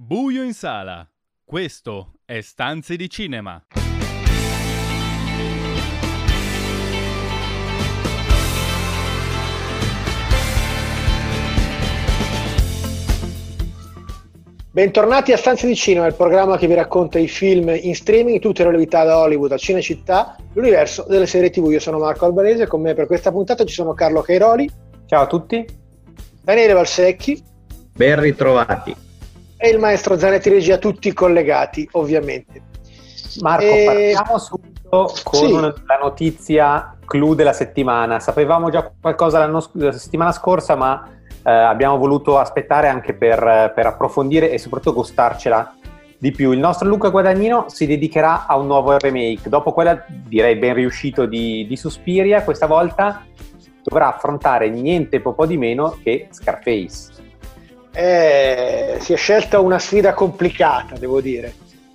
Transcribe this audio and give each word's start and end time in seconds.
Buio 0.00 0.44
in 0.44 0.54
sala. 0.54 1.04
Questo 1.44 2.20
è 2.24 2.40
Stanze 2.40 2.94
di 2.94 3.10
Cinema. 3.10 3.60
Bentornati 14.70 15.32
a 15.32 15.36
Stanze 15.36 15.66
di 15.66 15.74
Cinema, 15.74 16.06
il 16.06 16.14
programma 16.14 16.56
che 16.56 16.68
vi 16.68 16.74
racconta 16.74 17.18
i 17.18 17.26
film 17.26 17.68
in 17.68 17.96
streaming, 17.96 18.38
tutte 18.38 18.62
le 18.62 18.70
novità 18.70 19.02
da 19.02 19.18
Hollywood 19.18 19.50
a 19.50 19.58
Cinecittà, 19.58 20.36
l'universo 20.52 21.06
delle 21.08 21.26
serie 21.26 21.50
TV. 21.50 21.72
Io 21.72 21.80
sono 21.80 21.98
Marco 21.98 22.24
Albanese 22.24 22.62
e 22.62 22.66
con 22.68 22.82
me 22.82 22.94
per 22.94 23.08
questa 23.08 23.32
puntata 23.32 23.64
ci 23.64 23.74
sono 23.74 23.94
Carlo 23.94 24.20
Cairoli. 24.20 24.70
Ciao 25.06 25.22
a 25.22 25.26
tutti. 25.26 25.66
Daniele 26.40 26.72
Valsecchi. 26.74 27.42
Ben 27.96 28.20
ritrovati. 28.20 29.06
E 29.60 29.68
il 29.70 29.78
maestro 29.80 30.16
Zanetti 30.16 30.48
Regia, 30.50 30.78
tutti 30.78 31.12
collegati, 31.12 31.88
ovviamente. 31.92 32.62
Marco, 33.40 33.64
e... 33.64 34.12
partiamo 34.14 34.38
subito 34.38 35.12
con 35.24 35.74
sì. 35.74 35.82
la 35.84 35.98
notizia 36.00 36.96
clou 37.04 37.34
della 37.34 37.52
settimana. 37.52 38.20
Sapevamo 38.20 38.70
già 38.70 38.88
qualcosa 39.00 39.44
la 39.44 39.92
settimana 39.92 40.30
scorsa, 40.30 40.76
ma 40.76 41.08
eh, 41.42 41.50
abbiamo 41.50 41.98
voluto 41.98 42.38
aspettare 42.38 42.86
anche 42.86 43.14
per, 43.14 43.72
per, 43.74 43.86
approfondire 43.86 44.50
e 44.50 44.58
soprattutto 44.58 44.94
gustarcela 44.94 45.74
di 46.18 46.30
più. 46.30 46.52
Il 46.52 46.60
nostro 46.60 46.86
Luca 46.86 47.08
Guadagnino 47.08 47.64
si 47.68 47.86
dedicherà 47.86 48.46
a 48.46 48.56
un 48.56 48.66
nuovo 48.66 48.96
remake. 48.96 49.48
Dopo 49.48 49.72
quella, 49.72 50.04
direi, 50.06 50.54
ben 50.54 50.74
riuscito 50.74 51.26
di, 51.26 51.66
di 51.66 51.76
Suspiria, 51.76 52.44
questa 52.44 52.66
volta 52.66 53.24
dovrà 53.82 54.14
affrontare 54.14 54.68
niente 54.68 55.20
po' 55.20 55.46
di 55.46 55.56
meno 55.56 55.98
che 56.02 56.28
Scarface. 56.30 57.17
Eh, 57.92 58.98
si 59.00 59.12
è 59.12 59.16
scelta 59.16 59.60
una 59.60 59.78
sfida 59.78 60.14
complicata, 60.14 60.96
devo 60.96 61.20
dire, 61.20 61.52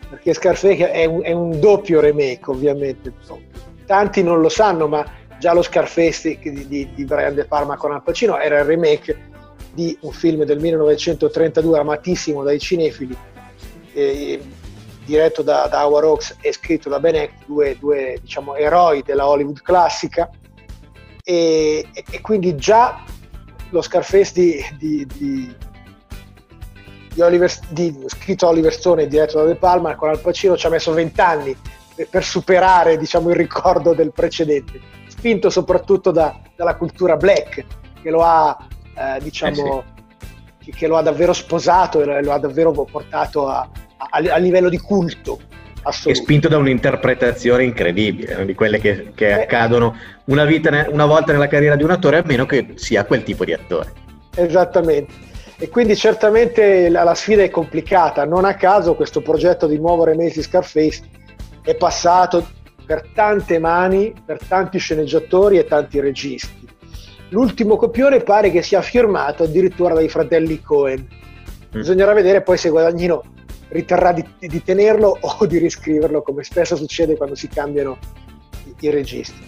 perché 0.09 0.33
Scarface 0.33 0.91
è 0.91 1.05
un, 1.05 1.23
è 1.23 1.31
un 1.31 1.59
doppio 1.59 1.99
remake, 1.99 2.51
ovviamente. 2.51 3.13
Tanti 3.85 4.23
non 4.23 4.41
lo 4.41 4.49
sanno, 4.49 4.87
ma 4.87 5.05
già 5.39 5.53
lo 5.53 5.61
Scarface 5.61 6.39
di, 6.41 6.67
di, 6.67 6.89
di 6.93 7.05
Brian 7.05 7.35
De 7.35 7.45
Palma 7.45 7.77
con 7.77 7.91
Al 7.91 8.03
Pacino 8.03 8.39
era 8.39 8.59
il 8.59 8.65
remake 8.65 9.31
di 9.73 9.97
un 10.01 10.11
film 10.11 10.43
del 10.43 10.59
1932 10.59 11.79
amatissimo 11.79 12.43
dai 12.43 12.59
cinefili, 12.59 13.17
eh, 13.93 14.41
diretto 15.03 15.41
da, 15.41 15.67
da 15.67 15.85
Howard 15.85 16.05
Hawks 16.05 16.37
e 16.41 16.53
scritto 16.53 16.89
da 16.89 16.99
Ben 16.99 17.15
Hecht, 17.15 17.45
due, 17.45 17.75
due 17.79 18.17
diciamo, 18.21 18.55
eroi 18.55 19.01
della 19.03 19.27
Hollywood 19.27 19.61
classica, 19.61 20.29
e, 21.23 21.87
e, 21.93 22.21
quindi 22.21 22.55
già 22.55 23.03
lo 23.69 23.81
Scarface 23.81 24.31
di, 24.33 24.63
di, 24.77 25.07
di, 25.13 25.55
di 27.13 27.21
Oliver, 27.21 27.49
scritto 28.07 28.47
Oliver 28.47 28.73
Stone 28.73 29.03
e 29.03 29.07
diretto 29.07 29.37
da 29.37 29.45
De 29.45 29.55
Palma 29.55 29.95
con 29.95 30.09
Al 30.09 30.19
Pacino 30.19 30.57
ci 30.57 30.65
ha 30.65 30.69
messo 30.69 30.91
vent'anni 30.91 31.55
per, 31.95 32.07
per 32.09 32.23
superare 32.23 32.97
diciamo, 32.97 33.29
il 33.29 33.35
ricordo 33.35 33.93
del 33.93 34.11
precedente, 34.11 34.79
spinto 35.07 35.49
soprattutto 35.49 36.11
da, 36.11 36.39
dalla 36.55 36.75
cultura 36.75 37.15
black 37.15 37.65
che 38.01 38.09
lo 38.09 38.23
ha 38.23 38.57
eh, 38.95 39.21
diciamo, 39.21 39.79
eh 39.79 40.01
sì. 40.59 40.65
che, 40.65 40.77
che, 40.77 40.87
lo 40.87 40.97
ha 40.97 41.01
davvero 41.01 41.33
sposato 41.33 42.01
e 42.01 42.23
lo 42.23 42.31
ha 42.31 42.39
davvero 42.39 42.71
portato 42.71 43.47
a, 43.47 43.67
a, 43.97 44.33
a 44.33 44.37
livello 44.37 44.69
di 44.69 44.77
culto. 44.77 45.39
Assoluto. 45.85 46.17
E 46.17 46.23
spinto 46.23 46.47
da 46.47 46.57
un'interpretazione 46.57 47.65
incredibile, 47.65 48.45
di 48.45 48.53
quelle 48.53 48.79
che, 48.79 49.11
che 49.13 49.27
eh, 49.27 49.33
accadono 49.33 49.97
una, 50.25 50.45
vita, 50.45 50.87
una 50.89 51.05
volta 51.05 51.33
nella 51.33 51.47
carriera 51.47 51.75
di 51.75 51.83
un 51.83 51.91
attore, 51.91 52.19
a 52.19 52.23
meno 52.25 52.45
che 52.45 52.71
sia 52.75 53.03
quel 53.03 53.23
tipo 53.23 53.43
di 53.43 53.51
attore. 53.51 53.91
Esattamente. 54.33 55.31
E 55.63 55.69
quindi 55.69 55.95
certamente 55.95 56.89
la, 56.89 57.03
la, 57.03 57.15
sfida 57.15 57.41
è 57.41 57.49
complicata. 57.49 58.25
Non 58.25 58.43
a 58.43 58.53
caso 58.55 58.95
questo 58.95 59.21
progetto 59.21 59.65
di 59.65 59.77
nuovo 59.77 60.03
remake 60.03 60.33
di 60.33 60.41
Scarface 60.41 61.03
è 61.63 61.73
passato 61.75 62.45
per 62.85 63.07
tante 63.13 63.59
mani, 63.59 64.13
per 64.25 64.39
tanti 64.45 64.77
sceneggiatori 64.77 65.57
e 65.57 65.63
tanti 65.63 66.01
registi. 66.01 66.67
L'ultimo 67.29 67.77
copione 67.77 68.19
pare 68.19 68.51
che 68.51 68.61
sia 68.61 68.81
firmato 68.81 69.43
addirittura 69.43 69.93
dai 69.93 70.09
fratelli 70.09 70.61
Cohen. 70.61 70.99
Mm. 70.99 71.79
Bisognerà 71.79 72.11
vedere 72.11 72.41
poi 72.41 72.57
se 72.57 72.67
Guadagnino 72.67 73.23
riterrà 73.69 74.11
di, 74.11 74.25
di, 74.39 74.61
tenerlo 74.61 75.15
o 75.21 75.45
di 75.45 75.59
riscriverlo, 75.59 76.23
come 76.23 76.43
spesso 76.43 76.75
succede 76.75 77.15
quando 77.15 77.35
si 77.35 77.47
cambiano 77.47 77.97
i, 78.65 78.75
i 78.77 78.89
registi. 78.89 79.41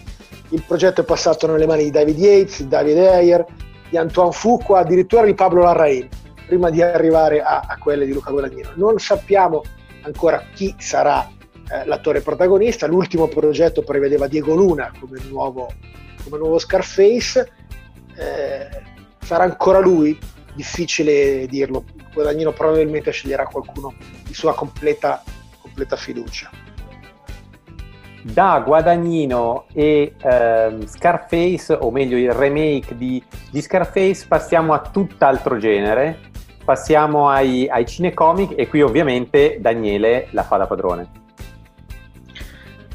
Il 0.48 0.62
progetto 0.66 1.02
è 1.02 1.04
passato 1.04 1.46
nelle 1.46 1.66
mani 1.66 1.84
di 1.84 1.90
David 1.90 2.18
Yates, 2.18 2.62
David 2.62 2.96
Ayer, 2.96 3.44
di 3.88 3.96
Antoine 3.96 4.32
Fuqua, 4.32 4.80
addirittura 4.80 5.24
di 5.24 5.34
Pablo 5.34 5.62
Larraín, 5.62 6.08
prima 6.46 6.70
di 6.70 6.82
arrivare 6.82 7.42
a, 7.42 7.60
a 7.66 7.76
quelle 7.78 8.06
di 8.06 8.12
Luca 8.12 8.30
Guadagnino. 8.30 8.70
Non 8.74 8.98
sappiamo 8.98 9.62
ancora 10.02 10.42
chi 10.54 10.74
sarà 10.78 11.28
eh, 11.70 11.84
l'attore 11.84 12.20
protagonista, 12.20 12.86
l'ultimo 12.86 13.26
progetto 13.28 13.82
prevedeva 13.82 14.26
Diego 14.28 14.54
Luna 14.54 14.92
come 14.98 15.20
nuovo, 15.28 15.72
come 16.24 16.38
nuovo 16.38 16.58
Scarface, 16.58 17.52
eh, 18.16 18.68
sarà 19.20 19.44
ancora 19.44 19.80
lui? 19.80 20.18
Difficile 20.54 21.46
dirlo. 21.46 21.84
Guadagnino 22.14 22.52
probabilmente 22.52 23.10
sceglierà 23.10 23.46
qualcuno 23.46 23.94
di 24.24 24.32
sua 24.32 24.54
completa, 24.54 25.22
completa 25.60 25.96
fiducia. 25.96 26.50
Da 28.32 28.60
Guadagnino 28.64 29.66
e 29.72 30.14
ehm, 30.20 30.84
Scarface, 30.86 31.72
o 31.72 31.92
meglio 31.92 32.16
il 32.16 32.32
remake 32.32 32.96
di, 32.96 33.22
di, 33.50 33.60
Scarface, 33.62 34.26
passiamo 34.26 34.72
a 34.72 34.80
tutt'altro 34.80 35.58
genere, 35.58 36.18
passiamo 36.64 37.28
ai, 37.28 37.68
ai 37.68 37.86
cinecomic 37.86 38.54
e 38.56 38.66
qui 38.66 38.82
ovviamente 38.82 39.58
Daniele 39.60 40.26
la 40.32 40.42
fa 40.42 40.56
da 40.56 40.66
padrone. 40.66 41.25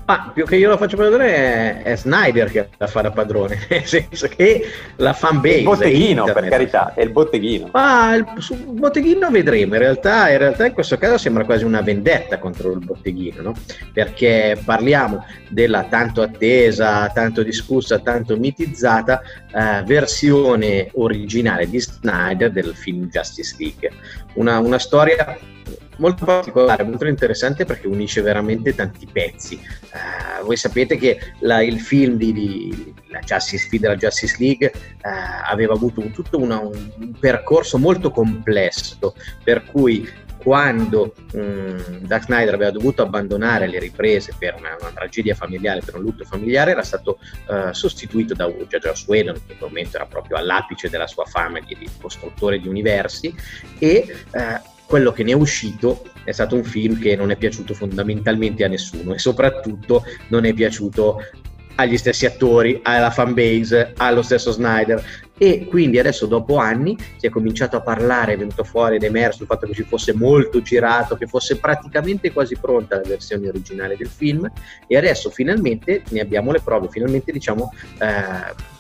Ma 0.06 0.31
più 0.34 0.45
che 0.45 0.56
io 0.56 0.69
la 0.69 0.78
faccio 0.78 0.97
padrone 0.97 1.25
è, 1.25 1.81
è 1.84 1.95
Snyder 1.95 2.50
che 2.50 2.69
la 2.78 2.88
fa 2.88 3.01
da 3.01 3.12
padrone, 3.12 3.66
nel 3.69 3.85
senso 3.85 4.28
che 4.28 4.63
la 4.97 5.13
fanbase. 5.13 5.57
Il 5.57 5.63
botteghino, 5.63 6.23
per 6.25 6.47
carità, 6.47 6.94
è 6.94 7.01
il 7.01 7.12
botteghino. 7.12 7.69
Ma 7.72 8.16
il, 8.16 8.25
sul 8.38 8.57
botteghino 8.57 9.29
vedremo. 9.29 9.75
In 9.75 9.79
realtà, 9.79 10.29
in 10.29 10.38
realtà, 10.38 10.66
in 10.66 10.73
questo 10.73 10.97
caso 10.97 11.17
sembra 11.17 11.45
quasi 11.45 11.63
una 11.63 11.81
vendetta 11.81 12.40
contro 12.40 12.72
il 12.72 12.84
botteghino, 12.84 13.41
no? 13.41 13.53
Perché 13.94 14.59
parliamo 14.63 15.25
della 15.50 15.84
tanto 15.84 16.22
attesa, 16.22 17.09
tanto 17.09 17.44
discussa, 17.44 18.00
tanto 18.00 18.38
mitizzata 18.38 19.22
eh, 19.53 19.84
versione 19.85 20.90
originale 20.94 21.69
di 21.69 21.79
Snyder 21.79 22.51
del 22.51 22.73
film 22.75 23.07
Justice 23.07 23.56
League. 23.57 23.91
Una, 24.34 24.59
una 24.59 24.79
storia 24.79 25.38
molto 26.01 26.25
particolare, 26.25 26.84
molto 26.84 27.06
interessante 27.06 27.63
perché 27.63 27.88
unisce 27.88 28.22
veramente 28.22 28.75
tanti 28.75 29.07
pezzi. 29.09 29.56
Uh, 29.94 30.44
voi 30.44 30.57
sapete 30.57 30.97
che 30.97 31.19
la, 31.39 31.62
il 31.62 31.79
film 31.79 32.16
di, 32.16 32.34
di 32.34 32.94
la 33.07 33.19
Justice, 33.19 33.67
della 33.79 33.95
Justice 33.95 34.35
League 34.40 34.72
uh, 34.75 35.50
aveva 35.50 35.73
avuto 35.73 36.01
un, 36.01 36.11
tutto 36.11 36.40
una, 36.40 36.59
un, 36.59 37.13
percorso 37.19 37.78
molto 37.78 38.09
complesso, 38.09 39.16
per 39.44 39.63
cui 39.63 40.09
quando 40.41 41.13
um, 41.34 42.07
Zack 42.07 42.23
Snyder 42.23 42.56
aveva 42.56 42.72
dovuto 42.72 43.03
abbandonare 43.03 43.67
le 43.67 43.78
riprese 43.78 44.34
per 44.35 44.56
una, 44.57 44.75
una, 44.79 44.90
tragedia 44.90 45.35
familiare, 45.35 45.81
per 45.85 45.95
un 45.95 46.01
lutto 46.01 46.25
familiare, 46.25 46.72
era 46.72 46.81
stato 46.81 47.19
uh, 47.47 47.72
sostituito 47.72 48.34
da 48.34 48.47
Josh 48.50 49.06
Whedon, 49.06 49.35
che 49.35 49.51
in 49.51 49.57
quel 49.59 49.69
momento 49.69 49.97
era 49.97 50.07
proprio 50.07 50.38
all'apice 50.38 50.90
della 50.90 51.06
sua 51.06 51.25
fama 51.25 51.59
di, 51.59 51.78
di 51.78 51.88
costruttore 52.01 52.59
di 52.59 52.67
universi, 52.67 53.31
e 53.78 54.16
uh, 54.31 54.69
quello 54.91 55.13
che 55.13 55.24
ne 55.24 55.31
è 55.31 55.35
uscito 55.35 56.03
è 56.25 56.34
stato 56.34 56.53
un 56.53 56.66
film 56.66 57.00
che 57.00 57.16
non 57.16 57.31
è 57.31 57.38
piaciuto 57.38 57.74
fondamentalmente 57.74 58.66
a 58.66 58.68
nessuno 58.68 59.13
e 59.13 59.19
soprattutto 59.19 60.03
non 60.28 60.44
è 60.44 60.52
piaciuto 60.52 61.22
agli 61.75 61.96
stessi 61.96 62.25
attori, 62.25 62.81
alla 62.84 63.09
fanbase, 63.09 63.94
allo 63.96 64.22
stesso 64.22 64.52
Snyder. 64.52 65.02
E 65.38 65.66
quindi 65.66 65.97
adesso 65.97 66.25
dopo 66.25 66.57
anni 66.57 66.97
si 67.16 67.25
è 67.25 67.29
cominciato 67.29 67.78
a 67.78 67.81
parlare, 67.81 68.34
è 68.34 68.38
venuto 68.38 68.66
fuori 68.66 68.97
ed 68.97 69.03
emerso 69.03 69.44
il 69.44 69.47
fatto 69.47 69.66
che 69.66 69.74
ci 69.74 69.84
fosse 69.84 70.13
molto 70.13 70.62
girato, 70.62 71.16
che 71.16 71.25
fosse 71.25 71.55
praticamente 71.55 72.34
quasi 72.34 72.58
pronta 72.59 72.97
la 72.97 73.08
versione 73.08 73.47
originale 73.47 73.96
del 73.96 74.09
film. 74.09 74.52
E 74.88 74.97
adesso 74.97 75.29
finalmente 75.29 76.03
ne 76.09 76.20
abbiamo 76.20 76.52
le 76.52 76.59
prove, 76.59 76.90
finalmente 76.90 77.32
diciamo 77.32 77.72
eh, 77.97 78.79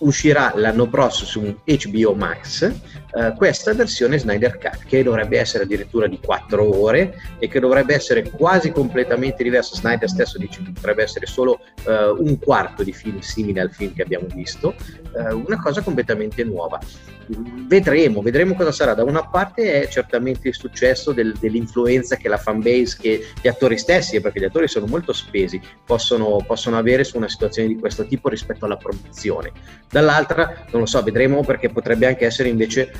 uscirà 0.00 0.52
l'anno 0.54 0.88
prossimo 0.88 1.28
su 1.28 1.56
HBO 1.64 2.14
Max 2.14 2.72
eh, 3.12 3.34
questa 3.36 3.74
versione 3.74 4.18
Snyder 4.18 4.58
Cut 4.58 4.84
che 4.84 5.02
dovrebbe 5.02 5.38
essere 5.38 5.64
addirittura 5.64 6.06
di 6.06 6.20
4 6.22 6.80
ore 6.80 7.16
e 7.38 7.48
che 7.48 7.58
dovrebbe 7.58 7.94
essere 7.94 8.30
quasi 8.30 8.70
completamente 8.70 9.42
diversa. 9.42 9.74
Snyder 9.74 10.08
stesso 10.08 10.38
dice 10.38 10.62
che 10.62 10.70
potrebbe 10.72 11.02
essere 11.02 11.26
solo 11.26 11.60
eh, 11.86 12.08
un 12.08 12.38
quarto 12.38 12.82
di 12.82 12.92
film 12.92 13.18
simile 13.18 13.60
al 13.60 13.72
film 13.72 13.94
che 13.94 14.02
abbiamo 14.02 14.26
visto, 14.32 14.74
eh, 15.16 15.32
una 15.32 15.60
cosa 15.60 15.80
completamente 15.82 16.44
nuova. 16.44 16.78
Vedremo, 17.26 18.22
vedremo 18.22 18.54
cosa 18.54 18.72
sarà. 18.72 18.94
Da 18.94 19.04
una 19.04 19.26
parte 19.26 19.82
è 19.82 19.88
certamente 19.88 20.48
il 20.48 20.54
successo 20.54 21.12
del, 21.12 21.34
dell'influenza 21.38 22.16
che 22.16 22.28
la 22.28 22.38
fanbase, 22.38 22.96
che 23.00 23.26
gli 23.40 23.48
attori 23.48 23.78
stessi, 23.78 24.20
perché 24.20 24.40
gli 24.40 24.44
attori 24.44 24.68
sono 24.68 24.86
molto 24.86 25.12
spesi, 25.12 25.60
possono, 25.84 26.42
possono 26.46 26.78
avere 26.78 27.04
su 27.04 27.16
una 27.16 27.28
situazione 27.28 27.68
di 27.68 27.78
questo 27.78 28.06
tipo 28.06 28.28
rispetto 28.28 28.64
alla 28.64 28.76
produzione 28.76 29.52
dall'altra 29.90 30.64
non 30.70 30.82
lo 30.82 30.86
so, 30.86 31.02
vedremo 31.02 31.42
perché 31.42 31.68
potrebbe 31.68 32.06
anche 32.06 32.24
essere 32.24 32.48
invece 32.48 32.92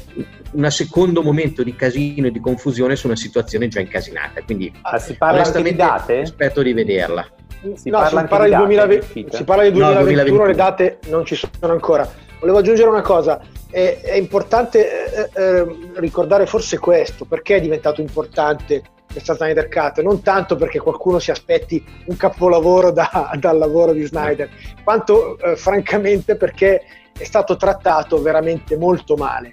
un 0.52 0.68
secondo 0.70 1.22
momento 1.22 1.62
di 1.62 1.74
casino 1.74 2.26
e 2.26 2.30
di 2.30 2.40
confusione 2.40 2.96
su 2.96 3.06
una 3.06 3.16
situazione 3.16 3.68
già 3.68 3.80
incasinata. 3.80 4.42
Quindi 4.42 4.72
ah, 4.82 4.98
si 4.98 5.14
parla 5.14 5.42
anche 5.42 5.62
di 5.62 5.74
date? 5.74 6.20
aspetto 6.20 6.62
di 6.62 6.72
vederla. 6.72 7.26
Si, 7.74 7.90
no, 7.90 7.98
parla, 7.98 8.20
si 8.22 8.26
parla 8.26 8.46
di 8.46 8.54
2020, 8.56 9.36
si 9.36 9.44
parla 9.44 9.62
di 9.64 9.70
2021, 9.70 9.86
no, 9.86 10.02
2021, 10.02 10.46
le 10.46 10.54
date 10.54 10.98
non 11.08 11.24
ci 11.24 11.36
sono 11.36 11.72
ancora. 11.72 12.28
Volevo 12.40 12.58
aggiungere 12.58 12.88
una 12.88 13.02
cosa, 13.02 13.40
è, 13.70 14.00
è 14.02 14.14
importante 14.14 15.12
eh, 15.12 15.30
eh, 15.34 15.66
ricordare 15.96 16.46
forse 16.46 16.78
questo, 16.78 17.26
perché 17.26 17.56
è 17.56 17.60
diventato 17.60 18.00
importante 18.00 18.82
questa 19.12 19.34
Snyder 19.34 19.68
Cut, 19.68 20.00
non 20.00 20.22
tanto 20.22 20.56
perché 20.56 20.78
qualcuno 20.78 21.18
si 21.18 21.30
aspetti 21.30 21.84
un 22.06 22.16
capolavoro 22.16 22.90
da, 22.92 23.30
dal 23.38 23.58
lavoro 23.58 23.92
di 23.92 24.04
Snyder, 24.04 24.48
quanto 24.82 25.38
eh, 25.38 25.56
francamente 25.56 26.36
perché 26.36 26.82
è 27.16 27.24
stato 27.24 27.56
trattato 27.56 28.22
veramente 28.22 28.76
molto 28.76 29.16
male. 29.16 29.52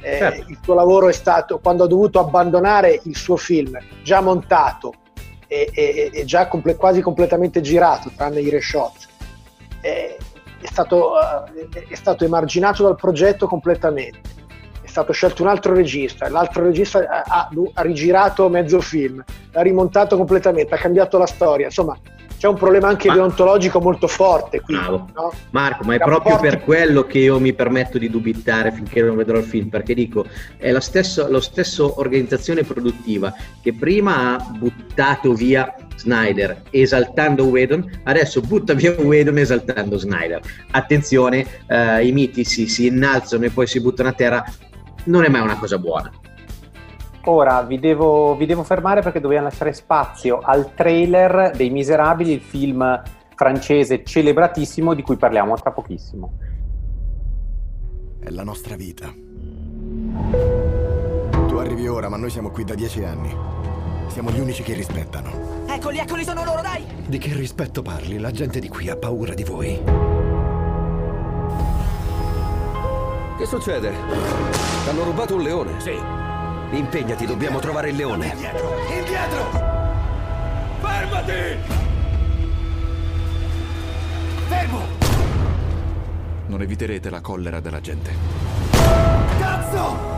Eh, 0.00 0.18
certo. 0.18 0.50
Il 0.50 0.58
suo 0.60 0.74
lavoro 0.74 1.08
è 1.08 1.12
stato, 1.12 1.60
quando 1.60 1.84
ha 1.84 1.86
dovuto 1.86 2.18
abbandonare 2.18 3.00
il 3.04 3.16
suo 3.16 3.36
film 3.36 3.78
già 4.02 4.20
montato 4.20 4.92
e, 5.46 5.70
e, 5.72 6.10
e 6.12 6.24
già 6.24 6.48
comple- 6.48 6.76
quasi 6.76 7.00
completamente 7.00 7.60
girato, 7.60 8.10
tranne 8.14 8.40
i 8.40 8.50
reshot, 8.50 9.06
eh, 9.80 10.16
è, 10.64 10.66
stato, 10.66 11.12
eh, 11.20 11.86
è 11.88 11.94
stato 11.94 12.24
emarginato 12.24 12.84
dal 12.84 12.96
progetto 12.96 13.46
completamente 13.46 14.20
stato 14.94 15.12
scelto 15.12 15.42
un 15.42 15.48
altro 15.48 15.74
regista, 15.74 16.28
l'altro 16.28 16.62
regista 16.62 17.00
ha, 17.00 17.48
ha, 17.74 17.82
rigirato 17.82 18.48
mezzo 18.48 18.80
film, 18.80 19.24
l'ha 19.50 19.60
rimontato 19.60 20.16
completamente, 20.16 20.72
ha 20.72 20.78
cambiato 20.78 21.18
la 21.18 21.26
storia, 21.26 21.66
insomma 21.66 21.98
c'è 22.38 22.46
un 22.46 22.54
problema 22.54 22.88
anche 22.88 23.08
ma, 23.08 23.14
deontologico 23.14 23.80
molto 23.80 24.06
forte 24.06 24.60
qui. 24.60 24.74
No? 24.74 25.10
Marco, 25.50 25.82
ma 25.84 25.94
è 25.94 25.98
proprio 25.98 26.38
per 26.38 26.60
quello 26.60 27.04
che 27.04 27.18
io 27.18 27.40
mi 27.40 27.54
permetto 27.54 27.98
di 27.98 28.08
dubitare 28.08 28.70
finché 28.70 29.02
non 29.02 29.16
vedrò 29.16 29.38
il 29.38 29.44
film, 29.44 29.68
perché 29.68 29.94
dico, 29.94 30.26
è 30.58 30.70
la 30.70 30.80
stessa, 30.80 31.28
lo 31.28 31.40
stesso 31.40 31.98
organizzazione 31.98 32.62
produttiva 32.62 33.34
che 33.60 33.72
prima 33.72 34.36
ha 34.36 34.50
buttato 34.58 35.32
via 35.32 35.74
Snyder 35.96 36.62
esaltando 36.70 37.44
Whedon, 37.44 38.00
adesso 38.04 38.40
butta 38.40 38.74
via 38.74 38.92
Whedon 38.92 39.38
esaltando 39.38 39.96
Snyder. 39.96 40.40
Attenzione, 40.70 41.46
eh, 41.66 42.06
i 42.06 42.12
miti 42.12 42.44
si, 42.44 42.66
si 42.66 42.86
innalzano 42.86 43.44
e 43.44 43.50
poi 43.50 43.66
si 43.66 43.80
buttano 43.80 44.10
a 44.10 44.12
terra, 44.12 44.44
non 45.04 45.24
è 45.24 45.28
mai 45.28 45.40
una 45.40 45.58
cosa 45.58 45.78
buona. 45.78 46.10
Ora 47.26 47.62
vi 47.62 47.78
devo, 47.78 48.36
vi 48.36 48.44
devo, 48.44 48.62
fermare 48.62 49.00
perché 49.00 49.18
dobbiamo 49.20 49.44
lasciare 49.44 49.72
spazio 49.72 50.40
al 50.42 50.74
trailer 50.74 51.52
dei 51.56 51.70
Miserabili, 51.70 52.32
il 52.32 52.40
film 52.40 53.02
francese 53.34 54.04
celebratissimo 54.04 54.92
di 54.94 55.02
cui 55.02 55.16
parliamo 55.16 55.56
tra 55.56 55.70
pochissimo. 55.70 56.32
È 58.20 58.28
la 58.28 58.44
nostra 58.44 58.76
vita. 58.76 59.12
Tu 61.46 61.56
arrivi 61.56 61.88
ora, 61.88 62.08
ma 62.08 62.16
noi 62.16 62.30
siamo 62.30 62.50
qui 62.50 62.64
da 62.64 62.74
dieci 62.74 63.02
anni. 63.02 63.34
Siamo 64.08 64.30
gli 64.30 64.38
unici 64.38 64.62
che 64.62 64.74
rispettano. 64.74 65.64
Eccoli, 65.66 65.98
eccoli, 65.98 66.24
sono 66.24 66.44
loro, 66.44 66.60
dai! 66.60 66.84
Di 67.06 67.18
che 67.18 67.34
rispetto 67.34 67.82
parli? 67.82 68.18
La 68.18 68.30
gente 68.30 68.60
di 68.60 68.68
qui 68.68 68.88
ha 68.88 68.96
paura 68.96 69.34
di 69.34 69.44
voi. 69.44 70.33
Che 73.36 73.46
succede? 73.46 73.92
Hanno 74.88 75.02
rubato 75.02 75.34
un 75.34 75.42
leone? 75.42 75.80
Sì. 75.80 75.98
Impegnati, 76.70 77.26
dobbiamo 77.26 77.58
trovare 77.58 77.90
il 77.90 77.96
leone. 77.96 78.28
Indietro! 78.28 78.74
Indietro! 78.96 79.60
Fermati! 80.80 81.32
Fermo! 84.46 84.80
Non 86.46 86.62
eviterete 86.62 87.10
la 87.10 87.20
collera 87.20 87.58
della 87.58 87.80
gente. 87.80 88.12
Cazzo! 88.70 90.12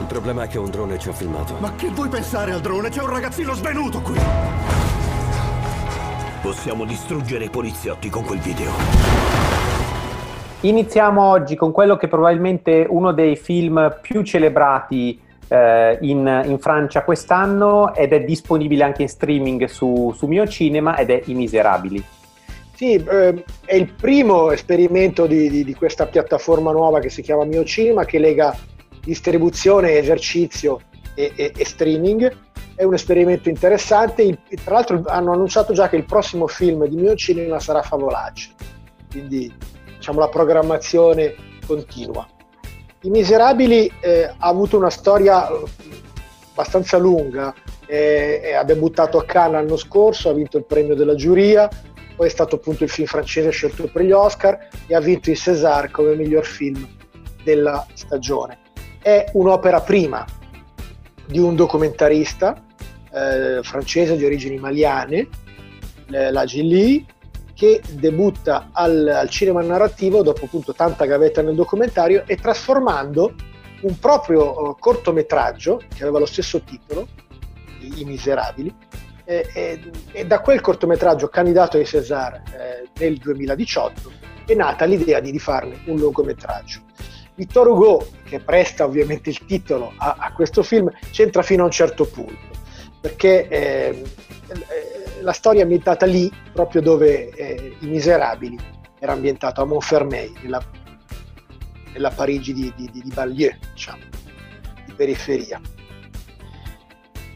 Il 0.00 0.06
problema 0.06 0.44
è 0.44 0.48
che 0.48 0.58
un 0.58 0.70
drone 0.70 0.98
ci 0.98 1.10
ha 1.10 1.12
filmato. 1.12 1.56
Ma 1.58 1.74
che 1.74 1.90
vuoi 1.90 2.08
pensare 2.08 2.52
al 2.52 2.62
drone? 2.62 2.88
C'è 2.88 3.02
un 3.02 3.10
ragazzino 3.10 3.52
svenuto 3.52 4.00
qui! 4.00 4.18
Possiamo 6.40 6.86
distruggere 6.86 7.44
i 7.44 7.50
poliziotti 7.50 8.08
con 8.08 8.24
quel 8.24 8.40
video. 8.40 9.21
Iniziamo 10.64 11.20
oggi 11.20 11.56
con 11.56 11.72
quello 11.72 11.96
che 11.96 12.06
probabilmente 12.06 12.84
è 12.84 12.86
uno 12.88 13.12
dei 13.12 13.34
film 13.34 13.98
più 14.00 14.22
celebrati 14.22 15.20
eh, 15.48 15.98
in, 16.02 16.42
in, 16.46 16.58
Francia 16.60 17.02
quest'anno 17.02 17.92
ed 17.92 18.12
è 18.12 18.22
disponibile 18.22 18.84
anche 18.84 19.02
in 19.02 19.08
streaming 19.08 19.64
su, 19.64 20.12
su 20.16 20.26
Mio 20.28 20.46
Cinema 20.46 20.96
ed 20.96 21.10
è 21.10 21.20
I 21.24 21.34
Miserabili. 21.34 22.04
Sì, 22.76 22.94
eh, 22.94 23.44
è 23.64 23.74
il 23.74 23.92
primo 23.92 24.52
esperimento 24.52 25.26
di, 25.26 25.50
di, 25.50 25.64
di, 25.64 25.74
questa 25.74 26.06
piattaforma 26.06 26.70
nuova 26.70 27.00
che 27.00 27.10
si 27.10 27.22
chiama 27.22 27.44
Mio 27.44 27.64
Cinema 27.64 28.04
che 28.04 28.20
lega 28.20 28.56
distribuzione, 29.02 29.98
esercizio 29.98 30.80
e, 31.16 31.32
e, 31.34 31.52
e 31.56 31.64
streaming. 31.64 32.36
È 32.76 32.84
un 32.84 32.94
esperimento 32.94 33.48
interessante. 33.48 34.22
Il, 34.22 34.38
tra 34.62 34.74
l'altro 34.74 35.02
hanno 35.06 35.32
annunciato 35.32 35.72
già 35.72 35.88
che 35.88 35.96
il 35.96 36.04
prossimo 36.04 36.46
film 36.46 36.86
di 36.86 36.94
Mio 36.94 37.16
Cinema 37.16 37.58
sarà 37.58 37.82
Favolacci, 37.82 38.54
quindi 39.10 39.52
diciamo 40.02 40.18
la 40.18 40.28
programmazione 40.28 41.36
continua. 41.64 42.26
I 43.02 43.10
Miserabili 43.10 43.88
eh, 44.00 44.24
ha 44.24 44.48
avuto 44.48 44.76
una 44.76 44.90
storia 44.90 45.48
eh, 45.48 45.62
abbastanza 46.50 46.98
lunga, 46.98 47.54
eh, 47.86 48.52
ha 48.52 48.64
debuttato 48.64 49.18
a 49.18 49.24
Cannes 49.24 49.60
l'anno 49.60 49.76
scorso, 49.76 50.28
ha 50.28 50.32
vinto 50.32 50.58
il 50.58 50.64
premio 50.64 50.96
della 50.96 51.14
giuria, 51.14 51.68
poi 52.16 52.26
è 52.26 52.30
stato 52.30 52.56
appunto 52.56 52.82
il 52.82 52.90
film 52.90 53.06
francese 53.06 53.50
scelto 53.50 53.88
per 53.92 54.02
gli 54.02 54.10
Oscar 54.10 54.68
e 54.88 54.94
ha 54.96 55.00
vinto 55.00 55.30
il 55.30 55.36
César 55.36 55.92
come 55.92 56.16
miglior 56.16 56.44
film 56.44 56.84
della 57.44 57.86
stagione. 57.94 58.58
È 59.00 59.26
un'opera 59.34 59.82
prima 59.82 60.24
di 61.26 61.38
un 61.38 61.54
documentarista 61.54 62.60
eh, 63.12 63.60
francese 63.62 64.16
di 64.16 64.24
origini 64.24 64.56
maliane, 64.56 65.28
eh, 66.10 66.32
la 66.32 66.44
Gilly, 66.44 67.06
che 67.54 67.82
debutta 67.92 68.70
al, 68.72 69.06
al, 69.06 69.28
cinema 69.28 69.62
narrativo 69.62 70.22
dopo 70.22 70.44
appunto 70.44 70.72
tanta 70.72 71.04
gavetta 71.04 71.42
nel 71.42 71.54
documentario 71.54 72.24
e 72.26 72.36
trasformando 72.36 73.34
un 73.82 73.98
proprio 73.98 74.68
uh, 74.68 74.76
cortometraggio 74.78 75.82
che 75.94 76.02
aveva 76.02 76.18
lo 76.18 76.26
stesso 76.26 76.60
titolo, 76.62 77.08
I, 77.80 78.04
Miserabili, 78.04 78.74
e, 79.24 79.48
e, 79.52 79.90
e, 80.12 80.26
da 80.26 80.40
quel 80.40 80.60
cortometraggio 80.60 81.28
candidato 81.28 81.76
ai 81.76 81.84
César 81.84 82.34
eh, 82.34 82.88
nel 82.98 83.16
2018 83.18 84.12
è 84.46 84.54
nata 84.54 84.84
l'idea 84.84 85.20
di 85.20 85.30
rifarne 85.30 85.82
un 85.86 85.96
lungometraggio. 85.96 86.80
Vittor 87.34 87.68
Hugo, 87.68 88.06
che 88.24 88.40
presta 88.40 88.84
ovviamente 88.84 89.30
il 89.30 89.44
titolo 89.46 89.92
a, 89.96 90.16
a 90.18 90.32
questo 90.32 90.62
film, 90.62 90.90
c'entra 91.10 91.42
fino 91.42 91.62
a 91.62 91.66
un 91.66 91.70
certo 91.70 92.04
punto, 92.04 92.50
perché 93.00 93.48
eh, 93.48 94.02
la 95.22 95.32
storia 95.32 95.60
è 95.60 95.62
ambientata 95.62 96.04
lì, 96.06 96.30
proprio 96.52 96.82
dove 96.82 97.30
eh, 97.30 97.76
I 97.80 97.86
Miserabili 97.86 98.58
era 98.98 99.12
ambientato 99.12 99.62
a 99.62 99.64
Montfermeil, 99.64 100.32
nella, 100.42 100.62
nella 101.92 102.10
Parigi 102.10 102.52
di, 102.52 102.72
di, 102.76 102.90
di 102.92 103.10
Ballieu, 103.12 103.52
diciamo, 103.72 104.02
di 104.84 104.92
periferia. 104.92 105.60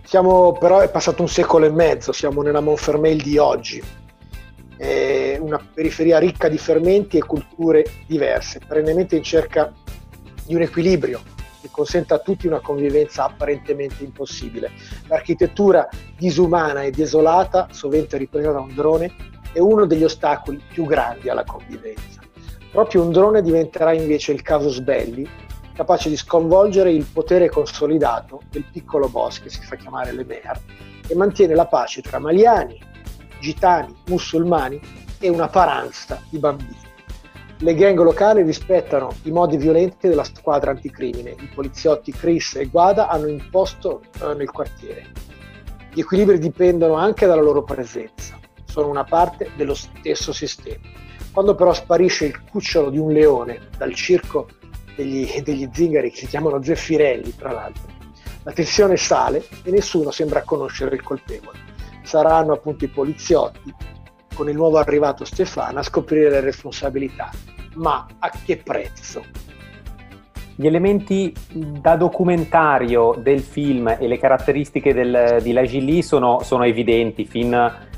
Siamo, 0.05 0.53
però 0.53 0.81
è 0.81 0.91
passato 0.91 1.23
un 1.23 1.29
secolo 1.29 1.67
e 1.67 1.71
mezzo, 1.71 2.13
siamo 2.13 2.43
nella 2.43 2.61
Montfermeil 2.61 3.23
di 3.23 3.39
oggi, 3.39 3.83
è 4.77 5.39
una 5.41 5.59
periferia 5.59 6.19
ricca 6.19 6.49
di 6.49 6.59
fermenti 6.59 7.17
e 7.17 7.25
culture 7.25 7.85
diverse, 8.07 8.61
perennemente 8.67 9.17
in 9.17 9.23
cerca 9.23 9.73
di 10.45 10.55
un 10.55 10.63
equilibrio 10.63 11.35
che 11.67 11.73
consenta 11.73 12.15
a 12.15 12.19
tutti 12.19 12.47
una 12.47 12.61
convivenza 12.61 13.25
apparentemente 13.25 14.05
impossibile. 14.05 14.71
L'architettura 15.09 15.89
disumana 16.17 16.83
e 16.83 16.91
desolata, 16.91 17.69
sovente 17.71 18.17
ripresa 18.17 18.53
da 18.53 18.61
un 18.61 18.75
drone, 18.75 19.13
è 19.53 19.59
uno 19.59 19.87
degli 19.87 20.05
ostacoli 20.05 20.63
più 20.69 20.85
grandi 20.85 21.29
alla 21.29 21.45
convivenza. 21.45 22.21
Proprio 22.71 23.03
un 23.03 23.11
drone 23.11 23.43
diventerà 23.43 23.93
invece 23.93 24.33
il 24.33 24.43
casus 24.43 24.81
belli, 24.81 25.29
capace 25.75 26.09
di 26.09 26.17
sconvolgere 26.17 26.91
il 26.91 27.05
potere 27.05 27.49
consolidato 27.49 28.43
del 28.51 28.65
piccolo 28.71 29.09
boss 29.09 29.41
che 29.41 29.51
si 29.51 29.61
fa 29.63 29.77
chiamare 29.77 30.13
Le 30.13 30.25
Mer 30.25 30.61
e 31.07 31.15
mantiene 31.15 31.55
la 31.55 31.67
pace 31.67 32.01
tra 32.01 32.19
maliani, 32.19 32.81
gitani, 33.41 33.95
musulmani 34.07 34.81
e 35.19 35.29
una 35.29 35.49
paranza 35.49 36.21
di 36.29 36.39
bambini. 36.39 36.86
Le 37.61 37.75
gang 37.75 37.99
locali 37.99 38.43
rispettano 38.43 39.15
i 39.23 39.31
modi 39.31 39.57
violenti 39.57 40.09
della 40.09 40.25
squadra 40.25 40.73
anticrimine. 40.73 41.31
I 41.31 41.49
poliziotti 41.55 42.13
Chris 42.13 42.57
e 42.57 42.67
Guada 42.67 43.09
hanno 43.09 43.29
imposto 43.29 44.03
eh, 44.21 44.35
nel 44.35 44.51
quartiere. 44.51 45.07
Gli 45.91 46.01
equilibri 46.01 46.39
dipendono 46.39 46.97
anche 46.97 47.25
dalla 47.25 47.41
loro 47.41 47.63
presenza, 47.63 48.39
sono 48.67 48.89
una 48.89 49.05
parte 49.05 49.53
dello 49.57 49.73
stesso 49.73 50.35
sistema. 50.35 50.85
Quando 51.33 51.55
però 51.55 51.73
sparisce 51.73 52.27
il 52.27 52.43
cucciolo 52.45 52.91
di 52.91 52.99
un 52.99 53.11
leone 53.11 53.69
dal 53.79 53.95
circo 53.95 54.49
degli, 54.95 55.27
degli 55.41 55.67
zingari 55.73 56.11
che 56.11 56.17
si 56.17 56.27
chiamano 56.27 56.63
Zeffirelli, 56.63 57.37
tra 57.37 57.53
l'altro, 57.53 57.85
la 58.43 58.53
tensione 58.53 58.99
sale 58.99 59.43
e 59.63 59.71
nessuno 59.71 60.11
sembra 60.11 60.43
conoscere 60.43 60.95
il 60.95 61.03
colpevole. 61.03 61.59
Saranno 62.03 62.53
appunto 62.53 62.85
i 62.85 62.89
poliziotti 62.89 63.75
con 64.37 64.49
il 64.49 64.55
nuovo 64.55 64.79
arrivato 64.79 65.25
Stefano 65.25 65.79
a 65.79 65.83
scoprire 65.83 66.31
le 66.31 66.41
responsabilità 66.41 67.31
ma 67.77 68.07
a 68.19 68.31
che 68.45 68.59
prezzo? 68.59 69.25
Gli 70.55 70.67
elementi 70.67 71.35
da 71.53 71.97
documentario 71.97 73.15
del 73.19 73.41
film 73.41 73.95
e 73.99 74.07
le 74.07 74.19
caratteristiche 74.19 74.95
del, 74.95 75.41
di 75.43 75.53
La 75.53 75.65
Gilly 75.65 76.03
sono, 76.03 76.41
sono, 76.43 76.65
evidenti, 76.65 77.27
fin 77.27 77.51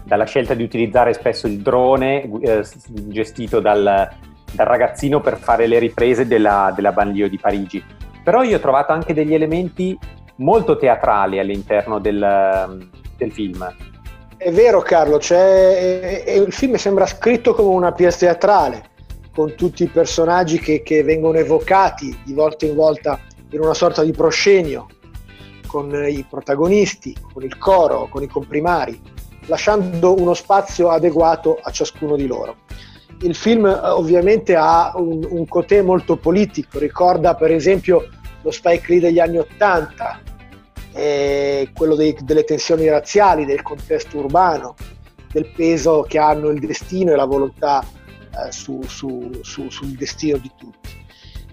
dalla 0.02 0.24
scelta 0.24 0.54
di 0.54 0.64
utilizzare 0.64 1.12
spesso 1.12 1.46
il 1.46 1.60
drone 1.60 2.28
eh, 2.40 2.64
gestito 3.06 3.60
dal, 3.60 4.10
dal, 4.52 4.66
ragazzino 4.66 5.20
per 5.20 5.38
fare 5.38 5.68
le 5.68 5.78
riprese 5.78 6.26
della, 6.26 6.72
della 6.74 6.90
banlieue 6.90 7.28
di 7.28 7.38
Parigi. 7.38 7.84
Però 8.24 8.42
io 8.42 8.56
ho 8.56 8.60
trovato 8.60 8.90
anche 8.90 9.14
degli 9.14 9.34
elementi 9.34 9.96
molto 10.36 10.76
teatrali 10.76 11.38
all'interno 11.38 12.00
del, 12.00 12.88
del 13.16 13.32
film. 13.32 13.72
È 14.38 14.52
vero 14.52 14.80
Carlo, 14.82 15.18
cioè, 15.18 16.22
il 16.28 16.52
film 16.52 16.76
sembra 16.76 17.06
scritto 17.06 17.54
come 17.54 17.74
una 17.74 17.90
pièce 17.90 18.18
teatrale 18.18 18.90
con 19.34 19.56
tutti 19.56 19.82
i 19.82 19.88
personaggi 19.88 20.60
che, 20.60 20.80
che, 20.82 21.02
vengono 21.02 21.38
evocati 21.38 22.16
di 22.24 22.32
volta 22.34 22.64
in 22.64 22.76
volta 22.76 23.18
in 23.50 23.60
una 23.60 23.74
sorta 23.74 24.04
di 24.04 24.12
proscenio 24.12 24.86
con 25.66 25.92
i 26.08 26.24
protagonisti, 26.30 27.16
con 27.32 27.42
il 27.42 27.58
coro, 27.58 28.06
con 28.08 28.22
i 28.22 28.28
comprimari, 28.28 29.00
lasciando 29.46 30.14
uno 30.14 30.34
spazio 30.34 30.88
adeguato 30.90 31.58
a 31.60 31.72
ciascuno 31.72 32.14
di 32.14 32.28
loro. 32.28 32.58
Il 33.22 33.34
film 33.34 33.66
eh, 33.66 33.88
ovviamente 33.88 34.54
ha 34.54 34.92
un, 34.94 35.26
un 35.28 35.48
cotè 35.48 35.82
molto 35.82 36.16
politico, 36.16 36.78
ricorda 36.78 37.34
per 37.34 37.50
esempio 37.50 38.08
lo 38.42 38.52
Spike 38.52 38.84
Lee 38.86 39.00
degli 39.00 39.18
anni 39.18 39.38
Ottanta, 39.38 40.20
eh, 40.98 41.70
quello 41.72 41.94
dei, 41.94 42.16
delle 42.22 42.42
tensioni 42.42 42.88
razziali, 42.88 43.44
del 43.44 43.62
contesto 43.62 44.18
urbano, 44.18 44.74
del 45.30 45.48
peso 45.54 46.02
che 46.02 46.18
hanno 46.18 46.48
il 46.48 46.58
destino 46.58 47.12
e 47.12 47.16
la 47.16 47.24
volontà 47.24 47.84
eh, 47.84 48.50
su, 48.50 48.82
su, 48.82 49.30
su, 49.42 49.70
sul 49.70 49.90
destino 49.92 50.38
di 50.38 50.50
tutti. 50.58 50.90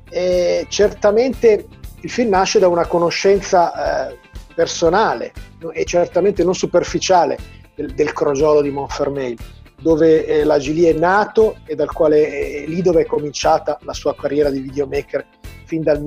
E 0.10 0.66
certamente 0.68 1.68
il 2.02 2.10
film 2.10 2.30
nasce 2.30 2.58
da 2.58 2.68
una 2.68 2.88
conoscenza 2.88 4.10
eh, 4.10 4.18
personale 4.56 5.32
e 5.74 5.86
certamente 5.86 6.44
non 6.44 6.56
superficiale 6.56 7.38
del, 7.76 7.94
del 7.94 8.14
crogiolo 8.14 8.62
di 8.62 8.72
Montfermeil, 8.72 9.38
dove 9.80 10.26
eh, 10.26 10.44
la 10.44 10.58
Gili 10.58 10.86
è 10.86 10.94
nato 10.94 11.58
e 11.66 11.76
dal 11.76 11.92
quale, 11.92 12.64
eh, 12.64 12.66
lì 12.68 12.82
dove 12.82 13.02
è 13.02 13.06
cominciata 13.06 13.78
la 13.82 13.94
sua 13.94 14.16
carriera 14.16 14.50
di 14.50 14.60
videomaker 14.60 15.28
fin 15.66 15.84
dal 15.84 16.02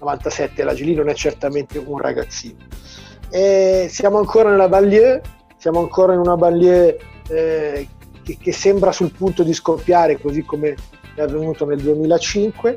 1997. 0.00 0.64
La 0.64 0.74
Gili 0.74 0.94
non 0.94 1.08
è 1.08 1.14
certamente 1.14 1.78
un 1.78 1.98
ragazzino. 1.98 2.66
E 3.30 3.88
siamo 3.90 4.18
ancora 4.18 4.50
nella 4.50 4.68
banlieue, 4.68 5.20
siamo 5.56 5.80
ancora 5.80 6.14
in 6.14 6.20
una 6.20 6.36
banlieue 6.36 6.98
eh, 7.28 7.88
che, 8.22 8.38
che 8.40 8.52
sembra 8.52 8.92
sul 8.92 9.12
punto 9.12 9.42
di 9.42 9.52
scoppiare, 9.52 10.20
così 10.20 10.42
come 10.44 10.74
è 11.14 11.20
avvenuto 11.20 11.66
nel 11.66 11.80
2005. 11.80 12.76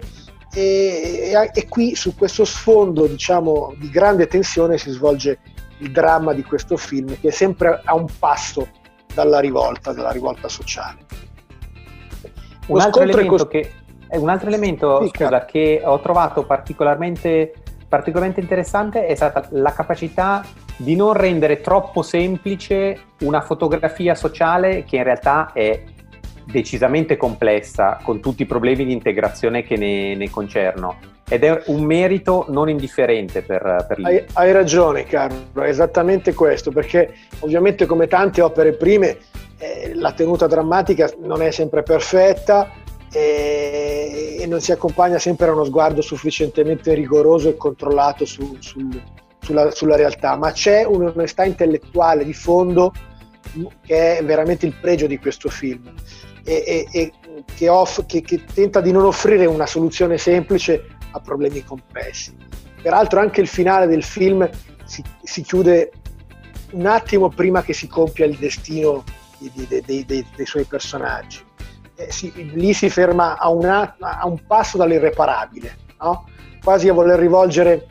E, 0.53 1.31
e, 1.33 1.51
e, 1.53 1.67
qui 1.69 1.95
su 1.95 2.13
questo 2.13 2.43
sfondo 2.43 3.05
diciamo 3.05 3.73
di 3.77 3.89
grande 3.89 4.27
tensione 4.27 4.77
si 4.77 4.91
svolge 4.91 5.39
il 5.77 5.91
dramma 5.91 6.33
di 6.33 6.43
questo 6.43 6.75
film 6.75 7.17
che 7.21 7.29
è 7.29 7.31
sempre 7.31 7.81
a 7.85 7.95
un 7.95 8.05
passo 8.19 8.67
dalla 9.13 9.39
rivolta, 9.39 9.93
dalla 9.93 10.11
rivolta 10.11 10.49
sociale. 10.49 11.05
Un 12.67 12.79
altro, 12.79 13.01
elemento, 13.01 13.47
che, 13.47 13.59
eh, 13.59 13.71
un 14.17 14.29
altro 14.29 14.47
elemento 14.47 15.01
sì, 15.03 15.11
scusa, 15.13 15.45
che 15.45 15.81
ho 15.83 15.99
trovato 15.99 16.43
particolarmente, 16.43 17.53
particolarmente 17.87 18.41
interessante 18.41 19.05
è 19.05 19.15
stata 19.15 19.47
la 19.51 19.71
capacità 19.71 20.45
di 20.75 20.95
non 20.95 21.13
rendere 21.13 21.61
troppo 21.61 22.01
semplice 22.01 22.99
una 23.21 23.41
fotografia 23.41 24.15
sociale 24.15 24.83
che 24.83 24.97
in 24.97 25.03
realtà 25.03 25.51
è 25.53 25.83
decisamente 26.43 27.17
complessa, 27.17 27.99
con 28.03 28.19
tutti 28.19 28.41
i 28.41 28.45
problemi 28.45 28.85
di 28.85 28.91
integrazione 28.91 29.63
che 29.63 29.77
ne, 29.77 30.15
ne 30.15 30.29
concerno. 30.29 30.97
Ed 31.29 31.43
è 31.45 31.63
un 31.67 31.83
merito 31.83 32.45
non 32.49 32.67
indifferente 32.67 33.41
per, 33.41 33.85
per 33.87 33.99
hai, 34.01 34.25
hai 34.33 34.51
ragione, 34.51 35.05
Carlo, 35.05 35.61
è 35.61 35.69
esattamente 35.69 36.33
questo, 36.33 36.71
perché 36.71 37.13
ovviamente 37.39 37.85
come 37.85 38.07
tante 38.07 38.41
opere 38.41 38.73
prime 38.73 39.17
eh, 39.57 39.93
la 39.95 40.11
tenuta 40.11 40.47
drammatica 40.47 41.09
non 41.21 41.41
è 41.41 41.51
sempre 41.51 41.83
perfetta 41.83 42.69
e, 43.11 44.37
e, 44.39 44.47
non 44.47 44.61
si 44.61 44.71
accompagna 44.71 45.19
sempre 45.19 45.47
a 45.47 45.51
uno 45.51 45.65
sguardo 45.65 46.01
sufficientemente 46.01 46.93
rigoroso 46.93 47.49
e 47.49 47.57
controllato 47.57 48.25
su, 48.25 48.55
sul, 48.59 49.01
sulla, 49.39 49.71
sulla 49.71 49.95
realtà, 49.95 50.37
ma 50.37 50.51
c'è 50.51 50.85
un'onestà 50.85 51.43
intellettuale 51.43 52.23
di 52.23 52.33
fondo 52.33 52.93
che 53.85 54.17
è 54.17 54.23
veramente 54.23 54.65
il 54.65 54.75
pregio 54.79 55.07
di 55.07 55.17
questo 55.17 55.49
film 55.49 55.91
e, 56.43 56.63
e, 56.65 56.87
e 56.91 57.11
che, 57.55 57.67
off, 57.67 58.05
che, 58.05 58.21
che, 58.21 58.43
tenta 58.45 58.79
di 58.79 58.91
non 58.91 59.03
offrire 59.03 59.45
una 59.45 59.65
soluzione 59.65 60.17
semplice 60.17 60.85
a 61.11 61.19
problemi 61.19 61.63
complessi. 61.63 62.35
Peraltro 62.81 63.19
anche 63.19 63.41
il 63.41 63.47
finale 63.47 63.87
del 63.87 64.03
film 64.03 64.49
si, 64.85 65.03
si 65.21 65.41
chiude 65.41 65.91
un 66.71 66.85
attimo 66.85 67.29
prima 67.29 67.61
che 67.61 67.73
si 67.73 67.87
compia 67.87 68.25
il 68.25 68.37
destino 68.37 69.03
di, 69.37 69.51
di, 69.53 70.05
di, 70.05 70.25
dei 70.35 70.45
suoi 70.45 70.63
personaggi. 70.63 71.49
Eh, 72.01 72.11
si, 72.11 72.31
lì 72.53 72.73
si 72.73 72.89
ferma 72.89 73.37
a, 73.37 73.49
una, 73.49 73.95
a, 73.99 74.25
un 74.25 74.43
passo 74.45 74.77
dall'irreparabile, 74.77 75.77
no? 75.99 76.25
quasi 76.63 76.89
a 76.89 76.93
voler 76.93 77.19
rivolgere 77.19 77.87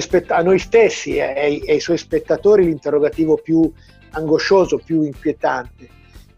spett- 0.00 0.30
a 0.30 0.42
noi 0.42 0.58
stessi 0.58 1.16
e 1.16 1.22
ai, 1.22 1.64
ai, 1.68 1.80
suoi 1.80 1.98
spettatori 1.98 2.64
l'interrogativo 2.64 3.36
più 3.36 3.70
angoscioso, 4.10 4.78
più 4.78 5.02
inquietante, 5.02 5.88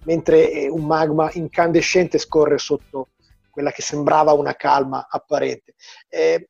mentre 0.05 0.51
eh, 0.51 0.69
un 0.69 0.85
magma 0.85 1.31
incandescente 1.33 2.19
scorre 2.19 2.59
sotto 2.59 3.09
quella 3.51 3.71
che 3.71 3.83
sembrava 3.83 4.33
una 4.33 4.55
calma 4.55 5.07
apparente. 5.09 5.75
Eh, 6.09 6.49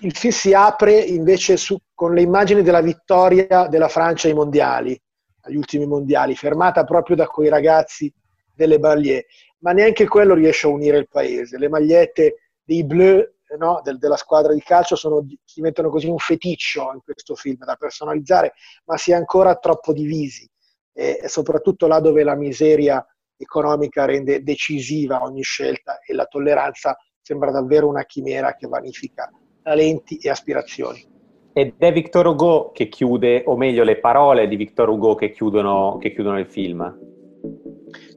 il 0.00 0.16
film 0.16 0.32
si 0.32 0.52
apre 0.52 0.98
invece 0.98 1.56
su, 1.56 1.76
con 1.94 2.14
le 2.14 2.22
immagini 2.22 2.62
della 2.62 2.80
vittoria 2.80 3.66
della 3.68 3.88
Francia 3.88 4.26
ai 4.26 4.34
mondiali, 4.34 5.00
agli 5.42 5.56
ultimi 5.56 5.86
mondiali, 5.86 6.34
fermata 6.34 6.84
proprio 6.84 7.14
da 7.14 7.26
quei 7.26 7.48
ragazzi 7.48 8.12
delle 8.56 8.78
Ballier, 8.78 9.24
ma 9.58 9.72
neanche 9.72 10.06
quello 10.06 10.34
riesce 10.34 10.66
a 10.66 10.70
unire 10.70 10.98
il 10.98 11.08
paese. 11.08 11.58
Le 11.58 11.68
magliette 11.68 12.50
dei 12.62 12.84
Bleu 12.84 13.24
no, 13.58 13.80
del, 13.82 13.98
della 13.98 14.16
squadra 14.16 14.52
di 14.52 14.60
calcio 14.60 14.96
sono, 14.96 15.24
diventano 15.54 15.88
così 15.88 16.08
un 16.08 16.18
feticcio 16.18 16.90
in 16.92 17.00
questo 17.02 17.34
film 17.34 17.64
da 17.64 17.76
personalizzare, 17.76 18.54
ma 18.84 18.96
si 18.96 19.12
è 19.12 19.14
ancora 19.14 19.56
troppo 19.56 19.92
divisi 19.92 20.48
e, 20.92 21.20
e 21.22 21.28
soprattutto 21.28 21.86
là 21.86 22.00
dove 22.00 22.24
la 22.24 22.34
miseria 22.34 23.04
economica 23.36 24.04
rende 24.04 24.42
decisiva 24.42 25.22
ogni 25.22 25.42
scelta 25.42 26.00
e 26.00 26.14
la 26.14 26.24
tolleranza 26.24 26.96
sembra 27.20 27.50
davvero 27.50 27.86
una 27.86 28.04
chimera 28.04 28.54
che 28.54 28.66
vanifica 28.66 29.30
talenti 29.62 30.16
e 30.16 30.30
aspirazioni. 30.30 31.14
Ed 31.52 31.74
è 31.78 31.92
Victor 31.92 32.26
Hugo 32.26 32.70
che 32.72 32.88
chiude, 32.88 33.42
o 33.46 33.56
meglio 33.56 33.82
le 33.82 33.98
parole 33.98 34.46
di 34.46 34.56
Victor 34.56 34.88
Hugo 34.88 35.14
che 35.14 35.30
chiudono, 35.30 35.96
che 35.98 36.12
chiudono 36.12 36.38
il 36.38 36.46
film. 36.46 37.05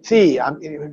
Sì, 0.02 0.40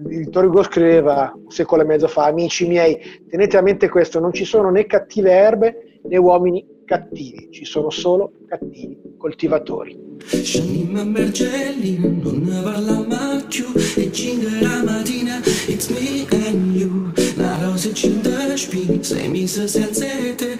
Vittorio 0.04 0.50
Hugo 0.50 0.62
scriveva 0.64 1.32
un 1.34 1.50
secolo 1.50 1.82
e 1.82 1.84
mezzo 1.84 2.08
fa, 2.08 2.26
amici 2.26 2.66
miei, 2.66 2.98
tenete 3.28 3.56
a 3.56 3.62
mente 3.62 3.88
questo, 3.88 4.20
non 4.20 4.32
ci 4.32 4.44
sono 4.44 4.70
né 4.70 4.86
cattive 4.86 5.30
erbe 5.30 6.00
né 6.02 6.16
uomini 6.16 6.64
cattivi, 6.84 7.48
ci 7.50 7.64
sono 7.64 7.90
solo 7.90 8.32
cattivi 8.46 8.98
coltivatori. 9.16 10.16
Scendiamo 10.24 11.00
a 11.00 11.04
Mergelli, 11.04 11.98
non 11.98 12.42
ne 12.44 12.62
parliamo 12.62 13.44
più, 13.48 13.66
cinque 14.10 14.60
la 14.60 14.82
mattina, 14.84 15.40
it's 15.66 15.88
me 15.88 16.26
and 16.46 16.76
you, 16.76 17.12
la 17.36 17.58
rosa 17.60 17.92
cinta 17.92 18.56
spini, 18.56 19.02
sei 19.02 19.28
messa 19.28 19.66
senza 19.66 20.06
te, 20.36 20.56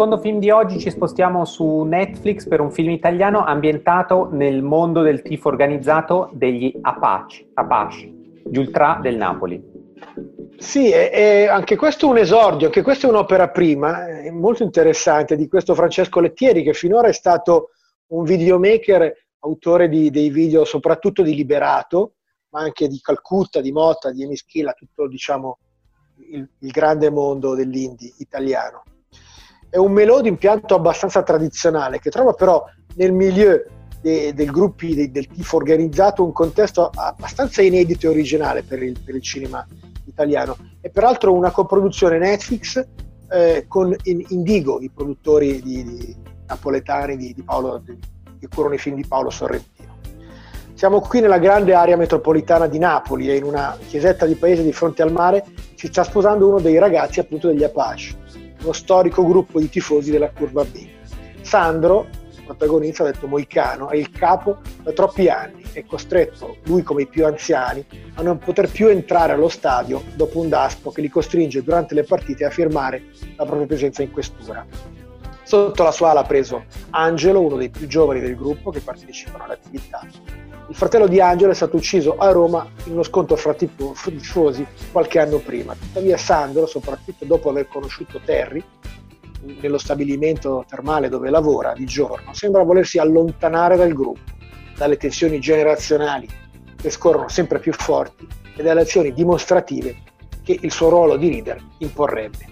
secondo 0.00 0.22
film 0.22 0.38
di 0.38 0.48
oggi 0.48 0.78
ci 0.78 0.88
spostiamo 0.88 1.44
su 1.44 1.82
Netflix 1.82 2.48
per 2.48 2.62
un 2.62 2.70
film 2.70 2.88
italiano 2.88 3.44
ambientato 3.44 4.30
nel 4.32 4.62
mondo 4.62 5.02
del 5.02 5.20
tifo 5.20 5.48
organizzato 5.48 6.30
degli 6.32 6.72
Apache, 6.80 7.50
Apache 7.52 8.10
gli 8.50 8.56
Ultra 8.56 8.98
del 9.02 9.18
Napoli. 9.18 9.62
Sì, 10.56 10.90
e, 10.90 11.10
e 11.12 11.48
anche 11.48 11.76
questo 11.76 12.06
è 12.06 12.08
un 12.08 12.16
esordio, 12.16 12.68
anche 12.68 12.80
questa 12.80 13.08
è 13.08 13.10
un'opera 13.10 13.50
prima, 13.50 14.08
eh, 14.08 14.30
molto 14.30 14.62
interessante, 14.62 15.36
di 15.36 15.46
questo 15.48 15.74
Francesco 15.74 16.20
Lettieri, 16.20 16.62
che 16.62 16.72
finora 16.72 17.08
è 17.08 17.12
stato 17.12 17.72
un 18.12 18.24
videomaker, 18.24 19.12
autore 19.40 19.90
di- 19.90 20.08
dei 20.08 20.30
video 20.30 20.64
soprattutto 20.64 21.20
di 21.20 21.34
Liberato, 21.34 22.14
ma 22.52 22.60
anche 22.60 22.88
di 22.88 22.98
Calcutta, 23.02 23.60
di 23.60 23.70
Motta, 23.70 24.10
di 24.10 24.22
Emischila, 24.22 24.72
tutto 24.72 25.06
diciamo 25.06 25.58
il, 26.30 26.48
il 26.58 26.70
grande 26.70 27.10
mondo 27.10 27.54
dell'indie 27.54 28.14
italiano. 28.16 28.82
È 29.70 29.76
un 29.76 29.92
melò 29.92 30.20
di 30.20 30.28
impianto 30.28 30.74
abbastanza 30.74 31.22
tradizionale, 31.22 32.00
che 32.00 32.10
trova 32.10 32.32
però 32.32 32.64
nel 32.96 33.12
milieu 33.12 33.62
de- 34.00 34.34
del 34.34 34.50
gruppi 34.50 34.96
de- 34.96 35.12
del 35.12 35.28
tifo 35.28 35.56
organizzato 35.56 36.24
un 36.24 36.32
contesto 36.32 36.90
abbastanza 36.92 37.62
inedito 37.62 38.06
e 38.06 38.10
originale 38.10 38.64
per 38.64 38.82
il, 38.82 38.98
per 39.02 39.14
il 39.14 39.22
cinema 39.22 39.64
italiano. 40.06 40.56
E 40.80 40.90
peraltro 40.90 41.32
una 41.32 41.52
coproduzione 41.52 42.18
Netflix 42.18 42.84
eh, 43.30 43.66
con 43.68 43.94
In- 44.04 44.24
Indigo, 44.30 44.80
i 44.80 44.90
produttori 44.92 45.62
di, 45.62 45.84
di 45.84 46.16
napoletani 46.48 47.16
di, 47.16 47.32
di 47.32 47.42
Paolo, 47.44 47.80
che 48.40 48.48
curano 48.52 48.74
i 48.74 48.78
film 48.78 48.96
di 48.96 49.06
Paolo 49.06 49.30
Sorrentino. 49.30 49.98
Siamo 50.74 51.00
qui 51.00 51.20
nella 51.20 51.38
grande 51.38 51.74
area 51.74 51.96
metropolitana 51.96 52.66
di 52.66 52.78
Napoli 52.78 53.30
e 53.30 53.36
in 53.36 53.44
una 53.44 53.76
chiesetta 53.86 54.26
di 54.26 54.34
paese 54.34 54.64
di 54.64 54.72
fronte 54.72 55.02
al 55.02 55.12
mare 55.12 55.44
si 55.74 55.88
sta 55.88 56.02
sposando 56.02 56.48
uno 56.48 56.58
dei 56.58 56.78
ragazzi 56.78 57.20
appunto 57.20 57.48
degli 57.48 57.62
Apache, 57.62 58.16
uno 58.62 58.72
storico 58.72 59.26
gruppo 59.26 59.58
di 59.58 59.68
tifosi 59.68 60.10
della 60.10 60.30
curva 60.30 60.64
B. 60.64 60.86
Sandro, 61.40 62.06
protagonista, 62.44 63.04
detto 63.04 63.28
Moicano, 63.28 63.90
è 63.90 63.96
il 63.96 64.10
capo 64.10 64.58
da 64.82 64.92
troppi 64.92 65.28
anni, 65.28 65.62
è 65.72 65.84
costretto, 65.84 66.56
lui 66.64 66.82
come 66.82 67.02
i 67.02 67.06
più 67.06 67.24
anziani, 67.24 67.84
a 68.14 68.22
non 68.22 68.38
poter 68.38 68.68
più 68.68 68.88
entrare 68.88 69.32
allo 69.32 69.48
stadio 69.48 70.02
dopo 70.14 70.40
un 70.40 70.48
daspo 70.48 70.90
che 70.90 71.00
li 71.00 71.08
costringe 71.08 71.62
durante 71.62 71.94
le 71.94 72.02
partite 72.02 72.44
a 72.44 72.50
firmare 72.50 73.04
la 73.36 73.44
propria 73.44 73.66
presenza 73.66 74.02
in 74.02 74.10
questura. 74.10 74.66
Sotto 75.42 75.82
la 75.82 75.92
sua 75.92 76.10
ala 76.10 76.20
ha 76.20 76.24
preso 76.24 76.64
Angelo, 76.90 77.40
uno 77.40 77.56
dei 77.56 77.70
più 77.70 77.86
giovani 77.86 78.20
del 78.20 78.36
gruppo 78.36 78.70
che 78.70 78.80
partecipano 78.80 79.44
alle 79.44 79.54
attività. 79.54 80.06
Il 80.70 80.76
fratello 80.76 81.08
di 81.08 81.20
Angelo 81.20 81.50
è 81.50 81.54
stato 81.54 81.76
ucciso 81.76 82.16
a 82.16 82.30
Roma 82.30 82.64
in 82.84 82.92
uno 82.92 83.02
scontro 83.02 83.34
fra 83.34 83.54
tifo- 83.54 83.92
tifosi 84.04 84.64
qualche 84.92 85.18
anno 85.18 85.38
prima. 85.38 85.74
Tuttavia 85.74 86.16
Sandro, 86.16 86.64
soprattutto 86.66 87.24
dopo 87.24 87.50
aver 87.50 87.66
conosciuto 87.66 88.20
Terry, 88.24 88.62
nello 89.60 89.78
stabilimento 89.78 90.64
termale 90.68 91.08
dove 91.08 91.28
lavora 91.28 91.72
di 91.72 91.86
giorno, 91.86 92.32
sembra 92.34 92.62
volersi 92.62 93.00
allontanare 93.00 93.76
dal 93.76 93.92
gruppo, 93.92 94.20
dalle 94.76 94.96
tensioni 94.96 95.40
generazionali 95.40 96.28
che 96.76 96.90
scorrono 96.90 97.26
sempre 97.26 97.58
più 97.58 97.72
forti 97.72 98.28
e 98.54 98.62
dalle 98.62 98.82
azioni 98.82 99.12
dimostrative 99.12 99.96
che 100.44 100.56
il 100.60 100.70
suo 100.70 100.88
ruolo 100.88 101.16
di 101.16 101.30
leader 101.30 101.60
imporrebbe. 101.78 102.46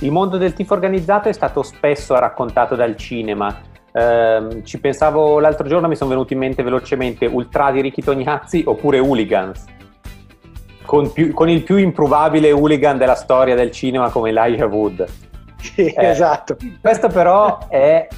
Il 0.00 0.10
mondo 0.10 0.36
del 0.36 0.52
tifo 0.52 0.74
organizzato 0.74 1.28
è 1.28 1.32
stato 1.32 1.62
spesso 1.62 2.18
raccontato 2.18 2.74
dal 2.74 2.96
cinema. 2.96 3.70
Ehm, 3.92 4.64
ci 4.64 4.80
pensavo 4.80 5.38
l'altro 5.38 5.68
giorno, 5.68 5.88
mi 5.88 5.96
sono 5.96 6.10
venuti 6.10 6.32
in 6.32 6.38
mente 6.38 6.62
velocemente 6.62 7.26
Ultra 7.26 7.70
di 7.70 7.80
Ricky 7.82 8.02
Tognazzi 8.02 8.62
oppure 8.66 8.98
Hooligans, 8.98 9.64
con, 10.84 11.12
più- 11.12 11.32
con 11.32 11.48
il 11.48 11.62
più 11.62 11.76
improbabile 11.76 12.52
hooligan 12.52 12.96
della 12.98 13.14
storia 13.14 13.54
del 13.54 13.70
cinema 13.70 14.10
come 14.10 14.30
Elijah 14.30 14.66
Wood. 14.66 15.06
Sì, 15.62 15.86
Eh, 15.86 16.08
esatto. 16.08 16.56
Questo 16.80 17.06
però 17.06 17.68
è 17.68 18.08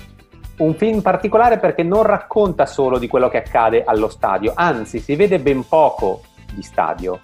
un 0.58 0.74
film 0.76 1.02
particolare 1.02 1.58
perché 1.58 1.82
non 1.82 2.02
racconta 2.02 2.64
solo 2.64 2.96
di 2.98 3.06
quello 3.06 3.28
che 3.28 3.36
accade 3.36 3.84
allo 3.84 4.08
stadio, 4.08 4.52
anzi 4.54 4.98
si 4.98 5.14
vede 5.14 5.38
ben 5.38 5.66
poco 5.68 6.22
di 6.54 6.62
stadio. 6.62 7.20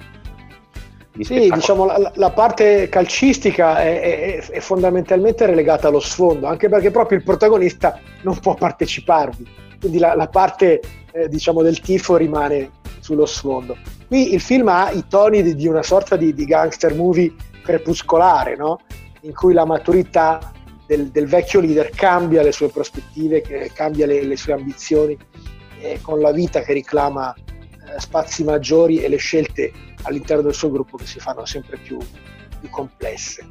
Di 1.12 1.24
Sì, 1.24 1.50
diciamo 1.50 1.86
la, 1.86 2.12
la 2.14 2.30
parte 2.30 2.88
calcistica 2.88 3.80
è, 3.80 4.00
è- 4.00 4.50
è 4.50 4.60
fondamentalmente 4.60 5.44
relegata 5.44 5.88
allo 5.88 6.00
sfondo, 6.00 6.46
anche 6.46 6.68
perché 6.68 6.90
proprio 6.90 7.18
il 7.18 7.24
protagonista 7.24 7.98
non 8.22 8.38
può 8.38 8.54
parteciparvi, 8.54 9.46
quindi 9.80 9.98
la, 9.98 10.14
la 10.14 10.28
parte 10.28 10.80
eh, 11.12 11.28
diciamo 11.28 11.62
del 11.62 11.80
tifo 11.80 12.16
rimane 12.16 12.70
sullo 13.00 13.26
sfondo. 13.26 13.76
Qui 14.06 14.34
il 14.34 14.40
film 14.40 14.68
ha 14.68 14.90
i 14.92 15.04
toni 15.08 15.42
di, 15.42 15.54
di 15.56 15.66
una 15.66 15.82
sorta 15.82 16.16
di, 16.16 16.32
di 16.32 16.44
gangster 16.44 16.94
movie 16.94 17.34
crepuscolare, 17.62 18.56
no? 18.56 18.78
in 19.22 19.34
cui 19.34 19.52
la 19.52 19.64
maturità 19.64 20.52
del, 20.86 21.08
del 21.10 21.26
vecchio 21.26 21.60
leader 21.60 21.90
cambia 21.90 22.42
le 22.42 22.52
sue 22.52 22.68
prospettive, 22.68 23.42
cambia 23.74 24.06
le, 24.06 24.22
le 24.22 24.36
sue 24.36 24.52
ambizioni, 24.52 25.16
eh, 25.80 25.98
con 26.02 26.20
la 26.20 26.32
vita 26.32 26.60
che 26.60 26.72
reclama 26.72 27.34
eh, 27.34 28.00
spazi 28.00 28.44
maggiori 28.44 29.02
e 29.02 29.08
le 29.08 29.16
scelte 29.16 29.72
all'interno 30.02 30.42
del 30.42 30.54
suo 30.54 30.70
gruppo 30.70 30.96
che 30.96 31.06
si 31.06 31.18
fanno 31.18 31.44
sempre 31.44 31.76
più, 31.78 31.98
più 32.58 32.68
complesse. 32.70 33.46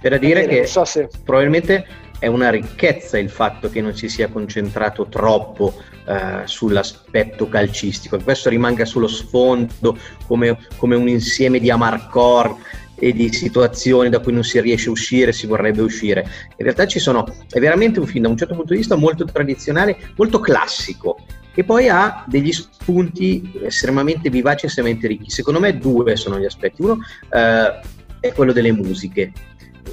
C'è 0.00 0.08
da 0.08 0.16
dire 0.16 0.46
Bene, 0.46 0.60
che 0.60 0.66
so 0.66 0.84
se- 0.84 1.08
probabilmente 1.24 1.86
è 2.18 2.26
una 2.26 2.50
ricchezza 2.50 3.18
il 3.18 3.30
fatto 3.30 3.70
che 3.70 3.80
non 3.80 3.94
si 3.94 4.08
sia 4.08 4.28
concentrato 4.28 5.06
troppo 5.06 5.74
eh, 6.06 6.42
sull'aspetto 6.44 7.48
calcistico, 7.48 8.16
che 8.18 8.24
questo 8.24 8.50
rimanga 8.50 8.84
sullo 8.84 9.08
sfondo 9.08 9.96
come, 10.26 10.58
come 10.76 10.96
un 10.96 11.08
insieme 11.08 11.58
di 11.58 11.70
amarcord 11.70 12.56
e 12.94 13.12
di 13.12 13.32
situazioni 13.32 14.10
da 14.10 14.20
cui 14.20 14.32
non 14.32 14.44
si 14.44 14.60
riesce 14.60 14.88
a 14.88 14.92
uscire, 14.92 15.32
si 15.32 15.46
vorrebbe 15.46 15.80
uscire. 15.80 16.20
In 16.56 16.64
realtà 16.64 16.86
ci 16.86 16.98
sono, 16.98 17.26
è 17.48 17.58
veramente 17.58 17.98
un 17.98 18.06
film 18.06 18.24
da 18.24 18.28
un 18.28 18.36
certo 18.36 18.54
punto 18.54 18.72
di 18.72 18.78
vista 18.78 18.96
molto 18.96 19.24
tradizionale, 19.24 19.96
molto 20.16 20.40
classico, 20.40 21.18
che 21.52 21.64
poi 21.64 21.88
ha 21.88 22.24
degli 22.26 22.52
spunti 22.52 23.52
estremamente 23.62 24.30
vivaci 24.30 24.64
e 24.64 24.68
estremamente 24.68 25.06
ricchi. 25.08 25.30
Secondo 25.30 25.60
me 25.60 25.76
due 25.78 26.16
sono 26.16 26.38
gli 26.38 26.44
aspetti. 26.44 26.82
Uno 26.82 26.98
eh, 27.30 27.80
è 28.20 28.32
quello 28.32 28.52
delle 28.52 28.72
musiche. 28.72 29.32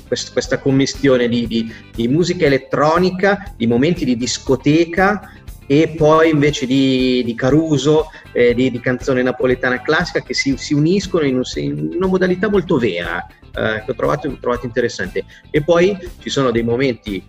Quest- 0.08 0.32
questa 0.32 0.60
commistione 0.60 1.28
di, 1.28 1.48
di, 1.48 1.74
di 1.94 2.08
musica 2.08 2.46
elettronica, 2.46 3.54
di 3.56 3.68
momenti 3.68 4.06
di 4.06 4.16
discoteca 4.16 5.32
e 5.70 5.94
poi 5.98 6.30
invece 6.30 6.66
di, 6.66 7.24
di 7.26 7.36
Caruso, 7.36 8.10
eh, 8.32 8.54
di, 8.54 8.80
canzone 8.80 9.22
napoletana 9.22 9.82
classica 9.82 10.22
che 10.22 10.34
si, 10.34 10.56
si 10.56 10.74
uniscono 10.74 11.26
in, 11.26 11.36
un, 11.36 11.44
in, 11.56 11.92
una 11.96 12.08
modalità 12.08 12.50
molto 12.50 12.78
vera, 12.78 13.26
eh, 13.28 13.84
che 13.84 13.92
ho 13.92 13.96
trovato, 13.96 14.30
ho 14.30 14.38
trovato 14.40 14.66
interessante. 14.66 15.26
E 15.50 15.62
poi 15.62 15.98
ci 16.20 16.30
sono 16.30 16.52
dei 16.52 16.64
momenti 16.64 17.22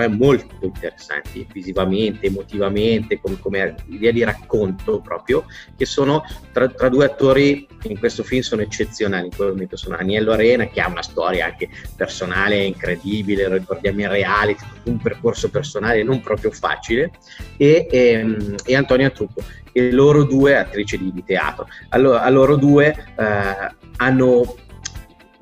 me 0.00 0.08
molto 0.08 0.54
interessanti 0.62 1.46
visivamente, 1.52 2.26
emotivamente, 2.26 3.20
come, 3.20 3.38
come 3.38 3.74
idea 3.86 4.12
di 4.12 4.24
racconto 4.24 5.00
proprio, 5.00 5.44
che 5.76 5.86
sono 5.86 6.24
tra, 6.52 6.68
tra, 6.68 6.88
due 6.88 7.04
attori 7.04 7.66
che 7.80 7.88
in 7.88 7.98
questo 7.98 8.22
film 8.22 8.42
sono 8.42 8.62
eccezionali. 8.62 9.26
In 9.26 9.36
quel 9.36 9.50
momento 9.50 9.76
sono 9.76 9.96
Agnello 9.96 10.32
Arena, 10.32 10.66
che 10.66 10.80
ha 10.80 10.88
una 10.88 11.02
storia 11.02 11.46
anche 11.46 11.68
personale 11.96 12.56
incredibile, 12.64 13.48
ricordiamo 13.48 14.00
in 14.00 14.08
reality, 14.08 14.64
un 14.84 14.98
percorso 14.98 15.50
personale 15.50 16.02
non 16.02 16.20
proprio 16.20 16.50
facile, 16.50 17.12
e, 17.56 17.86
e, 17.90 17.98
ehm, 18.08 18.54
e 18.64 18.76
Antonio 18.76 19.10
Trucco. 19.12 19.42
E 19.76 19.90
loro 19.90 20.22
due, 20.22 20.56
attrici 20.56 20.96
di, 20.96 21.12
di 21.12 21.24
teatro, 21.24 21.66
allora, 21.88 22.28
loro 22.28 22.54
due 22.54 22.94
eh, 23.18 23.74
hanno 23.96 24.54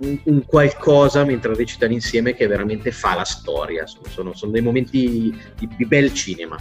un, 0.03 0.19
un, 0.25 0.45
qualcosa 0.45 1.25
mentre 1.25 1.55
recitano 1.55 1.93
insieme 1.93 2.35
che 2.35 2.47
veramente 2.47 2.91
fa 2.91 3.15
la 3.15 3.25
storia. 3.25 3.87
Sono, 3.87 4.05
sono, 4.09 4.35
sono 4.35 4.53
dei 4.53 4.62
momenti 4.62 5.35
di, 5.59 5.69
di, 5.77 5.87
bel 5.87 6.12
cinema. 6.12 6.57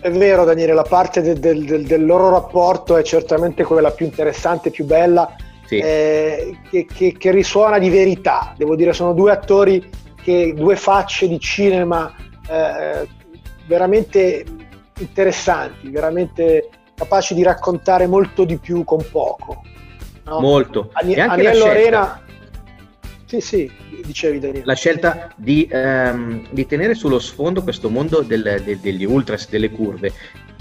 È 0.00 0.10
vero, 0.10 0.44
Daniele, 0.44 0.74
la 0.74 0.84
parte 0.84 1.20
del, 1.22 1.38
del, 1.38 1.84
del, 1.84 2.04
loro 2.04 2.30
rapporto 2.30 2.96
è 2.96 3.02
certamente 3.02 3.64
quella 3.64 3.90
più 3.90 4.06
interessante, 4.06 4.70
più 4.70 4.84
bella, 4.84 5.34
sì. 5.66 5.78
eh, 5.78 6.58
che, 6.70 6.86
che, 6.86 7.16
che, 7.18 7.30
risuona 7.32 7.78
di 7.78 7.90
verità. 7.90 8.54
Devo 8.56 8.76
dire, 8.76 8.92
sono 8.92 9.12
due 9.12 9.32
attori, 9.32 9.90
che, 10.22 10.54
due 10.54 10.76
facce 10.76 11.26
di 11.26 11.40
cinema 11.40 12.14
eh, 12.48 13.08
veramente 13.66 14.44
interessanti, 15.00 15.90
veramente 15.90 16.68
capaci 16.94 17.34
di 17.34 17.42
raccontare 17.42 18.06
molto 18.06 18.44
di 18.44 18.56
più 18.56 18.84
con 18.84 19.04
poco. 19.10 19.62
No? 20.24 20.40
Molto. 20.40 20.90
Ani- 20.92 21.18
Aniello 21.18 21.64
Arena 21.64 22.22
sì, 23.28 23.40
sì, 23.42 23.70
dicevi 24.06 24.38
Daniele. 24.38 24.64
La 24.64 24.74
scelta 24.74 25.30
di, 25.36 25.68
ehm, 25.70 26.46
di, 26.50 26.66
tenere 26.66 26.94
sullo 26.94 27.18
sfondo 27.18 27.62
questo 27.62 27.90
mondo 27.90 28.20
del, 28.20 28.62
de, 28.64 28.80
degli 28.80 29.04
ultras, 29.04 29.50
delle 29.50 29.68
curve. 29.68 30.12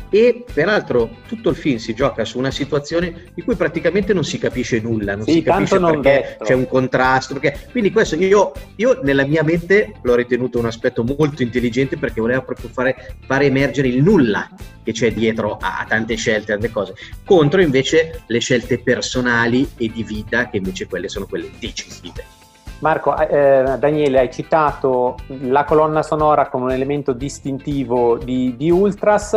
E 0.10 0.44
peraltro 0.54 1.18
tutto 1.28 1.50
il 1.50 1.56
film 1.56 1.78
si 1.78 1.94
gioca 1.94 2.26
su 2.26 2.38
una 2.38 2.52
situazione 2.52 3.32
di 3.34 3.42
cui 3.42 3.56
praticamente 3.56 4.14
non 4.14 4.26
si 4.26 4.38
capisce 4.38 4.82
nulla, 4.82 5.16
non 5.16 5.26
sì, 5.26 5.34
si 5.34 5.42
capisce 5.44 5.80
perché 5.80 6.02
detto. 6.02 6.44
c'è 6.44 6.54
un 6.54 6.68
contrasto. 6.68 7.38
Perché... 7.38 7.68
Quindi 7.72 7.92
questo 7.92 8.16
io, 8.16 8.52
io, 8.76 9.00
nella 9.02 9.26
mia 9.26 9.44
mente 9.44 9.94
l'ho 10.02 10.16
ritenuto 10.16 10.60
un 10.60 10.66
aspetto 10.66 11.06
molto 11.06 11.44
intelligente 11.44 11.98
perché 11.98 12.20
voleva 12.20 12.42
proprio 12.42 12.68
fare, 12.68 13.16
fare 13.26 13.46
emergere 13.46 13.88
il 13.88 14.04
nulla 14.04 14.50
che 14.84 14.92
c'è 14.92 15.14
dietro 15.14 15.56
a, 15.56 15.80
a 15.80 15.86
tante 15.86 16.16
scelte, 16.16 16.52
tante 16.52 16.70
cose, 16.70 16.96
contro 17.24 17.62
invece 17.62 18.24
le 18.28 18.40
scelte 18.40 18.80
personali 18.80 19.70
e 19.78 19.90
di 19.90 20.04
vita 20.04 20.50
che 20.50 20.58
invece 20.58 20.86
quelle 20.86 21.08
sono 21.08 21.28
quelle 21.28 21.50
decisive. 21.60 22.37
Marco, 22.80 23.18
eh, 23.18 23.76
Daniele, 23.80 24.20
hai 24.20 24.32
citato 24.32 25.16
la 25.42 25.64
colonna 25.64 26.04
sonora 26.04 26.48
come 26.48 26.66
un 26.66 26.72
elemento 26.72 27.12
distintivo 27.12 28.18
di, 28.18 28.56
di, 28.56 28.70
Ultras 28.70 29.34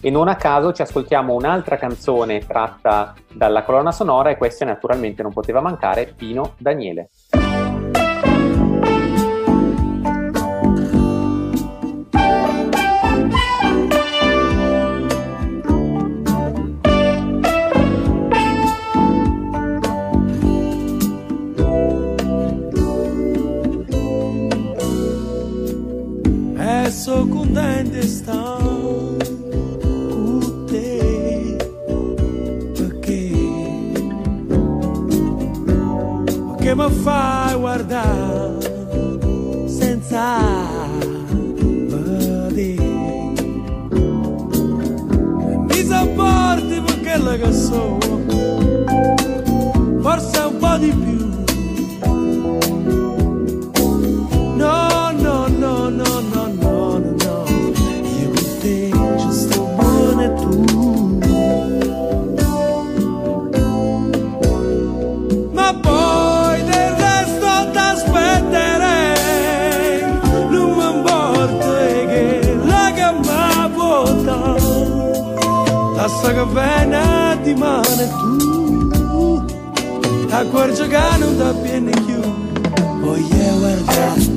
e 0.00 0.10
non 0.10 0.28
a 0.28 0.36
caso 0.36 0.72
ci 0.72 0.82
ascoltiamo 0.82 1.34
un'altra 1.34 1.76
canzone 1.76 2.38
tratta 2.40 3.14
dalla 3.32 3.64
colonna 3.64 3.90
sonora 3.90 4.30
e 4.30 4.36
questa 4.36 4.64
naturalmente 4.64 5.22
non 5.22 5.32
poteva 5.32 5.60
mancare, 5.60 6.12
Pino 6.16 6.54
Daniele. 6.58 7.10
Mi 36.74 36.90
fai 36.90 37.54
guardare 37.54 38.58
senza 39.66 40.38
vedere 41.88 43.32
mi 45.68 45.84
sopporti 45.86 46.80
per 46.84 47.00
quello 47.00 47.36
che 47.36 47.52
sono 47.52 47.98
forse 50.00 50.38
un 50.40 50.56
po' 50.58 50.76
di 50.78 50.90
più 50.90 51.13
vena 76.46 77.36
di 77.42 77.54
mano 77.54 78.08
tu. 78.08 79.44
A 80.30 80.44
cuor 80.46 80.72
giocare 80.72 81.18
non 81.18 81.36
da 81.38 81.52
più 81.92 82.20
voglio 83.00 83.58
guardare 83.58 84.33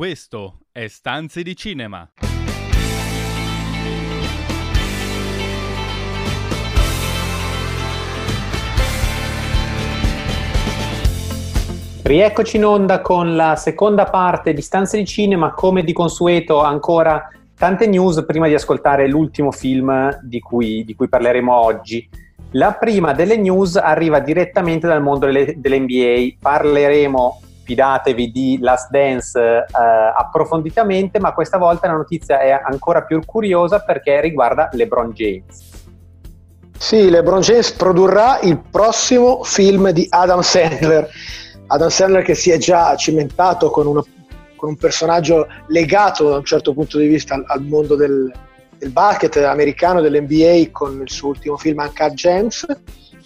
Questo 0.00 0.60
è 0.72 0.86
Stanze 0.86 1.42
di 1.42 1.54
Cinema. 1.54 2.10
Rieccoci 12.02 12.56
in 12.56 12.64
onda 12.64 13.02
con 13.02 13.36
la 13.36 13.56
seconda 13.56 14.04
parte 14.06 14.54
di 14.54 14.62
Stanze 14.62 14.96
di 14.96 15.04
Cinema, 15.04 15.52
come 15.52 15.84
di 15.84 15.92
consueto 15.92 16.62
ancora 16.62 17.28
tante 17.54 17.86
news 17.86 18.24
prima 18.24 18.48
di 18.48 18.54
ascoltare 18.54 19.06
l'ultimo 19.06 19.52
film 19.52 20.18
di 20.22 20.40
cui, 20.40 20.82
di 20.82 20.94
cui 20.94 21.10
parleremo 21.10 21.54
oggi. 21.54 22.08
La 22.52 22.72
prima 22.72 23.12
delle 23.12 23.36
news 23.36 23.76
arriva 23.76 24.18
direttamente 24.20 24.86
dal 24.86 25.02
mondo 25.02 25.26
delle, 25.26 25.56
dell'NBA, 25.58 26.36
parleremo, 26.40 27.40
fidatevi, 27.70 28.32
di 28.32 28.58
Last 28.60 28.90
Dance 28.90 29.38
eh, 29.38 29.64
approfonditamente, 30.16 31.20
ma 31.20 31.32
questa 31.32 31.56
volta 31.56 31.86
la 31.86 31.92
notizia 31.92 32.40
è 32.40 32.50
ancora 32.50 33.02
più 33.02 33.24
curiosa 33.24 33.78
perché 33.78 34.20
riguarda 34.20 34.68
LeBron 34.72 35.12
James. 35.12 35.68
Sì, 36.76 37.08
LeBron 37.10 37.42
James 37.42 37.70
produrrà 37.72 38.40
il 38.40 38.58
prossimo 38.58 39.44
film 39.44 39.90
di 39.90 40.04
Adam 40.08 40.40
Sandler. 40.40 41.08
Adam 41.68 41.88
Sandler 41.88 42.24
che 42.24 42.34
si 42.34 42.50
è 42.50 42.58
già 42.58 42.96
cimentato 42.96 43.70
con, 43.70 43.86
una- 43.86 44.04
con 44.56 44.70
un 44.70 44.76
personaggio 44.76 45.46
legato 45.68 46.28
da 46.28 46.38
un 46.38 46.44
certo 46.44 46.74
punto 46.74 46.98
di 46.98 47.06
vista 47.06 47.34
al, 47.34 47.44
al 47.46 47.62
mondo 47.62 47.94
del, 47.94 48.32
del 48.78 48.90
basket 48.90 49.36
americano, 49.36 50.00
dell'NBA, 50.00 50.70
con 50.72 51.00
il 51.00 51.10
suo 51.10 51.28
ultimo 51.28 51.56
film 51.56 51.78
Uncut 51.78 52.14
Gems, 52.14 52.66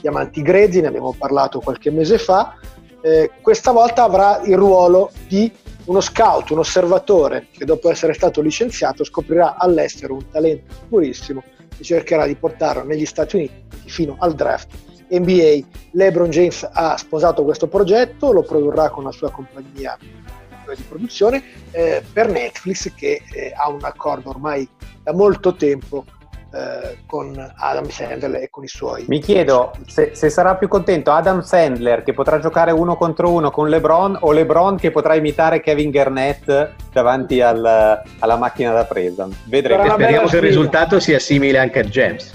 Diamanti 0.02 0.42
Grezzi, 0.42 0.83
ne 0.83 0.88
abbiamo 0.88 1.14
parlato 1.16 1.61
qualche 1.61 1.90
mese 1.90 2.18
fa. 2.18 2.57
Eh, 3.04 3.32
questa 3.42 3.70
volta 3.70 4.02
avrà 4.02 4.40
il 4.44 4.56
ruolo 4.56 5.10
di 5.28 5.52
uno 5.84 6.00
scout, 6.00 6.48
un 6.48 6.60
osservatore 6.60 7.48
che 7.50 7.66
dopo 7.66 7.90
essere 7.90 8.14
stato 8.14 8.40
licenziato 8.40 9.04
scoprirà 9.04 9.58
all'estero 9.58 10.14
un 10.14 10.30
talento 10.30 10.74
purissimo 10.88 11.42
e 11.76 11.84
cercherà 11.84 12.24
di 12.24 12.34
portarlo 12.34 12.82
negli 12.82 13.04
Stati 13.04 13.36
Uniti 13.36 13.62
fino 13.84 14.16
al 14.20 14.32
draft 14.32 14.68
NBA. 15.10 15.66
LeBron 15.90 16.30
James 16.30 16.66
ha 16.72 16.96
sposato 16.96 17.44
questo 17.44 17.68
progetto, 17.68 18.32
lo 18.32 18.42
produrrà 18.42 18.88
con 18.88 19.04
la 19.04 19.12
sua 19.12 19.30
compagnia 19.30 19.98
di 20.00 20.82
produzione 20.88 21.42
eh, 21.72 22.02
per 22.10 22.30
Netflix 22.30 22.90
che 22.94 23.20
eh, 23.34 23.52
ha 23.54 23.68
un 23.68 23.84
accordo 23.84 24.30
ormai 24.30 24.66
da 25.02 25.12
molto 25.12 25.54
tempo 25.54 26.06
eh, 26.54 26.98
con 27.06 27.52
Adam 27.56 27.88
Sandler 27.88 28.42
e 28.42 28.50
con 28.50 28.62
i 28.62 28.68
suoi. 28.68 29.04
Mi 29.08 29.18
chiedo 29.20 29.72
se, 29.86 30.10
se 30.14 30.30
sarà 30.30 30.54
più 30.54 30.68
contento 30.68 31.10
Adam 31.10 31.40
Sandler 31.40 32.02
che 32.04 32.12
potrà 32.12 32.38
giocare 32.38 32.70
uno 32.70 32.96
contro 32.96 33.30
uno 33.30 33.50
con 33.50 33.68
LeBron 33.68 34.18
o 34.20 34.30
LeBron 34.30 34.76
che 34.76 34.90
potrà 34.90 35.14
imitare 35.14 35.60
Kevin 35.60 35.90
Garnett 35.90 36.72
davanti 36.92 37.40
al- 37.40 38.02
alla 38.20 38.36
macchina 38.36 38.72
da 38.72 38.84
presa. 38.84 39.26
Vedremo. 39.46 39.84
Speriamo 39.84 40.28
che 40.28 40.36
il 40.36 40.42
risultato 40.42 41.00
sia 41.00 41.18
simile 41.18 41.58
anche 41.58 41.80
a 41.80 41.84
James. 41.84 42.32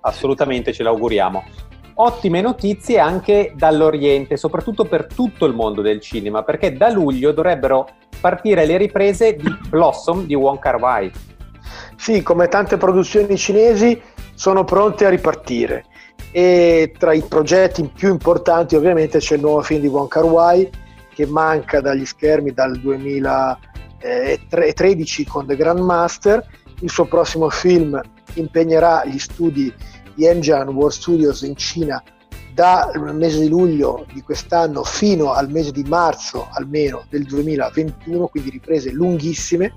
Assolutamente 0.00 0.72
ce 0.72 0.84
l'auguriamo. 0.84 1.42
Ottime 1.98 2.42
notizie 2.42 2.98
anche 2.98 3.54
dall'Oriente, 3.56 4.36
soprattutto 4.36 4.84
per 4.84 5.06
tutto 5.06 5.46
il 5.46 5.54
mondo 5.54 5.80
del 5.80 6.00
cinema, 6.00 6.42
perché 6.42 6.76
da 6.76 6.90
luglio 6.90 7.32
dovrebbero 7.32 7.88
partire 8.20 8.66
le 8.66 8.76
riprese 8.76 9.34
di 9.34 9.48
Blossom 9.68 10.26
di 10.26 10.34
Wong 10.34 10.58
Kar 10.58 10.76
Wai. 10.76 11.10
Sì, 12.06 12.22
come 12.22 12.46
tante 12.46 12.76
produzioni 12.76 13.36
cinesi 13.36 14.00
sono 14.32 14.62
pronte 14.62 15.06
a 15.06 15.08
ripartire 15.08 15.86
e 16.30 16.94
tra 16.96 17.12
i 17.12 17.22
progetti 17.22 17.90
più 17.92 18.10
importanti 18.10 18.76
ovviamente 18.76 19.18
c'è 19.18 19.34
il 19.34 19.40
nuovo 19.40 19.60
film 19.60 19.80
di 19.80 19.88
Wong 19.88 20.06
Kar 20.06 20.22
Wai 20.22 20.70
che 21.12 21.26
manca 21.26 21.80
dagli 21.80 22.06
schermi 22.06 22.52
dal 22.52 22.78
2013 22.78 25.24
con 25.24 25.48
The 25.48 25.56
Grandmaster. 25.56 26.46
Il 26.78 26.90
suo 26.90 27.06
prossimo 27.06 27.50
film 27.50 28.00
impegnerà 28.34 29.04
gli 29.04 29.18
studi 29.18 29.74
di 30.14 30.26
Enjan 30.26 30.68
World 30.68 30.92
Studios 30.92 31.42
in 31.42 31.56
Cina 31.56 32.00
dal 32.54 33.16
mese 33.16 33.40
di 33.40 33.48
luglio 33.48 34.06
di 34.12 34.22
quest'anno 34.22 34.84
fino 34.84 35.32
al 35.32 35.50
mese 35.50 35.72
di 35.72 35.82
marzo 35.82 36.46
almeno 36.52 37.04
del 37.10 37.24
2021, 37.24 38.28
quindi 38.28 38.50
riprese 38.50 38.92
lunghissime. 38.92 39.72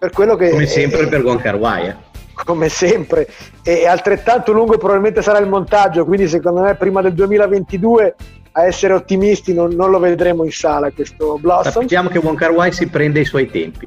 Per 0.00 0.10
quello 0.12 0.34
che 0.34 0.48
Come 0.48 0.64
sempre 0.64 1.06
per 1.08 1.22
Wong 1.22 1.42
Kar 1.42 1.56
Wai. 1.56 1.88
eh. 1.88 1.94
come 2.32 2.70
sempre, 2.70 3.28
e 3.62 3.86
altrettanto 3.86 4.50
lungo 4.50 4.78
probabilmente 4.78 5.20
sarà 5.20 5.36
il 5.40 5.46
montaggio, 5.46 6.06
quindi 6.06 6.26
secondo 6.26 6.62
me 6.62 6.74
prima 6.74 7.02
del 7.02 7.12
2022 7.12 8.14
a 8.52 8.64
essere 8.64 8.94
ottimisti 8.94 9.52
non, 9.52 9.72
non 9.74 9.90
lo 9.90 9.98
vedremo 9.98 10.44
in 10.44 10.52
sala 10.52 10.90
questo 10.90 11.36
Blossom. 11.38 11.82
Sappiamo 11.82 12.08
che 12.08 12.16
Wong 12.16 12.38
Kar 12.38 12.50
Wai 12.50 12.72
si 12.72 12.86
prende 12.86 13.20
i 13.20 13.26
suoi 13.26 13.50
tempi. 13.50 13.86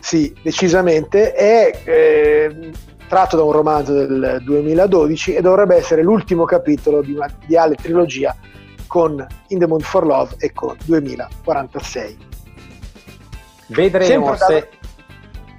Sì, 0.00 0.36
decisamente, 0.42 1.32
è 1.32 1.80
eh, 1.82 2.70
tratto 3.08 3.36
da 3.38 3.42
un 3.42 3.52
romanzo 3.52 3.94
del 3.94 4.42
2012 4.44 5.34
e 5.34 5.40
dovrebbe 5.40 5.76
essere 5.76 6.02
l'ultimo 6.02 6.44
capitolo 6.44 7.00
di 7.00 7.14
una 7.14 7.26
ideale 7.46 7.74
trilogia 7.74 8.36
con 8.86 9.26
In 9.48 9.58
the 9.58 9.66
Mood 9.66 9.80
for 9.80 10.04
Love 10.04 10.34
e 10.40 10.52
con 10.52 10.76
2046. 10.84 12.26
Vedremo 13.68 14.36
Sempre 14.36 14.46
se... 14.46 14.77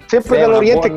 Sempre 0.09 0.37
una 0.37 0.45
dall'Oriente 0.47 0.89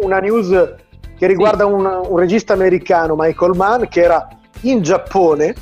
una 0.00 0.18
news 0.18 0.74
che 1.16 1.26
riguarda 1.28 1.66
un, 1.66 1.84
un 1.84 2.18
regista 2.18 2.52
americano, 2.52 3.14
Michael 3.16 3.54
Mann, 3.54 3.84
che 3.84 4.02
era 4.02 4.28
in 4.62 4.82
Giappone 4.82 5.54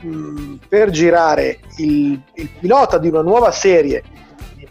mh, 0.00 0.54
per 0.68 0.90
girare 0.90 1.58
il, 1.78 2.20
il 2.34 2.48
pilota 2.60 2.98
di 2.98 3.08
una 3.08 3.22
nuova 3.22 3.50
serie 3.50 4.04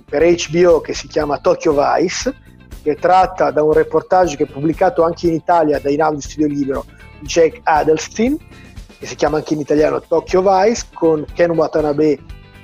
per 0.08 0.24
HBO 0.24 0.80
che 0.80 0.94
si 0.94 1.08
chiama 1.08 1.40
Tokyo 1.40 1.74
Vice, 1.74 2.34
che 2.82 2.96
tratta 2.96 3.52
da 3.52 3.62
un 3.62 3.74
reportage 3.74 4.38
che 4.38 4.44
è 4.44 4.48
pubblicato 4.48 5.04
anche 5.04 5.28
in 5.28 5.34
Italia 5.34 5.80
da 5.80 5.90
Inaudi 5.90 6.22
Studio 6.22 6.48
Libero 6.48 6.86
di 7.20 7.28
Jake 7.28 7.60
Adelstein. 7.64 8.38
che 9.00 9.06
si 9.06 9.16
chiama 9.16 9.36
anche 9.36 9.54
in 9.54 9.60
italiano 9.60 10.00
Tokyo 10.00 10.42
Vice, 10.42 10.86
con 10.94 11.26
Ken 11.34 11.52
Watanabe 11.52 12.20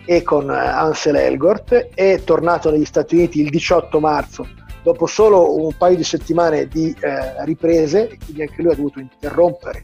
e 0.05 0.23
con 0.23 0.49
eh, 0.49 0.55
Ansel 0.57 1.15
Elgort, 1.15 1.89
è 1.93 2.21
tornato 2.23 2.71
negli 2.71 2.85
Stati 2.85 3.15
Uniti 3.15 3.41
il 3.41 3.49
18 3.49 3.99
marzo, 3.99 4.47
dopo 4.83 5.05
solo 5.05 5.55
un 5.55 5.75
paio 5.77 5.95
di 5.95 6.03
settimane 6.03 6.67
di 6.67 6.95
eh, 6.99 7.43
riprese, 7.45 8.17
quindi 8.23 8.41
anche 8.41 8.61
lui 8.61 8.71
ha 8.71 8.75
dovuto 8.75 8.99
interrompere 8.99 9.83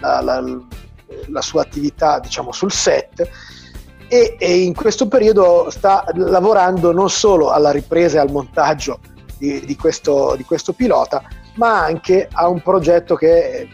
la, 0.00 0.20
la, 0.20 0.44
la 1.28 1.42
sua 1.42 1.62
attività 1.62 2.18
diciamo, 2.18 2.52
sul 2.52 2.72
set. 2.72 3.28
E, 4.08 4.36
e, 4.38 4.62
in 4.62 4.72
questo 4.74 5.08
periodo 5.08 5.68
sta 5.70 6.04
lavorando 6.14 6.92
non 6.92 7.10
solo 7.10 7.50
alla 7.50 7.72
ripresa 7.72 8.18
e 8.18 8.20
al 8.20 8.30
montaggio 8.30 9.00
di, 9.36 9.64
di, 9.64 9.76
questo, 9.76 10.34
di 10.36 10.44
questo 10.44 10.72
pilota, 10.72 11.22
ma 11.54 11.82
anche 11.82 12.28
a 12.30 12.48
un 12.48 12.62
progetto 12.62 13.16
che 13.16 13.68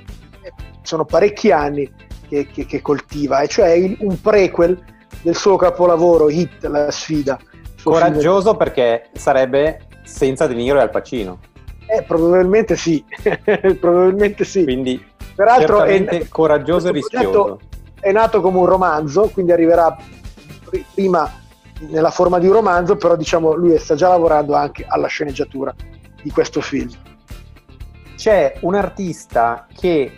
sono 0.83 1.05
parecchi 1.05 1.51
anni 1.51 1.91
che, 2.29 2.47
che, 2.47 2.65
che 2.65 2.81
coltiva, 2.81 3.41
e 3.41 3.49
cioè 3.49 3.71
il, 3.71 3.97
un 4.01 4.21
prequel 4.21 4.83
del 5.21 5.37
suo 5.37 5.57
capolavoro 5.57 6.31
Hit, 6.31 6.65
la 6.65 6.91
sfida. 6.91 7.38
Coraggioso 7.83 8.51
film. 8.51 8.57
perché 8.59 9.11
sarebbe 9.12 9.87
senza 10.12 10.46
De 10.46 10.55
Niro 10.55 10.79
e 10.79 10.83
Al 10.83 10.90
Pacino. 10.90 11.38
Eh, 11.87 12.03
probabilmente 12.03 12.77
sì, 12.77 13.05
probabilmente 13.81 14.44
sì. 14.44 14.62
Quindi, 14.62 15.05
peraltro, 15.35 15.83
è 15.83 16.29
coraggioso 16.29 16.88
e 16.88 16.92
rischioso. 16.92 17.61
È 17.98 18.12
nato 18.12 18.40
come 18.40 18.59
un 18.59 18.66
romanzo, 18.66 19.31
quindi 19.33 19.53
arriverà 19.53 19.96
prima 20.94 21.31
nella 21.88 22.11
forma 22.11 22.38
di 22.38 22.46
un 22.46 22.53
romanzo, 22.53 22.96
però 22.96 23.16
diciamo 23.16 23.55
lui 23.55 23.77
sta 23.79 23.94
già 23.94 24.09
lavorando 24.09 24.55
anche 24.55 24.85
alla 24.87 25.07
sceneggiatura 25.07 25.75
di 26.22 26.31
questo 26.31 26.61
film. 26.61 26.90
C'è 28.16 28.55
un 28.61 28.75
artista 28.75 29.66
che 29.75 30.12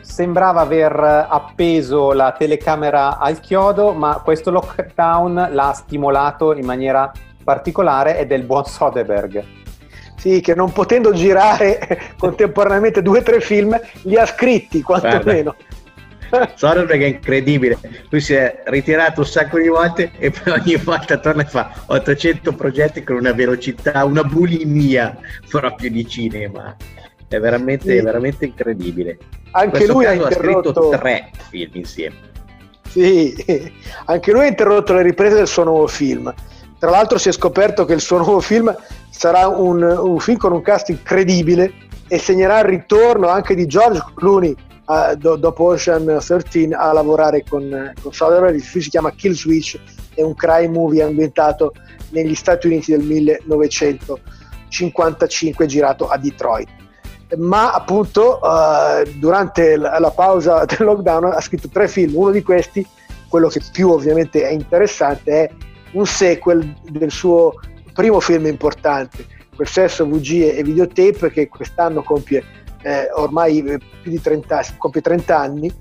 sembrava 0.00 0.60
aver 0.60 1.26
appeso 1.28 2.12
la 2.12 2.32
telecamera 2.32 3.18
al 3.18 3.40
chiodo, 3.40 3.92
ma 3.92 4.20
questo 4.22 4.50
lockdown 4.50 5.48
l'ha 5.52 5.72
stimolato 5.72 6.54
in 6.54 6.64
maniera 6.64 7.10
particolare 7.48 8.18
è 8.18 8.34
il 8.34 8.42
buon 8.42 8.66
Soderbergh. 8.66 9.42
Sì, 10.18 10.42
che 10.42 10.54
non 10.54 10.70
potendo 10.70 11.14
girare 11.14 11.78
contemporaneamente 12.18 13.00
due 13.00 13.20
o 13.20 13.22
tre 13.22 13.40
film, 13.40 13.80
li 14.02 14.16
ha 14.16 14.26
scritti 14.26 14.82
quantomeno. 14.82 15.56
Soderbergh 16.54 17.00
è 17.00 17.06
incredibile, 17.06 17.78
lui 18.10 18.20
si 18.20 18.34
è 18.34 18.64
ritirato 18.66 19.20
un 19.20 19.26
sacco 19.26 19.58
di 19.58 19.68
volte 19.68 20.10
e 20.18 20.30
poi 20.30 20.52
ogni 20.60 20.76
volta 20.76 21.16
torna 21.16 21.40
e 21.40 21.46
fa 21.46 21.72
800 21.86 22.52
progetti 22.52 23.02
con 23.02 23.16
una 23.16 23.32
velocità, 23.32 24.04
una 24.04 24.24
bulimia 24.24 25.16
proprio 25.48 25.90
di 25.90 26.06
cinema 26.06 26.76
è 27.28 27.38
veramente, 27.38 27.96
sì. 27.96 28.02
veramente 28.02 28.44
incredibile. 28.44 29.16
Anche 29.52 29.86
lui 29.86 30.04
ha, 30.04 30.12
interrotto... 30.12 30.68
ha 30.68 30.72
scritto 30.72 30.88
tre 30.98 31.30
film 31.48 31.70
insieme. 31.72 32.16
Sì, 32.88 33.34
anche 34.04 34.32
lui 34.32 34.42
ha 34.42 34.46
interrotto 34.48 34.92
le 34.92 35.02
riprese 35.02 35.36
del 35.36 35.46
suo 35.46 35.64
nuovo 35.64 35.86
film. 35.86 36.32
Tra 36.78 36.90
l'altro 36.90 37.18
si 37.18 37.28
è 37.28 37.32
scoperto 37.32 37.84
che 37.84 37.94
il 37.94 38.00
suo 38.00 38.18
nuovo 38.18 38.38
film 38.40 38.72
sarà 39.10 39.48
un, 39.48 39.82
un 39.82 40.20
film 40.20 40.38
con 40.38 40.52
un 40.52 40.62
cast 40.62 40.90
incredibile 40.90 41.72
e 42.06 42.18
segnerà 42.18 42.60
il 42.60 42.66
ritorno 42.66 43.26
anche 43.28 43.56
di 43.56 43.66
George 43.66 44.00
Clooney 44.14 44.54
uh, 44.86 45.16
do, 45.16 45.34
dopo 45.36 45.64
Ocean 45.64 46.20
13 46.24 46.68
a 46.72 46.92
lavorare 46.92 47.42
con, 47.48 47.92
con 48.00 48.12
Soderbergh. 48.12 48.54
Il 48.54 48.62
film 48.62 48.84
si 48.84 48.90
chiama 48.90 49.10
Kill 49.10 49.32
Switch, 49.32 49.76
è 50.14 50.22
un 50.22 50.34
crime 50.34 50.68
movie 50.68 51.02
ambientato 51.02 51.72
negli 52.10 52.36
Stati 52.36 52.68
Uniti 52.68 52.92
del 52.92 53.02
1955 53.02 55.66
girato 55.66 56.06
a 56.08 56.16
Detroit 56.16 56.68
ma 57.36 57.72
appunto 57.72 58.40
uh, 58.42 59.02
durante 59.18 59.76
la, 59.76 59.98
la, 59.98 60.10
pausa 60.10 60.64
del 60.64 60.86
lockdown 60.86 61.24
ha 61.24 61.40
scritto 61.42 61.68
tre 61.68 61.86
film, 61.86 62.16
uno 62.16 62.30
di 62.30 62.42
questi, 62.42 62.86
quello 63.28 63.48
che 63.48 63.60
più 63.70 63.90
ovviamente 63.90 64.48
è 64.48 64.50
interessante, 64.50 65.30
è 65.30 65.50
un 65.92 66.06
sequel 66.06 66.74
del 66.82 67.10
suo 67.10 67.54
primo 67.92 68.20
film 68.20 68.46
importante, 68.46 69.26
Quel 69.54 69.66
sesso, 69.66 70.06
bugie 70.06 70.54
e 70.54 70.62
videotape 70.62 71.32
che 71.32 71.48
quest'anno 71.48 72.04
compie 72.04 72.44
eh, 72.82 73.08
ormai 73.12 73.58
eh, 73.58 73.78
più 74.02 74.12
di 74.12 74.20
30, 74.20 74.60
compie 74.78 75.00
30 75.00 75.36
anni. 75.36 75.72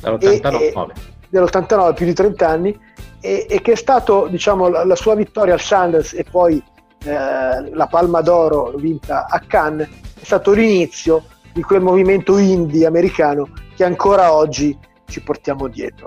Dall'89. 0.00 0.92
dell'89 1.30 1.94
più 1.94 2.06
di 2.06 2.14
30 2.14 2.48
anni 2.48 2.78
e, 3.20 3.46
e 3.48 3.60
che 3.60 3.72
è 3.72 3.74
stato 3.74 4.28
diciamo 4.28 4.68
la, 4.68 4.84
la, 4.84 4.94
sua 4.94 5.16
vittoria 5.16 5.54
al 5.54 5.60
Sundance 5.60 6.16
e 6.16 6.24
poi 6.30 6.62
eh, 7.04 7.70
la 7.72 7.86
Palma 7.90 8.20
d'Oro 8.20 8.72
vinta 8.76 9.26
a 9.28 9.40
Cannes 9.40 9.88
è 9.88 10.24
stato 10.24 10.52
l'inizio 10.52 11.24
di 11.52 11.62
quel 11.62 11.80
movimento 11.80 12.38
indie 12.38 12.86
americano 12.86 13.48
che 13.74 13.82
ancora 13.82 14.32
oggi 14.32 14.78
ci 15.06 15.22
portiamo 15.22 15.66
dietro. 15.68 16.06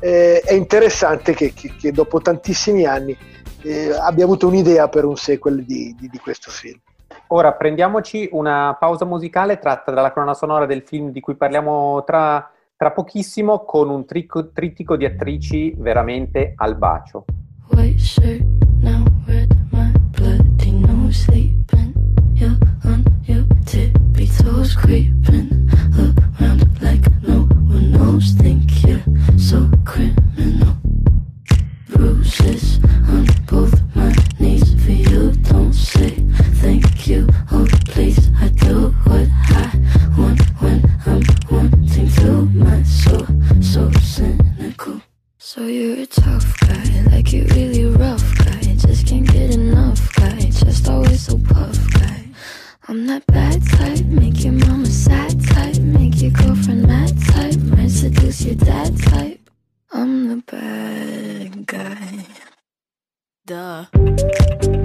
Eh, 0.00 0.40
è 0.40 0.52
interessante 0.52 1.34
che, 1.34 1.52
che, 1.52 1.74
che, 1.76 1.92
dopo 1.92 2.20
tantissimi 2.20 2.84
anni 2.84 3.16
eh, 3.62 3.90
abbia 3.92 4.24
avuto 4.24 4.46
un'idea 4.46 4.88
per 4.88 5.04
un 5.04 5.16
sequel 5.16 5.64
di, 5.64 5.94
di, 5.98 6.08
di, 6.08 6.18
questo 6.18 6.50
film. 6.50 6.78
Ora 7.28 7.52
prendiamoci 7.52 8.28
una 8.32 8.76
pausa 8.78 9.04
musicale 9.04 9.58
tratta 9.58 9.90
dalla 9.90 10.12
colonna 10.12 10.34
sonora 10.34 10.66
del 10.66 10.82
film 10.82 11.10
di 11.10 11.20
cui 11.20 11.34
parliamo 11.34 12.04
tra, 12.04 12.48
tra 12.76 12.92
pochissimo 12.92 13.64
con 13.64 13.90
un 13.90 14.06
trico, 14.06 14.50
trittico 14.50 14.96
di 14.96 15.04
attrici 15.04 15.74
veramente 15.76 16.52
al 16.56 16.76
bacio. 16.76 17.24
White 17.70 17.98
shirt, 17.98 18.42
now 18.80 19.04
red, 19.26 19.52
my 19.72 19.90
bloody 20.12 20.70
nose 20.72 21.24
sleeping. 21.24 21.92
You're 22.34 22.56
on 22.84 23.17
tippy 23.68 24.26
toes, 24.26 24.74
creeping 24.74 25.68
around 26.40 26.80
like 26.80 27.04
no 27.22 27.40
one 27.68 27.92
knows. 27.92 28.32
Think 28.32 28.64
you're 28.82 29.02
so 29.36 29.70
criminal. 29.84 30.74
Bruises 31.90 32.78
on 33.08 33.26
both 33.46 33.74
my 33.94 34.14
knees 34.40 34.72
for 34.82 34.92
you. 34.92 35.32
Don't 35.52 35.74
say 35.74 36.12
thank 36.62 37.06
you. 37.06 37.28
Oh, 37.52 37.66
please, 37.84 38.30
I 38.40 38.48
do 38.48 38.88
what 39.04 39.28
I 39.50 39.70
want 40.16 40.40
when 40.62 40.82
I'm 41.04 41.22
wanting 41.50 42.08
to. 42.08 42.46
My 42.46 42.82
soul, 42.84 43.26
so 43.60 43.90
cynical. 44.00 45.02
So 45.36 45.66
you're 45.66 45.98
a 45.98 46.06
tough 46.06 46.58
guy, 46.60 47.02
like 47.12 47.34
you 47.34 47.44
really 47.50 47.84
rough 47.84 48.24
guy. 48.38 48.60
Just 48.62 49.06
can't 49.06 49.30
get 49.30 49.54
enough 49.54 50.14
guy, 50.14 50.38
just 50.38 50.88
always 50.88 51.26
so 51.26 51.36
puff 51.36 51.76
guy. 51.92 52.17
I'm 52.90 53.06
that 53.08 53.26
bad 53.26 53.62
type, 53.68 54.06
make 54.06 54.42
your 54.44 54.54
mama 54.54 54.86
sad 54.86 55.44
type, 55.44 55.76
make 55.76 56.22
your 56.22 56.30
girlfriend 56.30 56.86
mad 56.86 57.12
type, 57.26 57.58
might 57.58 57.90
seduce 57.90 58.40
your 58.46 58.54
dad 58.54 58.98
type. 59.02 59.50
I'm 59.92 60.28
the 60.28 60.42
bad 60.46 61.66
guy. 61.66 62.24
Duh. 63.44 64.77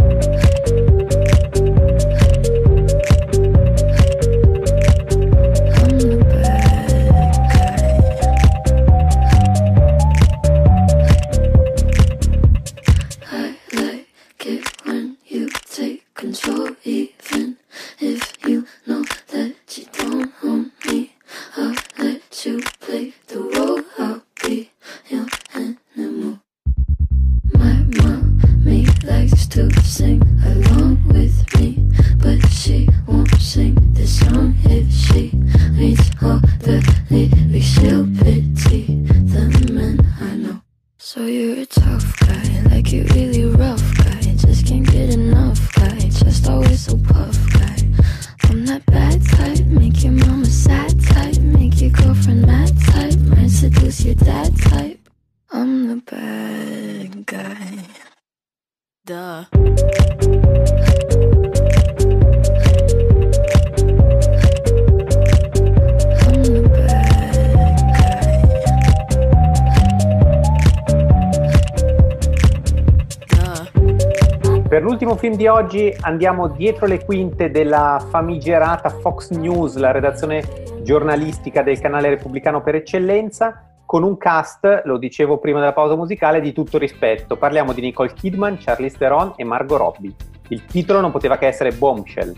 Di 75.44 75.50
oggi 75.50 75.94
andiamo 76.00 76.48
dietro 76.48 76.86
le 76.86 77.04
quinte 77.04 77.52
della 77.52 78.02
famigerata 78.10 78.88
Fox 78.88 79.32
News, 79.32 79.76
la 79.76 79.92
redazione 79.92 80.42
giornalistica 80.84 81.62
del 81.62 81.82
canale 81.82 82.08
repubblicano 82.12 82.64
per 82.64 82.76
eccellenza, 82.76 83.62
con 83.86 84.04
un 84.04 84.16
cast, 84.16 84.84
lo 84.86 84.98
dicevo 84.98 85.40
prima 85.40 85.60
della 85.60 85.74
pausa 85.74 85.98
musicale, 85.98 86.40
di 86.40 86.54
tutto 86.54 86.78
rispetto. 86.78 87.36
Parliamo 87.36 87.74
di 87.74 87.82
Nicole 87.82 88.14
Kidman, 88.14 88.58
Charlize 88.58 88.98
Theron 88.98 89.34
e 89.36 89.44
Margot 89.44 89.78
Robbie. 89.78 90.16
Il 90.48 90.64
titolo 90.64 91.02
non 91.02 91.12
poteva 91.12 91.38
che 91.38 91.48
essere 91.48 91.74
Bombshell. 91.74 92.34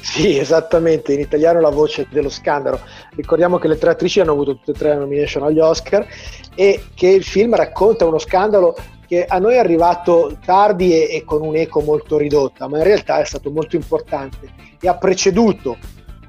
Sì, 0.00 0.36
esattamente, 0.36 1.12
in 1.12 1.20
italiano 1.20 1.60
la 1.60 1.70
voce 1.70 2.08
dello 2.10 2.28
scandalo. 2.28 2.80
Ricordiamo 3.14 3.58
che 3.58 3.68
le 3.68 3.78
tre 3.78 3.90
attrici 3.90 4.18
hanno 4.18 4.32
avuto 4.32 4.56
tutte 4.56 4.72
e 4.72 4.74
tre 4.74 4.88
la 4.88 4.96
nomination 4.96 5.44
agli 5.44 5.60
Oscar 5.60 6.04
e 6.56 6.86
che 6.96 7.06
il 7.06 7.22
film 7.22 7.54
racconta 7.54 8.04
uno 8.04 8.18
scandalo 8.18 8.74
che 9.12 9.26
a 9.26 9.38
noi 9.38 9.56
è 9.56 9.58
arrivato 9.58 10.38
tardi 10.42 10.94
e, 10.94 11.16
e 11.16 11.22
con 11.22 11.42
un'eco 11.42 11.82
molto 11.82 12.16
ridotta, 12.16 12.66
ma 12.66 12.78
in 12.78 12.84
realtà 12.84 13.20
è 13.20 13.26
stato 13.26 13.50
molto 13.50 13.76
importante 13.76 14.50
e 14.80 14.88
ha 14.88 14.96
preceduto 14.96 15.76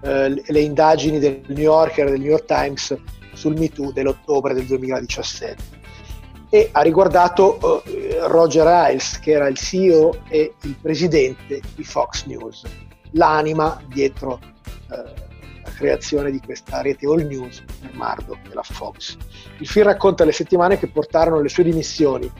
eh, 0.02 0.44
le 0.46 0.60
indagini 0.60 1.18
del 1.18 1.44
New 1.48 1.60
Yorker 1.60 2.10
del 2.10 2.20
New 2.20 2.32
York 2.32 2.44
Times 2.44 2.94
sul 3.32 3.58
Me 3.58 3.70
Too 3.70 3.94
dell'ottobre 3.94 4.54
del 4.54 4.66
2017 4.66 5.64
e 6.50 6.70
ha 6.74 6.82
riguardato 6.82 7.86
eh, 7.86 8.18
Roger 8.28 8.68
Ailes 8.68 9.18
che 9.20 9.32
era 9.32 9.48
il 9.48 9.56
CEO 9.56 10.18
e 10.28 10.54
il 10.64 10.76
presidente 10.82 11.62
di 11.76 11.86
Fox 11.86 12.26
News 12.26 12.64
l'anima 13.12 13.82
dietro 13.88 14.42
eh, 14.92 15.32
la 15.64 15.72
creazione 15.72 16.32
di 16.32 16.40
questa 16.40 16.82
rete 16.82 17.06
All 17.06 17.26
News 17.26 17.64
per 17.80 17.92
Murdoch 17.94 18.48
della 18.48 18.64
Fox. 18.64 19.18
Il 19.60 19.68
film 19.68 19.86
racconta 19.86 20.26
le 20.26 20.32
settimane 20.32 20.78
che 20.78 20.88
portarono 20.88 21.42
le 21.42 21.50
sue 21.50 21.64
dimissioni, 21.64 22.32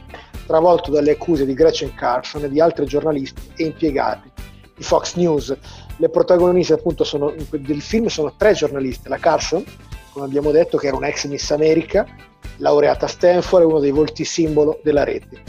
travolto 0.46 0.90
dalle 0.90 1.12
accuse 1.12 1.46
di 1.46 1.54
Gretchen 1.54 1.94
Carson 1.94 2.44
e 2.44 2.50
di 2.50 2.60
altri 2.60 2.84
giornalisti 2.84 3.52
e 3.56 3.64
impiegati 3.64 4.30
di 4.76 4.82
Fox 4.82 5.14
News. 5.16 5.56
Le 5.96 6.08
protagoniste 6.08 6.74
appunto 6.74 7.04
sono, 7.04 7.32
del 7.50 7.80
film 7.80 8.06
sono 8.06 8.34
tre 8.36 8.52
giornaliste, 8.52 9.08
la 9.08 9.18
Carson, 9.18 9.64
come 10.12 10.26
abbiamo 10.26 10.50
detto, 10.50 10.76
che 10.76 10.88
era 10.88 10.96
un 10.96 11.04
ex 11.04 11.26
Miss 11.26 11.50
America, 11.50 12.06
laureata 12.58 13.06
a 13.06 13.08
Stanford 13.08 13.62
e 13.62 13.66
uno 13.66 13.80
dei 13.80 13.90
volti 13.90 14.24
simbolo 14.24 14.80
della 14.82 15.04
rete, 15.04 15.42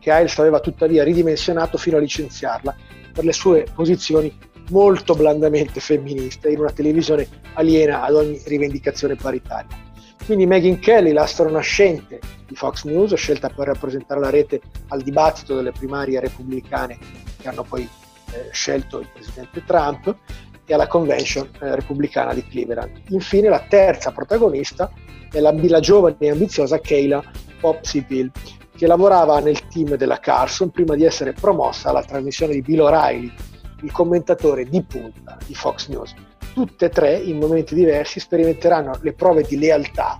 che 0.00 0.10
Ailes 0.10 0.38
aveva 0.38 0.60
tuttavia 0.60 1.04
ridimensionato 1.04 1.78
fino 1.78 1.96
a 1.96 2.00
licenziarla 2.00 2.76
per 3.12 3.24
le 3.24 3.32
sue 3.32 3.66
posizioni 3.74 4.36
molto 4.70 5.14
blandamente 5.14 5.80
femministe 5.80 6.50
in 6.50 6.60
una 6.60 6.72
televisione 6.72 7.28
aliena 7.54 8.02
ad 8.02 8.14
ogni 8.14 8.40
rivendicazione 8.46 9.14
paritaria. 9.14 9.88
Quindi 10.24 10.46
Megyn 10.46 10.78
Kelly, 10.78 11.12
l'astro 11.12 11.50
nascente 11.50 12.20
di 12.46 12.54
Fox 12.54 12.84
News, 12.84 13.14
scelta 13.14 13.48
per 13.48 13.66
rappresentare 13.66 14.20
la 14.20 14.30
rete 14.30 14.60
al 14.88 15.02
dibattito 15.02 15.56
delle 15.56 15.72
primarie 15.72 16.20
repubblicane 16.20 16.98
che 17.40 17.48
hanno 17.48 17.64
poi 17.64 17.82
eh, 18.32 18.48
scelto 18.52 19.00
il 19.00 19.08
presidente 19.12 19.64
Trump 19.64 20.14
e 20.64 20.74
alla 20.74 20.86
convention 20.86 21.48
eh, 21.60 21.74
repubblicana 21.74 22.32
di 22.32 22.46
Cleveland. 22.46 23.02
Infine 23.08 23.48
la 23.48 23.64
terza 23.68 24.12
protagonista 24.12 24.92
è 25.32 25.40
la, 25.40 25.52
la 25.52 25.80
giovane 25.80 26.16
e 26.18 26.30
ambiziosa 26.30 26.78
Kayla 26.78 27.22
Popsy 27.58 28.04
Bill, 28.06 28.30
che 28.76 28.86
lavorava 28.86 29.40
nel 29.40 29.66
team 29.68 29.96
della 29.96 30.20
Carson 30.20 30.70
prima 30.70 30.94
di 30.94 31.04
essere 31.04 31.32
promossa 31.32 31.88
alla 31.88 32.04
trasmissione 32.04 32.52
di 32.52 32.62
Bill 32.62 32.80
O'Reilly, 32.80 33.32
il 33.82 33.92
commentatore 33.92 34.64
di 34.64 34.82
punta 34.82 35.38
di 35.46 35.54
Fox 35.54 35.88
News. 35.88 36.14
Tutte 36.52 36.86
e 36.86 36.88
tre, 36.88 37.16
in 37.16 37.38
momenti 37.38 37.74
diversi, 37.74 38.20
sperimenteranno 38.20 38.98
le 39.00 39.12
prove 39.12 39.42
di 39.42 39.58
lealtà, 39.58 40.18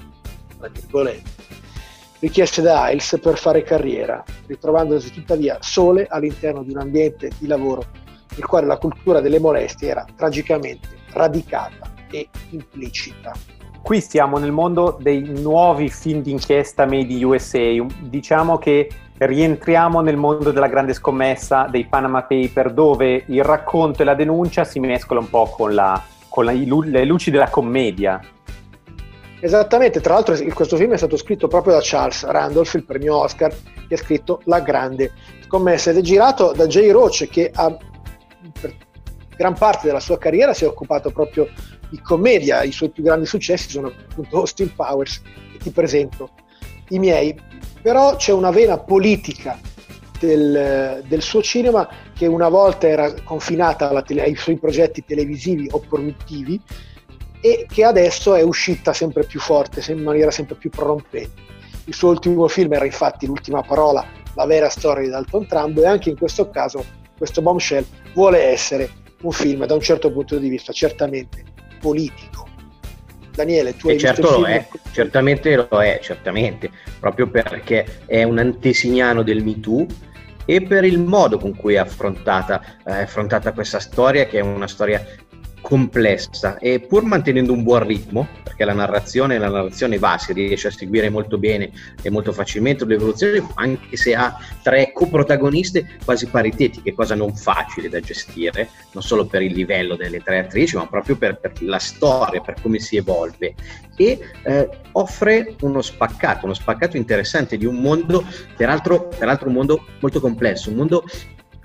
tra 0.58 0.68
virgolette, 0.68 1.30
richieste 2.20 2.62
da 2.62 2.82
Ailes 2.82 3.18
per 3.20 3.36
fare 3.36 3.62
carriera, 3.62 4.22
ritrovandosi 4.46 5.10
tuttavia 5.10 5.58
sole 5.60 6.06
all'interno 6.08 6.62
di 6.62 6.70
un 6.70 6.78
ambiente 6.78 7.30
di 7.38 7.46
lavoro 7.46 7.84
nel 8.34 8.46
quale 8.46 8.66
la 8.66 8.78
cultura 8.78 9.20
delle 9.20 9.40
molestie 9.40 9.88
era 9.88 10.06
tragicamente 10.14 10.88
radicata 11.12 11.92
e 12.10 12.28
implicita. 12.50 13.32
Qui 13.82 14.00
siamo 14.00 14.38
nel 14.38 14.52
mondo 14.52 14.98
dei 15.00 15.22
nuovi 15.40 15.88
film 15.88 16.20
d'inchiesta 16.22 16.84
made 16.84 17.12
in 17.12 17.24
USA, 17.24 17.86
diciamo 18.02 18.58
che 18.58 18.88
rientriamo 19.26 20.00
nel 20.00 20.16
mondo 20.16 20.50
della 20.50 20.68
grande 20.68 20.94
scommessa 20.94 21.66
dei 21.70 21.86
Panama 21.86 22.22
Paper 22.22 22.72
dove 22.72 23.24
il 23.26 23.44
racconto 23.44 24.00
e 24.00 24.04
la 24.06 24.14
denuncia 24.14 24.64
si 24.64 24.80
mescolano 24.80 25.26
un 25.26 25.30
po' 25.30 25.50
con, 25.50 25.74
la, 25.74 26.02
con 26.28 26.46
la, 26.46 26.52
le 26.52 27.04
luci 27.04 27.30
della 27.30 27.50
commedia. 27.50 28.18
Esattamente, 29.40 30.00
tra 30.00 30.14
l'altro 30.14 30.34
questo 30.54 30.76
film 30.76 30.92
è 30.92 30.96
stato 30.96 31.16
scritto 31.16 31.48
proprio 31.48 31.74
da 31.74 31.80
Charles 31.82 32.24
Randolph, 32.24 32.74
il 32.74 32.84
premio 32.84 33.18
Oscar, 33.18 33.54
che 33.88 33.94
ha 33.94 33.98
scritto 33.98 34.40
La 34.44 34.60
grande 34.60 35.12
scommessa 35.44 35.90
ed 35.90 35.98
è 35.98 36.00
girato 36.00 36.52
da 36.52 36.66
Jay 36.66 36.90
Roach 36.90 37.28
che 37.28 37.50
ha, 37.54 37.76
per 38.60 38.74
gran 39.36 39.54
parte 39.54 39.86
della 39.86 40.00
sua 40.00 40.18
carriera 40.18 40.54
si 40.54 40.64
è 40.64 40.66
occupato 40.66 41.10
proprio 41.10 41.48
di 41.90 42.00
commedia, 42.00 42.62
i 42.62 42.72
suoi 42.72 42.90
più 42.90 43.02
grandi 43.02 43.26
successi 43.26 43.68
sono 43.68 43.88
appunto 43.88 44.38
Austin 44.38 44.74
Powers, 44.74 45.22
e 45.54 45.58
ti 45.58 45.70
presento 45.70 46.30
i 46.90 46.98
miei, 46.98 47.34
però 47.82 48.16
c'è 48.16 48.32
una 48.32 48.50
vena 48.50 48.78
politica 48.78 49.58
del, 50.18 51.02
del, 51.06 51.22
suo 51.22 51.42
cinema 51.42 51.88
che 52.14 52.26
una 52.26 52.48
volta 52.48 52.86
era 52.86 53.12
confinata 53.22 54.02
tele, 54.02 54.22
ai 54.22 54.36
suoi 54.36 54.58
progetti 54.58 55.04
televisivi 55.04 55.68
o 55.70 55.80
produttivi 55.80 56.60
e 57.40 57.66
che 57.68 57.84
adesso 57.84 58.34
è 58.34 58.42
uscita 58.42 58.92
sempre 58.92 59.24
più 59.24 59.40
forte, 59.40 59.82
in 59.92 60.02
maniera 60.02 60.30
sempre 60.30 60.56
più 60.56 60.68
prorompente. 60.68 61.48
Il 61.86 61.94
suo 61.94 62.10
ultimo 62.10 62.46
film 62.48 62.72
era 62.74 62.84
infatti 62.84 63.26
L'ultima 63.26 63.62
parola, 63.62 64.04
la 64.34 64.44
vera 64.44 64.68
storia 64.68 65.04
di 65.04 65.10
Dalton 65.10 65.46
Trump 65.46 65.78
e 65.78 65.86
anche 65.86 66.10
in 66.10 66.18
questo 66.18 66.50
caso 66.50 66.84
questo 67.16 67.40
Bombshell 67.40 67.84
vuole 68.14 68.42
essere 68.44 68.90
un 69.22 69.32
film 69.32 69.64
da 69.66 69.74
un 69.74 69.80
certo 69.80 70.12
punto 70.12 70.38
di 70.38 70.48
vista 70.48 70.72
certamente 70.72 71.44
politico. 71.80 72.48
Daniele, 73.40 73.76
tu 73.76 73.88
hai 73.88 73.94
e 73.94 73.98
certo 73.98 74.22
visto 74.22 74.38
lo 74.38 74.46
è, 74.46 74.68
certamente 74.92 75.56
lo 75.56 75.80
è, 75.80 75.98
certamente, 76.02 76.70
proprio 76.98 77.28
perché 77.28 78.02
è 78.06 78.22
un 78.22 78.38
antesignano 78.38 79.22
del 79.22 79.42
Me 79.42 79.58
Too 79.60 79.86
e 80.44 80.62
per 80.62 80.84
il 80.84 80.98
modo 80.98 81.38
con 81.38 81.54
cui 81.54 81.74
è 81.74 81.78
affrontata, 81.78 82.60
eh, 82.84 83.02
affrontata 83.02 83.52
questa 83.52 83.78
storia, 83.78 84.26
che 84.26 84.38
è 84.38 84.42
una 84.42 84.66
storia 84.66 85.04
complessa 85.60 86.58
e 86.58 86.80
pur 86.80 87.04
mantenendo 87.04 87.52
un 87.52 87.62
buon 87.62 87.86
ritmo, 87.86 88.28
perché 88.42 88.64
la 88.64 88.72
narrazione, 88.72 89.38
la 89.38 89.48
narrazione 89.48 89.98
va, 89.98 90.18
si 90.18 90.32
riesce 90.32 90.68
a 90.68 90.70
seguire 90.70 91.08
molto 91.10 91.38
bene 91.38 91.70
e 92.02 92.10
molto 92.10 92.32
facilmente 92.32 92.84
l'evoluzione, 92.84 93.46
anche 93.54 93.96
se 93.96 94.14
ha 94.14 94.36
tre 94.62 94.92
coprotagoniste 94.92 95.98
quasi 96.04 96.26
paritetiche, 96.26 96.94
cosa 96.94 97.14
non 97.14 97.34
facile 97.34 97.88
da 97.88 98.00
gestire, 98.00 98.68
non 98.92 99.02
solo 99.02 99.26
per 99.26 99.42
il 99.42 99.52
livello 99.52 99.96
delle 99.96 100.20
tre 100.20 100.40
attrici, 100.40 100.76
ma 100.76 100.86
proprio 100.86 101.16
per, 101.16 101.38
per 101.38 101.52
la 101.62 101.78
storia, 101.78 102.40
per 102.40 102.56
come 102.60 102.78
si 102.78 102.96
evolve. 102.96 103.54
E 103.96 104.18
eh, 104.44 104.68
offre 104.92 105.56
uno 105.60 105.82
spaccato, 105.82 106.46
uno 106.46 106.54
spaccato 106.54 106.96
interessante 106.96 107.58
di 107.58 107.66
un 107.66 107.76
mondo, 107.76 108.24
peraltro, 108.56 109.08
peraltro 109.08 109.48
un 109.48 109.54
mondo 109.54 109.84
molto 110.00 110.20
complesso, 110.20 110.70
un 110.70 110.76
mondo 110.76 111.04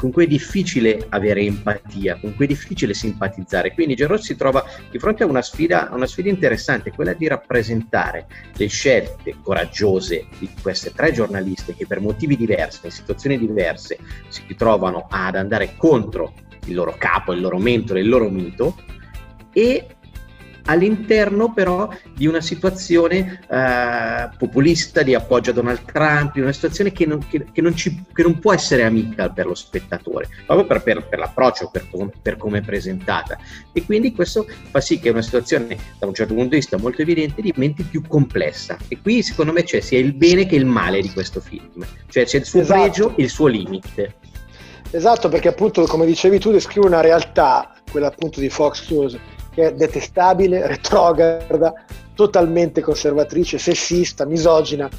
con 0.06 0.14
cui 0.14 0.26
è 0.26 0.28
difficile 0.28 1.03
avere 1.10 1.41
empatia, 1.41 2.20
con 2.20 2.36
cui 2.36 2.45
è 2.45 2.47
difficile 2.47 2.93
simpatizzare. 2.93 3.74
Quindi 3.74 3.95
Gerard 3.95 4.22
si 4.22 4.36
trova 4.36 4.64
di 4.91 4.99
fronte 4.99 5.24
a 5.24 5.26
una 5.26 5.41
sfida, 5.41 5.89
una 5.93 6.06
sfida 6.06 6.30
interessante, 6.30 6.91
quella 6.91 7.14
di 7.14 7.28
rappresentare 7.28 8.28
le 8.56 8.68
scelte 8.68 9.38
coraggiose 9.41 10.28
di 10.38 10.47
queste 10.62 10.91
tre 10.93 11.12
giornaliste 11.12 11.74
che 11.74 11.88
per 11.88 12.01
motivi 12.01 12.38
diversi, 12.38 12.82
in 12.84 12.91
situazioni 12.91 13.39
diverse, 13.39 13.97
si 14.28 14.43
trovano 14.56 15.08
ad 15.10 15.38
andare 15.38 15.74
contro 15.76 16.34
il 16.66 16.76
loro 16.76 16.93
capo, 16.99 17.34
il 17.34 17.41
loro 17.41 17.58
mentore, 17.58 18.01
il 18.01 18.08
loro 18.08 18.30
mito 18.30 18.78
e 19.51 19.88
all'interno 20.66 21.53
però 21.53 21.89
di 22.13 22.28
una 22.28 22.41
situazione 22.41 23.41
eh, 23.49 24.30
populista 24.38 25.03
di 25.03 25.13
appoggio 25.13 25.51
a 25.51 25.53
Donald 25.53 25.84
Trump, 25.86 26.34
di 26.34 26.41
una 26.41 26.51
situazione 26.51 26.91
che 26.91 27.05
non, 27.05 27.26
che, 27.28 27.45
che 27.51 27.61
non, 27.61 27.76
ci, 27.76 28.03
che 28.13 28.24
non 28.24 28.39
può 28.39 28.53
essere 28.53 28.84
amica 28.84 29.30
per 29.30 29.45
lo 29.45 29.55
spettatore, 29.55 30.28
proprio 30.45 30.66
per, 30.68 30.84
per, 30.84 31.07
per 31.07 31.20
l'approccio, 31.20 31.70
per, 31.72 31.88
per 32.22 32.38
come 32.38 32.59
è 32.59 32.61
presentata. 32.61 33.38
E 33.74 33.84
quindi 33.84 34.13
questo 34.13 34.47
fa 34.70 34.82
sì 34.82 34.99
che 34.99 35.09
una 35.09 35.22
situazione, 35.22 35.78
da 35.99 36.07
un 36.07 36.13
certo 36.13 36.34
punto 36.34 36.49
di 36.49 36.55
vista 36.57 36.78
molto 36.78 37.01
evidente, 37.01 37.41
diventi 37.41 37.84
più 37.84 38.01
complessa. 38.07 38.78
E 38.88 38.99
qui 39.01 39.22
secondo 39.22 39.51
me 39.51 39.63
c'è 39.63 39.80
sia 39.80 39.99
il 39.99 40.13
bene 40.13 40.45
che 40.45 40.55
il 40.55 40.66
male 40.66 41.01
di 41.01 41.11
questo 41.11 41.39
film, 41.39 41.86
cioè 42.09 42.26
c'è 42.26 42.38
il 42.38 42.45
suo 42.45 42.61
esatto. 42.61 42.82
pregio 42.82 43.16
e 43.16 43.24
il 43.24 43.30
suo 43.30 43.47
limite. 43.47 44.16
Esatto, 44.91 45.30
perché 45.30 45.49
appunto, 45.49 45.84
come 45.86 46.05
dicevi 46.05 46.39
tu, 46.39 46.51
descrive 46.51 46.88
una 46.88 47.01
realtà, 47.01 47.74
quella 47.91 48.07
appunto 48.07 48.39
di 48.39 48.49
Fox 48.49 48.89
News, 48.89 49.18
che 49.56 49.68
è 49.68 49.74
detestabile, 49.74 50.68
retrograda, 50.68 51.74
totalmente 52.14 52.82
conservatrice, 52.82 53.58
sessista, 53.58 54.26
misogina, 54.26 54.89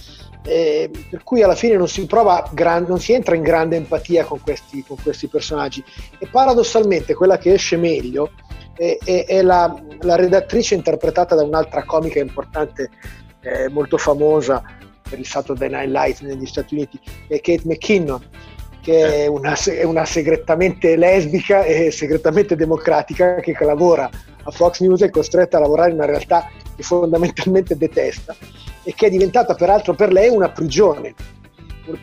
eh, 0.42 0.90
per 1.10 1.22
cui 1.22 1.42
alla 1.42 1.54
fine 1.54 1.76
non 1.76 1.88
si, 1.88 2.08
gran, 2.52 2.84
non 2.88 2.98
si 2.98 3.12
entra 3.12 3.36
in 3.36 3.42
grande 3.42 3.76
empatia 3.76 4.24
con 4.24 4.40
questi, 4.40 4.82
con 4.82 4.96
questi, 5.00 5.28
personaggi. 5.28 5.84
E 6.18 6.26
paradossalmente 6.26 7.14
quella 7.14 7.36
che 7.36 7.52
esce 7.52 7.76
meglio 7.76 8.32
è, 8.74 8.96
è, 9.04 9.26
è 9.26 9.42
la, 9.42 9.74
la, 10.00 10.16
redattrice 10.16 10.74
interpretata 10.74 11.34
da 11.34 11.42
un'altra 11.42 11.84
comica 11.84 12.18
importante, 12.18 12.90
eh, 13.42 13.68
molto 13.68 13.98
famosa 13.98 14.62
per 15.08 15.18
il 15.18 15.26
Saturday 15.26 15.68
Night 15.68 15.90
Live 15.90 16.34
negli 16.34 16.46
Stati 16.46 16.74
Uniti, 16.74 16.98
è 17.28 17.40
Kate 17.40 17.62
McKinnon 17.64 18.20
che 18.86 19.24
è 19.24 19.26
una, 19.26 19.56
è 19.56 19.82
una 19.82 20.04
segretamente 20.04 20.94
lesbica 20.94 21.64
e 21.64 21.90
segretamente 21.90 22.54
democratica 22.54 23.34
che 23.34 23.56
lavora 23.64 24.08
a 24.44 24.50
Fox 24.52 24.78
News 24.78 25.02
è 25.02 25.10
costretta 25.10 25.56
a 25.56 25.60
lavorare 25.60 25.90
in 25.90 25.96
una 25.96 26.04
realtà 26.04 26.48
che 26.76 26.84
fondamentalmente 26.84 27.76
detesta 27.76 28.36
e 28.84 28.94
che 28.94 29.06
è 29.06 29.10
diventata 29.10 29.56
peraltro 29.56 29.94
per 29.94 30.12
lei 30.12 30.28
una 30.28 30.50
prigione 30.50 31.16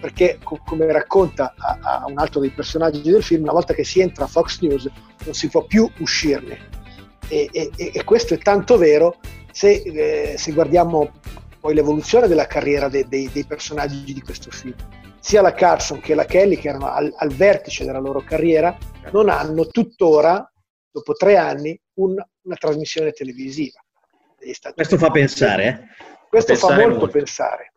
perché 0.01 0.39
co- 0.43 0.59
come 0.65 0.91
racconta 0.91 1.53
a, 1.57 1.77
a 1.81 2.05
un 2.05 2.17
altro 2.17 2.41
dei 2.41 2.49
personaggi 2.49 3.01
del 3.01 3.23
film 3.23 3.43
una 3.43 3.53
volta 3.53 3.73
che 3.73 3.85
si 3.85 4.01
entra 4.01 4.25
a 4.25 4.27
Fox 4.27 4.59
News 4.59 4.89
non 5.23 5.33
si 5.33 5.47
può 5.47 5.63
più 5.63 5.89
uscirne. 5.99 6.67
E, 7.29 7.47
e, 7.53 7.71
e 7.77 8.03
questo 8.03 8.33
è 8.33 8.37
tanto 8.39 8.77
vero 8.77 9.15
se, 9.53 9.71
eh, 9.71 10.35
se, 10.37 10.51
guardiamo 10.51 11.11
poi 11.61 11.75
l'evoluzione 11.75 12.27
della 12.27 12.45
carriera 12.45 12.89
de, 12.89 13.05
de, 13.07 13.29
dei 13.31 13.45
personaggi 13.45 14.11
di 14.13 14.21
questo 14.21 14.51
film 14.51 14.75
sia 15.23 15.41
la 15.41 15.53
Carson 15.53 16.01
che 16.01 16.15
la 16.15 16.25
Kelly, 16.25 16.57
che 16.57 16.67
erano 16.67 16.91
al, 16.91 17.09
al 17.15 17.29
vertice 17.29 17.85
della 17.85 17.99
loro 17.99 18.19
carriera, 18.19 18.77
non 19.13 19.29
hanno 19.29 19.67
tuttora, 19.67 20.51
dopo 20.91 21.13
tre 21.13 21.37
anni, 21.37 21.79
un, 21.93 22.09
una 22.41 22.55
trasmissione 22.55 23.11
televisiva. 23.11 23.79
Questo 24.75 24.97
fa 24.97 25.11
pensare, 25.11 25.65
eh? 25.65 25.79
Questo 26.27 26.51
pensare 26.51 26.73
fa 26.73 26.81
molto, 26.81 26.99
molto. 26.99 27.17
pensare. 27.17 27.71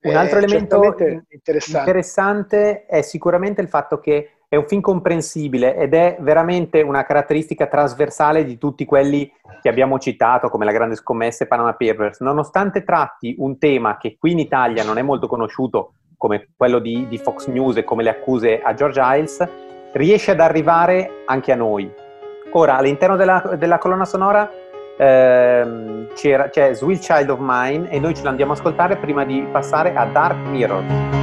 Un 0.00 0.16
altro 0.16 0.40
Eh, 0.40 0.42
elemento 0.42 0.96
interessante. 1.28 1.78
interessante 1.78 2.86
è 2.86 3.02
sicuramente 3.02 3.60
il 3.60 3.68
fatto 3.68 4.00
che 4.00 4.32
è 4.48 4.56
un 4.56 4.66
film 4.66 4.80
comprensibile 4.80 5.76
ed 5.76 5.94
è 5.94 6.16
veramente 6.18 6.80
una 6.80 7.04
caratteristica 7.04 7.68
trasversale 7.68 8.44
di 8.44 8.58
tutti 8.58 8.84
quelli 8.84 9.32
che 9.62 9.68
abbiamo 9.68 10.00
citato, 10.00 10.48
come 10.48 10.64
La 10.64 10.72
Grande 10.72 10.96
Scommessa 10.96 11.44
e 11.44 11.46
Panama 11.46 11.74
Papers. 11.74 12.18
Nonostante 12.18 12.82
tratti 12.82 13.36
un 13.38 13.58
tema 13.58 13.96
che 13.96 14.16
qui 14.18 14.32
in 14.32 14.40
Italia 14.40 14.82
non 14.82 14.98
è 14.98 15.02
molto 15.02 15.28
conosciuto, 15.28 15.92
come 16.20 16.48
quello 16.54 16.80
di, 16.80 17.08
di 17.08 17.16
Fox 17.16 17.46
News 17.46 17.78
e 17.78 17.82
come 17.82 18.02
le 18.02 18.10
accuse 18.10 18.60
a 18.60 18.74
George 18.74 19.00
Hiles, 19.02 19.48
riesce 19.92 20.32
ad 20.32 20.40
arrivare 20.40 21.22
anche 21.24 21.50
a 21.50 21.56
noi. 21.56 21.90
Ora, 22.52 22.76
all'interno 22.76 23.16
della, 23.16 23.54
della 23.56 23.78
colonna 23.78 24.04
sonora 24.04 24.50
ehm, 24.98 26.08
c'è 26.12 26.74
Sweet 26.74 27.00
Child 27.00 27.30
of 27.30 27.38
Mine 27.40 27.88
e 27.88 27.98
noi 27.98 28.14
ce 28.14 28.22
l'andiamo 28.22 28.52
a 28.52 28.54
ascoltare 28.54 28.96
prima 28.96 29.24
di 29.24 29.46
passare 29.50 29.94
a 29.94 30.04
Dark 30.04 30.36
Mirror. 30.48 31.19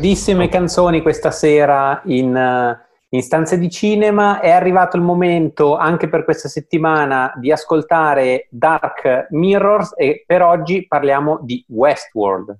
Grandissime 0.00 0.48
canzoni 0.48 1.02
questa 1.02 1.30
sera 1.30 2.00
in, 2.06 2.34
eh, 2.34 2.86
in 3.10 3.20
stanze 3.20 3.58
di 3.58 3.68
cinema. 3.68 4.40
È 4.40 4.50
arrivato 4.50 4.96
il 4.96 5.02
momento 5.02 5.76
anche 5.76 6.08
per 6.08 6.24
questa 6.24 6.48
settimana 6.48 7.34
di 7.36 7.52
ascoltare 7.52 8.48
Dark 8.48 9.26
Mirrors 9.28 9.92
e 9.94 10.24
per 10.26 10.40
oggi 10.40 10.86
parliamo 10.86 11.40
di 11.42 11.62
Westworld. 11.68 12.58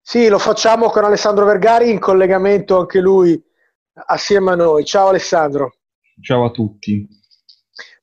Sì, 0.00 0.28
lo 0.28 0.38
facciamo 0.38 0.88
con 0.88 1.04
Alessandro 1.04 1.44
Vergari 1.44 1.90
in 1.90 1.98
collegamento 1.98 2.78
anche 2.78 3.00
lui 3.00 3.38
assieme 4.06 4.52
a 4.52 4.54
noi. 4.54 4.86
Ciao 4.86 5.08
Alessandro. 5.08 5.74
Ciao 6.22 6.46
a 6.46 6.50
tutti. 6.50 7.06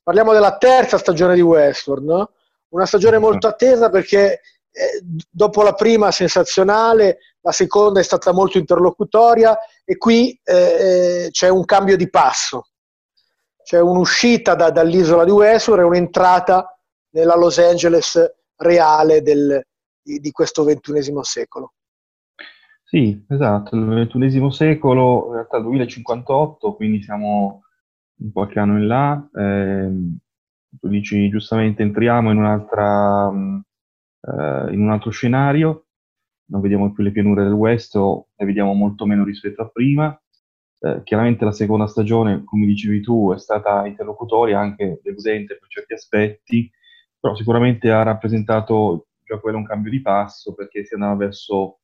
Parliamo 0.04 0.32
della 0.32 0.56
terza 0.56 0.98
stagione 0.98 1.34
di 1.34 1.40
Westworld, 1.40 2.06
no? 2.06 2.30
Una 2.68 2.86
stagione 2.86 3.18
molto 3.18 3.48
attesa 3.48 3.90
perché 3.90 4.40
eh, 4.70 5.02
dopo 5.28 5.62
la 5.62 5.74
prima 5.74 6.12
sensazionale, 6.12 7.18
la 7.44 7.52
seconda 7.52 8.00
è 8.00 8.02
stata 8.02 8.32
molto 8.32 8.56
interlocutoria 8.56 9.56
e 9.84 9.98
qui 9.98 10.38
eh, 10.42 11.28
c'è 11.30 11.48
un 11.50 11.64
cambio 11.66 11.96
di 11.96 12.08
passo. 12.08 12.68
C'è 13.62 13.78
un'uscita 13.80 14.54
da, 14.54 14.70
dall'isola 14.70 15.24
di 15.24 15.30
Westworld 15.30 15.84
e 15.84 15.86
un'entrata 15.86 16.78
nella 17.10 17.36
Los 17.36 17.58
Angeles 17.58 18.18
reale 18.56 19.20
del, 19.20 19.62
di, 20.02 20.20
di 20.20 20.30
questo 20.30 20.64
ventunesimo 20.64 21.22
secolo. 21.22 21.74
Sì, 22.82 23.24
esatto, 23.28 23.76
il 23.76 24.08
XXI 24.10 24.50
secolo, 24.50 25.26
in 25.28 25.32
realtà 25.34 25.56
il 25.58 25.64
2058, 25.64 26.74
quindi 26.76 27.02
siamo 27.02 27.62
un 28.20 28.32
qualche 28.32 28.58
anno 28.58 28.78
in 28.78 28.86
là. 28.86 29.28
ehm, 29.34 30.18
tu 30.80 30.88
dici 30.88 31.28
giustamente 31.28 31.82
entriamo 31.82 32.30
in 32.30 32.38
un'altra, 32.38 33.28
eh, 33.28 34.72
in 34.72 34.80
un 34.80 34.90
altro 34.90 35.10
scenario, 35.10 35.83
non 36.46 36.60
vediamo 36.60 36.92
più 36.92 37.02
le 37.02 37.10
pianure 37.12 37.42
del 37.44 37.52
West 37.52 37.94
o 37.96 38.28
le 38.36 38.44
vediamo 38.46 38.72
molto 38.74 39.06
meno 39.06 39.24
rispetto 39.24 39.62
a 39.62 39.68
prima. 39.68 40.16
Eh, 40.80 41.02
chiaramente 41.04 41.44
la 41.44 41.52
seconda 41.52 41.86
stagione, 41.86 42.44
come 42.44 42.66
dicevi 42.66 43.00
tu, 43.00 43.32
è 43.34 43.38
stata 43.38 43.86
interlocutoria, 43.86 44.58
anche 44.60 45.00
deludente 45.02 45.56
per 45.58 45.68
certi 45.68 45.94
aspetti, 45.94 46.70
però 47.18 47.34
sicuramente 47.34 47.90
ha 47.90 48.02
rappresentato 48.02 49.08
già 49.24 49.38
quello 49.38 49.56
un 49.58 49.64
cambio 49.64 49.90
di 49.90 50.02
passo 50.02 50.54
perché 50.54 50.84
si 50.84 50.94
andava 50.94 51.14
verso 51.16 51.80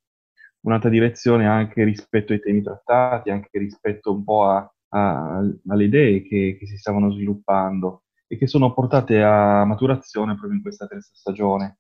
un'altra 0.62 0.90
direzione 0.90 1.46
anche 1.46 1.84
rispetto 1.84 2.32
ai 2.32 2.40
temi 2.40 2.62
trattati, 2.62 3.30
anche 3.30 3.58
rispetto 3.58 4.12
un 4.12 4.24
po' 4.24 4.44
a- 4.44 4.70
a- 4.88 5.38
alle 5.68 5.84
idee 5.84 6.22
che, 6.22 6.56
che 6.58 6.66
si 6.66 6.76
stavano 6.76 7.10
sviluppando 7.10 8.04
e 8.26 8.36
che 8.36 8.46
sono 8.46 8.72
portate 8.74 9.22
a 9.22 9.64
maturazione 9.64 10.34
proprio 10.34 10.56
in 10.56 10.62
questa 10.62 10.86
terza 10.86 11.10
stagione. 11.14 11.78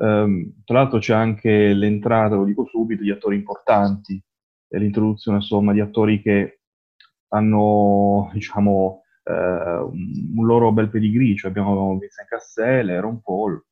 Ehm, 0.00 0.62
tra 0.64 0.78
l'altro 0.78 0.98
c'è 0.98 1.14
anche 1.14 1.72
l'entrata, 1.72 2.36
lo 2.36 2.44
dico 2.44 2.64
subito, 2.66 3.02
di 3.02 3.10
attori 3.10 3.36
importanti, 3.36 4.22
e 4.68 4.78
l'introduzione 4.78 5.38
insomma 5.38 5.72
di 5.72 5.80
attori 5.80 6.20
che 6.22 6.60
hanno, 7.28 8.30
diciamo, 8.32 9.02
eh, 9.24 9.32
un, 9.32 10.32
un 10.36 10.46
loro 10.46 10.72
bel 10.72 10.90
pedigree, 10.90 11.36
cioè 11.36 11.50
abbiamo 11.50 11.98
Vincent 11.98 12.28
Cassel, 12.28 12.88
Aaron 12.90 13.20
Paul, 13.22 13.62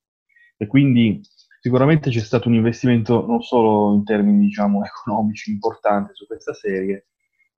e 0.57 0.67
quindi 0.67 1.21
sicuramente 1.61 2.11
c'è 2.11 2.21
stato 2.21 2.49
un 2.49 2.55
investimento 2.55 3.27
non 3.27 3.43
solo 3.43 3.95
in 3.95 4.05
termini, 4.05 4.39
diciamo, 4.47 4.83
economici 4.85 5.51
importante 5.51 6.13
su 6.15 6.27
questa 6.27 6.55
serie, 6.55 7.07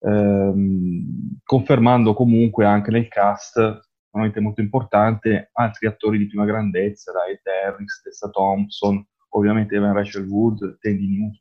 ehm, 0.00 1.38
confermando 1.44 2.14
comunque 2.14 2.66
anche 2.66 2.90
nel 2.90 3.08
cast, 3.08 3.87
veramente 4.18 4.40
molto 4.40 4.60
importante, 4.60 5.50
altri 5.52 5.86
attori 5.86 6.18
di 6.18 6.26
prima 6.26 6.44
grandezza, 6.44 7.12
da 7.12 7.26
Ed 7.26 7.40
Harris, 7.44 8.02
Tessa 8.02 8.28
Thompson, 8.28 9.04
ovviamente 9.30 9.76
Evan 9.76 9.94
Rachel 9.94 10.26
Wood, 10.26 10.78
Tandy 10.80 11.08
Newton. 11.08 11.40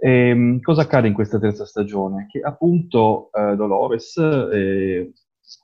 Ehm, 0.00 0.60
cosa 0.60 0.82
accade 0.82 1.08
in 1.08 1.14
questa 1.14 1.38
terza 1.38 1.64
stagione? 1.64 2.26
Che 2.30 2.40
appunto 2.40 3.30
eh, 3.32 3.56
Dolores, 3.56 4.16
eh, 4.16 5.12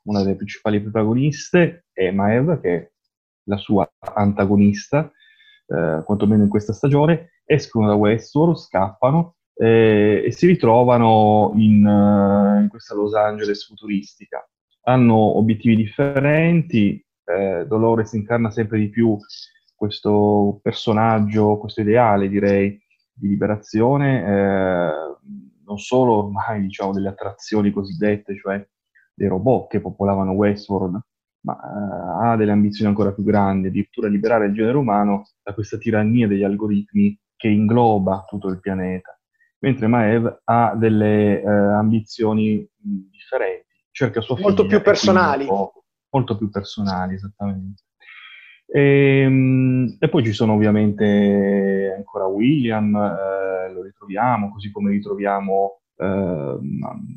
una 0.04 0.22
delle 0.22 0.36
principali 0.36 0.80
protagoniste, 0.80 1.86
e 1.92 2.10
Maev, 2.10 2.60
che 2.60 2.74
è 2.74 2.90
la 3.44 3.56
sua 3.56 3.88
antagonista, 4.14 5.10
eh, 5.66 6.02
quantomeno 6.04 6.42
in 6.42 6.48
questa 6.48 6.72
stagione, 6.72 7.40
escono 7.44 7.86
da 7.86 7.94
Westworld, 7.94 8.56
scappano 8.56 9.36
eh, 9.54 10.22
e 10.24 10.32
si 10.32 10.46
ritrovano 10.46 11.52
in, 11.56 11.86
eh, 11.86 12.62
in 12.62 12.68
questa 12.68 12.94
Los 12.94 13.14
Angeles 13.14 13.66
futuristica. 13.66 14.46
Hanno 14.84 15.36
obiettivi 15.38 15.76
differenti, 15.76 17.04
eh, 17.24 17.66
Dolores 17.66 18.12
incarna 18.12 18.50
sempre 18.50 18.78
di 18.78 18.88
più 18.88 19.16
questo 19.74 20.60
personaggio, 20.62 21.58
questo 21.58 21.80
ideale, 21.80 22.28
direi, 22.28 22.80
di 23.12 23.28
liberazione, 23.28 24.24
eh, 24.24 24.90
non 25.64 25.78
solo 25.78 26.24
ormai 26.24 26.62
diciamo 26.62 26.92
delle 26.92 27.08
attrazioni 27.08 27.70
cosiddette, 27.70 28.36
cioè 28.36 28.64
dei 29.14 29.28
robot 29.28 29.68
che 29.70 29.80
popolavano 29.80 30.32
Westworld, 30.32 31.00
ma 31.40 31.56
eh, 31.56 32.26
ha 32.26 32.36
delle 32.36 32.52
ambizioni 32.52 32.90
ancora 32.90 33.12
più 33.12 33.24
grandi, 33.24 33.68
addirittura 33.68 34.08
liberare 34.08 34.46
il 34.46 34.54
genere 34.54 34.76
umano 34.76 35.26
da 35.42 35.54
questa 35.54 35.78
tirannia 35.78 36.26
degli 36.26 36.44
algoritmi 36.44 37.18
che 37.36 37.48
ingloba 37.48 38.24
tutto 38.28 38.48
il 38.48 38.60
pianeta. 38.60 39.18
Mentre 39.60 39.86
Maev 39.86 40.40
ha 40.44 40.74
delle 40.76 41.40
eh, 41.40 41.46
ambizioni 41.46 42.66
differenti, 42.76 43.61
cerca 43.92 44.20
sua 44.20 44.34
Molto 44.40 44.64
figlia 44.64 44.80
più 44.80 44.82
quindi 44.82 45.08
un 45.08 45.14
personali. 45.14 45.46
molto 46.10 46.36
più 46.36 46.50
personali, 46.50 47.14
esattamente. 47.14 47.82
E, 48.66 49.26
mm, 49.28 49.86
e 49.98 50.08
poi 50.08 50.24
ci 50.24 50.32
sono 50.32 50.54
ovviamente 50.54 51.94
ancora 51.94 52.24
William, 52.24 52.94
eh, 52.96 53.72
lo 53.72 53.82
ritroviamo, 53.82 54.50
così 54.50 54.70
come 54.70 54.90
ritroviamo 54.90 55.82
eh, 55.96 56.58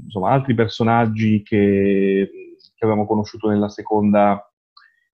insomma, 0.04 0.32
altri 0.32 0.54
personaggi 0.54 1.42
che, 1.44 2.30
che, 2.76 2.86
avevamo 2.86 3.08
conosciuto 3.08 3.50
nella 3.50 3.70
seconda, 3.70 4.52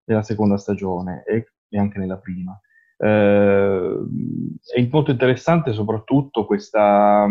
nella 0.04 0.22
seconda 0.22 0.56
stagione 0.56 1.22
e, 1.24 1.52
e, 1.68 1.78
anche 1.78 1.98
nella 1.98 2.18
prima. 2.18 2.58
Eh, 2.96 3.96
è 4.74 4.88
molto 4.90 5.10
interessante 5.12 5.72
soprattutto 5.72 6.44
questa, 6.44 7.26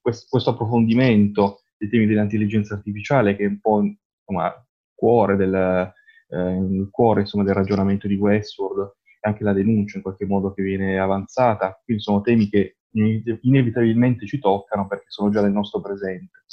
quest, 0.00 0.28
questo 0.28 0.50
approfondimento 0.50 1.60
dei 1.78 1.88
temi 1.88 2.06
dell'intelligenza 2.06 2.74
artificiale 2.74 3.36
che 3.36 3.44
è 3.44 3.46
un 3.46 3.60
po' 3.60 3.80
insomma, 3.80 4.66
cuore 4.94 5.36
del, 5.36 5.54
eh, 5.54 6.56
il 6.56 6.88
cuore 6.90 7.20
insomma, 7.20 7.44
del 7.44 7.54
ragionamento 7.54 8.06
di 8.06 8.16
Westworld 8.16 8.96
e 9.20 9.28
anche 9.28 9.44
la 9.44 9.52
denuncia 9.52 9.96
in 9.96 10.02
qualche 10.02 10.26
modo 10.26 10.52
che 10.52 10.62
viene 10.62 10.98
avanzata. 10.98 11.80
Quindi 11.84 12.02
sono 12.02 12.20
temi 12.20 12.48
che 12.48 12.78
inevitabilmente 12.90 14.26
ci 14.26 14.38
toccano 14.38 14.86
perché 14.86 15.06
sono 15.08 15.30
già 15.30 15.40
nel 15.40 15.52
nostro 15.52 15.80
presente. 15.80 16.44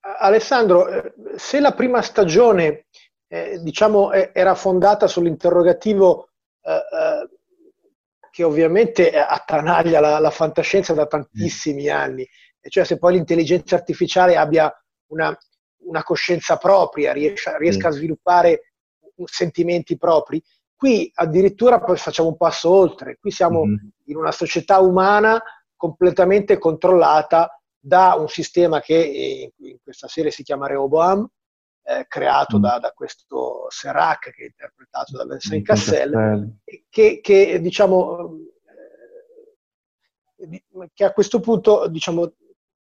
Alessandro, 0.00 0.88
eh, 0.88 1.12
se 1.36 1.60
la 1.60 1.72
prima 1.72 2.00
stagione 2.00 2.86
eh, 3.28 3.60
diciamo, 3.62 4.12
era 4.12 4.54
fondata 4.54 5.06
sull'interrogativo 5.06 6.30
eh, 6.62 6.72
eh, 6.72 7.38
che 8.30 8.42
ovviamente 8.44 9.12
attanaglia 9.12 10.00
la, 10.00 10.18
la, 10.18 10.30
fantascienza 10.30 10.94
da 10.94 11.06
tantissimi 11.06 11.84
mm. 11.84 11.90
Anni, 12.60 12.70
cioè 12.70 12.84
se 12.84 12.98
poi 12.98 13.14
l'intelligenza 13.14 13.74
artificiale 13.74 14.36
abbia 14.36 14.72
una, 15.08 15.36
una 15.84 16.02
coscienza 16.02 16.56
propria, 16.56 17.12
riesca, 17.12 17.56
riesca 17.56 17.88
mm. 17.88 17.90
a 17.90 17.94
sviluppare 17.94 18.72
sentimenti 19.24 19.98
propri, 19.98 20.42
Qui 20.80 21.10
addirittura 21.12 21.78
poi 21.78 21.98
facciamo 21.98 22.30
un 22.30 22.38
passo 22.38 22.70
oltre, 22.70 23.18
qui 23.20 23.30
siamo 23.30 23.66
mm-hmm. 23.66 23.88
in 24.04 24.16
una 24.16 24.32
società 24.32 24.78
umana 24.78 25.38
completamente 25.76 26.56
controllata 26.56 27.60
da 27.78 28.14
un 28.14 28.28
sistema 28.28 28.80
che 28.80 29.52
in 29.54 29.76
questa 29.82 30.08
serie 30.08 30.30
si 30.30 30.42
chiama 30.42 30.68
Rehoboam, 30.68 31.28
eh, 31.82 32.06
creato 32.08 32.56
mm. 32.56 32.62
da, 32.62 32.78
da, 32.78 32.92
questo 32.92 33.66
Serac 33.68 34.32
che 34.32 34.42
è 34.42 34.46
interpretato 34.46 35.18
da 35.18 35.26
Vincent 35.26 35.66
Cassel, 35.66 36.60
che, 36.88 37.20
che, 37.20 37.60
diciamo, 37.60 38.38
eh, 40.38 40.64
che 40.94 41.04
a 41.04 41.12
questo 41.12 41.40
punto 41.40 41.88
diciamo, 41.88 42.32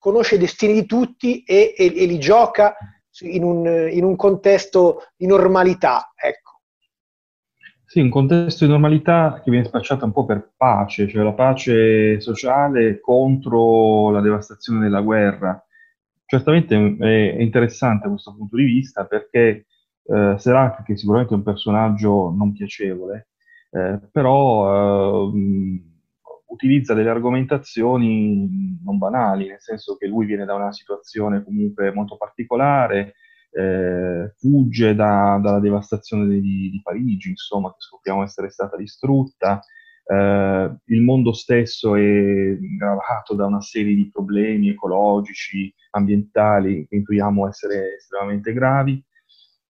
conosce 0.04 0.34
i 0.34 0.38
destini 0.38 0.74
di 0.74 0.84
tutti 0.84 1.42
e, 1.44 1.74
e, 1.74 1.86
e 1.96 2.04
li 2.04 2.18
gioca 2.18 2.76
in 3.20 3.42
un, 3.42 3.88
in 3.90 4.04
un, 4.04 4.16
contesto 4.16 5.04
di 5.16 5.26
normalità. 5.26 6.12
Ecco. 6.14 6.60
Sì, 7.86 8.00
un 8.00 8.10
contesto 8.10 8.66
di 8.66 8.70
normalità 8.70 9.40
che 9.42 9.50
viene 9.50 9.64
spacciata 9.64 10.04
un 10.04 10.12
po' 10.12 10.26
per 10.26 10.52
pace, 10.54 11.08
cioè 11.08 11.22
la 11.22 11.32
pace 11.32 12.20
sociale 12.20 13.00
contro 13.00 14.10
la 14.10 14.20
devastazione 14.20 14.80
della 14.80 15.00
guerra. 15.00 15.58
Certamente 16.26 16.96
è 16.98 17.40
interessante 17.40 18.06
questo 18.08 18.34
punto 18.36 18.56
di 18.56 18.64
vista 18.64 19.06
perché 19.06 19.68
eh, 20.04 20.34
Serac, 20.36 20.82
che 20.82 20.98
sicuramente 20.98 21.32
è 21.32 21.36
un 21.36 21.44
personaggio 21.44 22.30
non 22.36 22.52
piacevole, 22.52 23.28
eh, 23.70 24.00
però 24.12 25.30
eh, 25.32 25.93
utilizza 26.46 26.94
delle 26.94 27.10
argomentazioni 27.10 28.78
non 28.82 28.98
banali, 28.98 29.48
nel 29.48 29.60
senso 29.60 29.96
che 29.96 30.06
lui 30.06 30.26
viene 30.26 30.44
da 30.44 30.54
una 30.54 30.72
situazione 30.72 31.42
comunque 31.42 31.92
molto 31.92 32.16
particolare, 32.16 33.14
eh, 33.50 34.34
fugge 34.36 34.94
da, 34.94 35.38
dalla 35.42 35.60
devastazione 35.60 36.26
di, 36.28 36.70
di, 36.70 36.80
Parigi, 36.82 37.30
insomma, 37.30 37.70
che 37.70 37.76
scopriamo 37.78 38.22
essere 38.22 38.50
stata 38.50 38.76
distrutta. 38.76 39.60
Eh, 40.06 40.76
il 40.84 41.02
mondo 41.02 41.32
stesso 41.32 41.94
è 41.96 42.56
gravato 42.76 43.34
da 43.34 43.46
una 43.46 43.60
serie 43.60 43.94
di 43.94 44.10
problemi 44.10 44.70
ecologici, 44.70 45.72
ambientali, 45.90 46.86
che 46.88 46.96
intuiamo 46.96 47.48
essere 47.48 47.94
estremamente 47.96 48.52
gravi. 48.52 49.02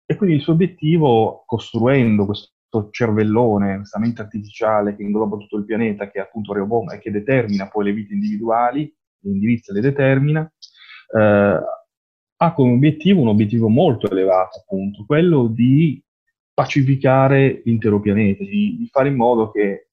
E 0.05 0.17
quindi 0.17 0.37
il 0.37 0.43
suo 0.43 0.53
obiettivo, 0.53 1.45
costruendo 1.47 2.27
questo 2.27 2.51
cervellone, 2.91 3.77
questa 3.77 3.99
mente 3.99 4.23
artificiale 4.23 4.95
che 4.97 5.03
ingloba 5.03 5.37
tutto 5.37 5.57
il 5.57 5.65
pianeta, 5.65 6.09
che 6.11 6.19
è 6.19 6.23
appunto 6.23 6.53
Rehoboam 6.53 6.91
e 6.93 6.99
che 6.99 7.11
determina 7.11 7.69
poi 7.69 7.85
le 7.85 7.93
vite 7.93 8.15
individuali, 8.15 8.93
le 9.21 9.31
indirizza 9.31 9.73
e 9.73 9.75
le 9.75 9.81
determina, 9.81 10.53
eh, 11.19 11.61
ha 12.43 12.53
come 12.55 12.73
obiettivo 12.73 13.21
un 13.21 13.29
obiettivo 13.29 13.69
molto 13.69 14.11
elevato, 14.11 14.61
appunto, 14.61 15.05
quello 15.05 15.47
di 15.47 16.03
pacificare 16.55 17.63
l'intero 17.65 18.01
pianeta, 18.01 18.45
di, 18.45 18.77
di 18.79 18.89
fare 18.91 19.09
in 19.09 19.17
modo 19.17 19.51
che 19.51 19.89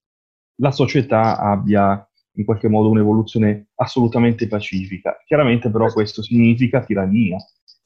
la 0.59 0.71
società 0.71 1.37
abbia 1.37 2.07
in 2.37 2.45
qualche 2.45 2.67
modo 2.67 2.89
un'evoluzione 2.89 3.69
assolutamente 3.75 4.47
pacifica. 4.47 5.17
Chiaramente 5.25 5.69
però 5.69 5.91
questo 5.91 6.21
significa 6.21 6.83
tirannia. 6.83 7.37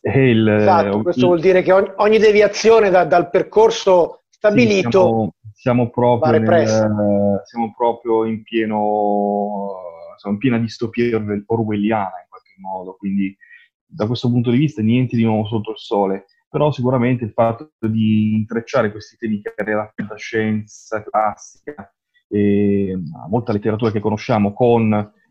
Il, 0.02 0.48
esatto, 0.48 1.02
questo 1.02 1.28
vuol 1.28 1.40
dire 1.40 1.62
che 1.62 1.72
ogni, 1.72 1.92
ogni 1.98 2.18
deviazione 2.18 2.90
da, 2.90 3.06
dal 3.06 3.30
percorso 3.30 4.21
stabilito... 4.42 5.34
Sì, 5.54 5.62
siamo, 5.62 5.90
siamo, 5.90 5.90
proprio 5.92 6.40
nel, 6.40 7.42
siamo, 7.46 7.74
proprio 7.78 8.26
in 8.26 8.42
pieno, 8.42 9.70
siamo 10.18 10.36
in 10.36 10.42
piena 10.42 10.58
distopia 10.58 11.16
orwelliana 11.46 12.22
in 12.24 12.28
qualche 12.28 12.56
modo, 12.60 12.96
quindi 12.96 13.38
da 13.86 14.08
questo 14.08 14.30
punto 14.30 14.50
di 14.50 14.58
vista 14.58 14.82
niente 14.82 15.16
di 15.16 15.24
nuovo 15.24 15.46
sotto 15.46 15.72
il 15.72 15.78
sole, 15.78 16.26
però 16.50 16.72
sicuramente 16.72 17.24
il 17.24 17.34
fatto 17.34 17.72
di 17.80 18.34
intrecciare 18.34 18.90
questi 18.90 19.16
temi 19.18 19.42
che 19.42 19.54
è 19.54 19.72
la 19.72 19.92
fantascienza 19.96 21.04
classica 21.04 21.94
e 22.28 22.98
molta 23.30 23.52
letteratura 23.54 23.92
che 23.92 24.00
conosciamo 24.00 24.54
con, 24.54 24.90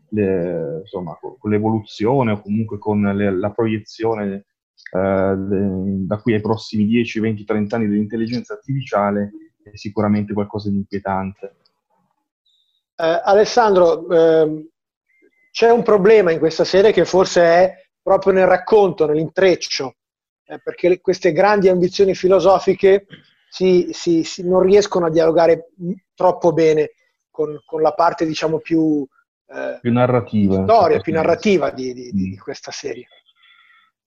le, 0.09 0.79
insomma, 0.81 1.17
con 1.19 1.51
l'evoluzione 1.51 2.31
o 2.31 2.41
comunque 2.41 2.77
con 2.77 3.01
le, 3.01 3.29
la 3.29 3.51
proiezione 3.51 4.45
da 4.89 6.17
qui 6.17 6.33
ai 6.33 6.41
prossimi 6.41 6.85
10, 6.85 7.19
20, 7.19 7.43
30 7.45 7.75
anni 7.75 7.87
dell'intelligenza 7.87 8.53
artificiale 8.53 9.31
è 9.63 9.75
sicuramente 9.75 10.33
qualcosa 10.33 10.69
di 10.69 10.77
inquietante. 10.77 11.55
Eh, 12.95 13.21
Alessandro, 13.23 14.09
ehm, 14.09 14.67
c'è 15.51 15.69
un 15.71 15.83
problema 15.83 16.31
in 16.31 16.39
questa 16.39 16.63
serie 16.63 16.91
che 16.91 17.05
forse 17.05 17.41
è 17.41 17.73
proprio 18.01 18.33
nel 18.33 18.47
racconto, 18.47 19.05
nell'intreccio, 19.05 19.95
eh, 20.45 20.59
perché 20.63 20.99
queste 21.01 21.31
grandi 21.31 21.67
ambizioni 21.67 22.15
filosofiche 22.15 23.05
si, 23.49 23.89
si, 23.91 24.23
si 24.23 24.47
non 24.47 24.61
riescono 24.61 25.07
a 25.07 25.09
dialogare 25.09 25.71
troppo 26.13 26.53
bene 26.53 26.91
con, 27.29 27.61
con 27.65 27.81
la 27.81 27.93
parte, 27.93 28.25
diciamo, 28.25 28.59
più, 28.59 29.05
eh, 29.47 29.79
più 29.81 29.91
narrativa, 29.91 30.63
storia, 30.63 30.99
più 30.99 31.13
narrativa 31.13 31.71
di, 31.71 31.93
di, 31.93 32.11
di, 32.11 32.37
questa 32.37 32.71
serie. 32.71 33.07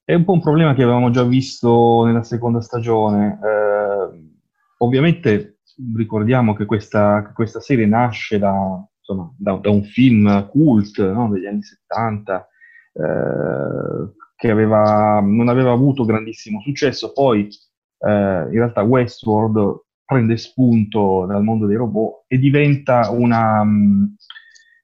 È 0.06 0.12
un 0.12 0.24
po' 0.24 0.32
un 0.32 0.42
problema 0.42 0.74
che 0.74 0.82
avevamo 0.82 1.08
già 1.08 1.24
visto 1.24 2.04
nella 2.04 2.22
seconda 2.22 2.60
stagione. 2.60 3.38
Eh, 3.42 4.32
ovviamente 4.78 5.60
ricordiamo 5.96 6.52
che 6.52 6.66
questa, 6.66 7.32
questa 7.34 7.60
serie 7.60 7.86
nasce 7.86 8.38
da, 8.38 8.86
insomma, 8.98 9.34
da, 9.38 9.54
da, 9.54 9.70
un 9.70 9.82
film 9.82 10.46
cult 10.50 11.00
no, 11.10 11.30
degli 11.30 11.46
anni 11.46 11.62
70 11.62 12.48
eh, 12.92 14.12
che 14.36 14.50
aveva, 14.50 15.20
non 15.24 15.48
aveva 15.48 15.72
avuto 15.72 16.04
grandissimo 16.04 16.60
successo. 16.60 17.14
Poi 17.14 17.48
eh, 18.00 18.10
in 18.10 18.52
realtà 18.52 18.82
Westworld 18.82 19.84
prende 20.04 20.36
spunto 20.36 21.24
dal 21.26 21.42
mondo 21.42 21.64
dei 21.64 21.76
robot 21.76 22.24
e 22.28 22.36
diventa 22.36 23.08
una... 23.10 23.64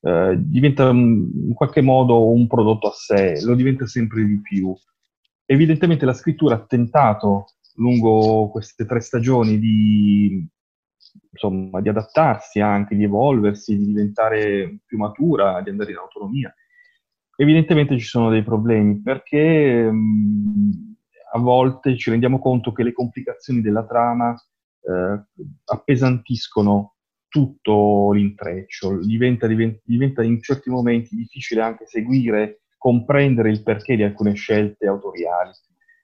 Uh, 0.02 0.32
diventa 0.34 0.88
in 0.88 1.52
qualche 1.52 1.82
modo 1.82 2.32
un 2.32 2.46
prodotto 2.46 2.88
a 2.88 2.92
sé, 2.94 3.38
lo 3.44 3.54
diventa 3.54 3.86
sempre 3.86 4.24
di 4.24 4.40
più. 4.40 4.74
Evidentemente 5.50 6.04
la 6.04 6.12
scrittura 6.12 6.54
ha 6.54 6.64
tentato 6.64 7.46
lungo 7.74 8.50
queste 8.50 8.86
tre 8.86 9.00
stagioni 9.00 9.58
di, 9.58 10.48
insomma, 11.32 11.80
di 11.80 11.88
adattarsi 11.88 12.60
anche, 12.60 12.94
di 12.94 13.02
evolversi, 13.02 13.76
di 13.76 13.86
diventare 13.86 14.78
più 14.86 14.96
matura, 14.96 15.60
di 15.60 15.70
andare 15.70 15.90
in 15.90 15.96
autonomia. 15.96 16.54
Evidentemente 17.34 17.98
ci 17.98 18.06
sono 18.06 18.30
dei 18.30 18.44
problemi 18.44 19.02
perché 19.02 19.90
mh, 19.90 20.94
a 21.32 21.40
volte 21.40 21.96
ci 21.96 22.10
rendiamo 22.10 22.38
conto 22.38 22.70
che 22.70 22.84
le 22.84 22.92
complicazioni 22.92 23.60
della 23.60 23.84
trama 23.84 24.32
eh, 24.32 25.24
appesantiscono 25.64 26.94
tutto 27.26 28.12
l'intreccio, 28.12 29.04
diventa, 29.04 29.48
diventa, 29.48 29.80
diventa, 29.82 30.22
in 30.22 30.40
certi 30.40 30.70
momenti 30.70 31.16
difficile 31.16 31.62
anche 31.62 31.86
seguire, 31.86 32.59
comprendere 32.80 33.50
il 33.50 33.62
perché 33.62 33.94
di 33.94 34.02
alcune 34.02 34.32
scelte 34.32 34.86
autoriali. 34.86 35.50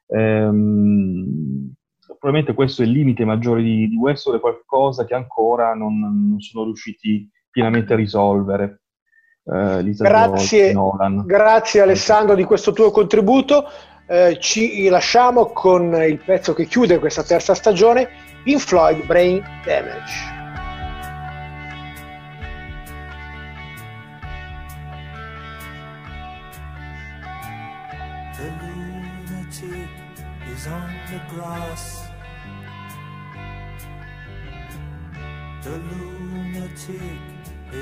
Ehm, 0.09 1.73
probabilmente 2.07 2.53
questo 2.53 2.83
è 2.83 2.85
il 2.85 2.91
limite 2.91 3.25
maggiore 3.25 3.63
di, 3.63 3.89
di 3.89 3.97
Westworld, 3.97 4.39
è 4.39 4.43
qualcosa 4.43 5.07
che 5.07 5.15
ancora 5.15 5.73
non, 5.73 5.99
non 5.99 6.39
sono 6.41 6.65
riusciti 6.65 7.27
pienamente 7.51 7.95
a 7.95 7.97
risolvere. 7.97 8.83
Eh, 9.43 9.95
grazie, 9.97 10.75
grazie 11.25 11.81
Alessandro 11.81 12.35
di 12.35 12.45
questo 12.45 12.73
tuo 12.73 12.91
contributo. 12.91 13.65
eh, 14.07 14.37
ci 14.39 14.87
lasciamo 14.89 15.47
con 15.47 15.95
il 15.95 16.21
pezzo 16.23 16.53
che 16.53 16.67
chiude 16.67 16.99
questa 16.99 17.23
terza 17.23 17.55
stagione, 17.55 18.09
Pink 18.45 18.61
Floyd 18.61 19.07
Brain 19.07 19.43
Damage. 19.65 20.36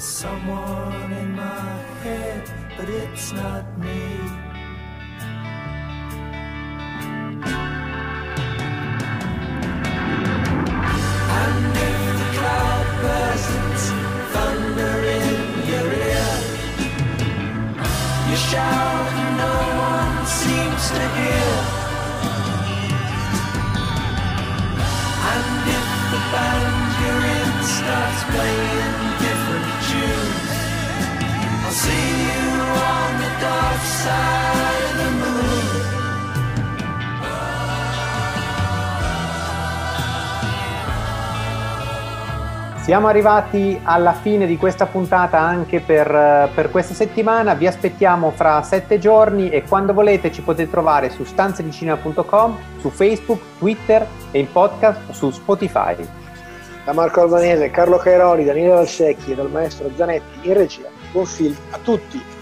Someone 0.00 1.12
in 1.12 1.36
my 1.36 1.82
head, 2.02 2.50
but 2.76 2.88
it's 2.88 3.32
not 3.32 3.78
me. 3.78 4.49
Siamo 42.90 43.06
arrivati 43.06 43.78
alla 43.84 44.12
fine 44.14 44.48
di 44.48 44.56
questa 44.56 44.84
puntata 44.86 45.38
anche 45.38 45.78
per, 45.78 46.12
eh, 46.12 46.48
per 46.52 46.72
questa 46.72 46.92
settimana. 46.92 47.54
Vi 47.54 47.68
aspettiamo 47.68 48.32
fra 48.32 48.60
sette 48.62 48.98
giorni 48.98 49.48
e 49.48 49.62
quando 49.62 49.92
volete 49.92 50.32
ci 50.32 50.42
potete 50.42 50.68
trovare 50.68 51.08
su 51.08 51.22
stanzedicinema.com, 51.22 52.58
su 52.80 52.90
Facebook, 52.90 53.40
Twitter 53.58 54.04
e 54.32 54.40
in 54.40 54.50
podcast 54.50 55.12
su 55.12 55.30
Spotify. 55.30 55.94
Da 56.84 56.92
Marco 56.92 57.20
Albanese, 57.20 57.70
Carlo 57.70 57.96
Cairoli, 57.96 58.44
Daniele 58.44 58.74
Valsecchi 58.74 59.30
e 59.30 59.34
dal 59.36 59.52
maestro 59.52 59.88
Zanetti 59.94 60.48
in 60.48 60.54
regia. 60.54 60.88
Buon 61.12 61.26
film 61.26 61.54
a 61.70 61.78
tutti! 61.78 62.39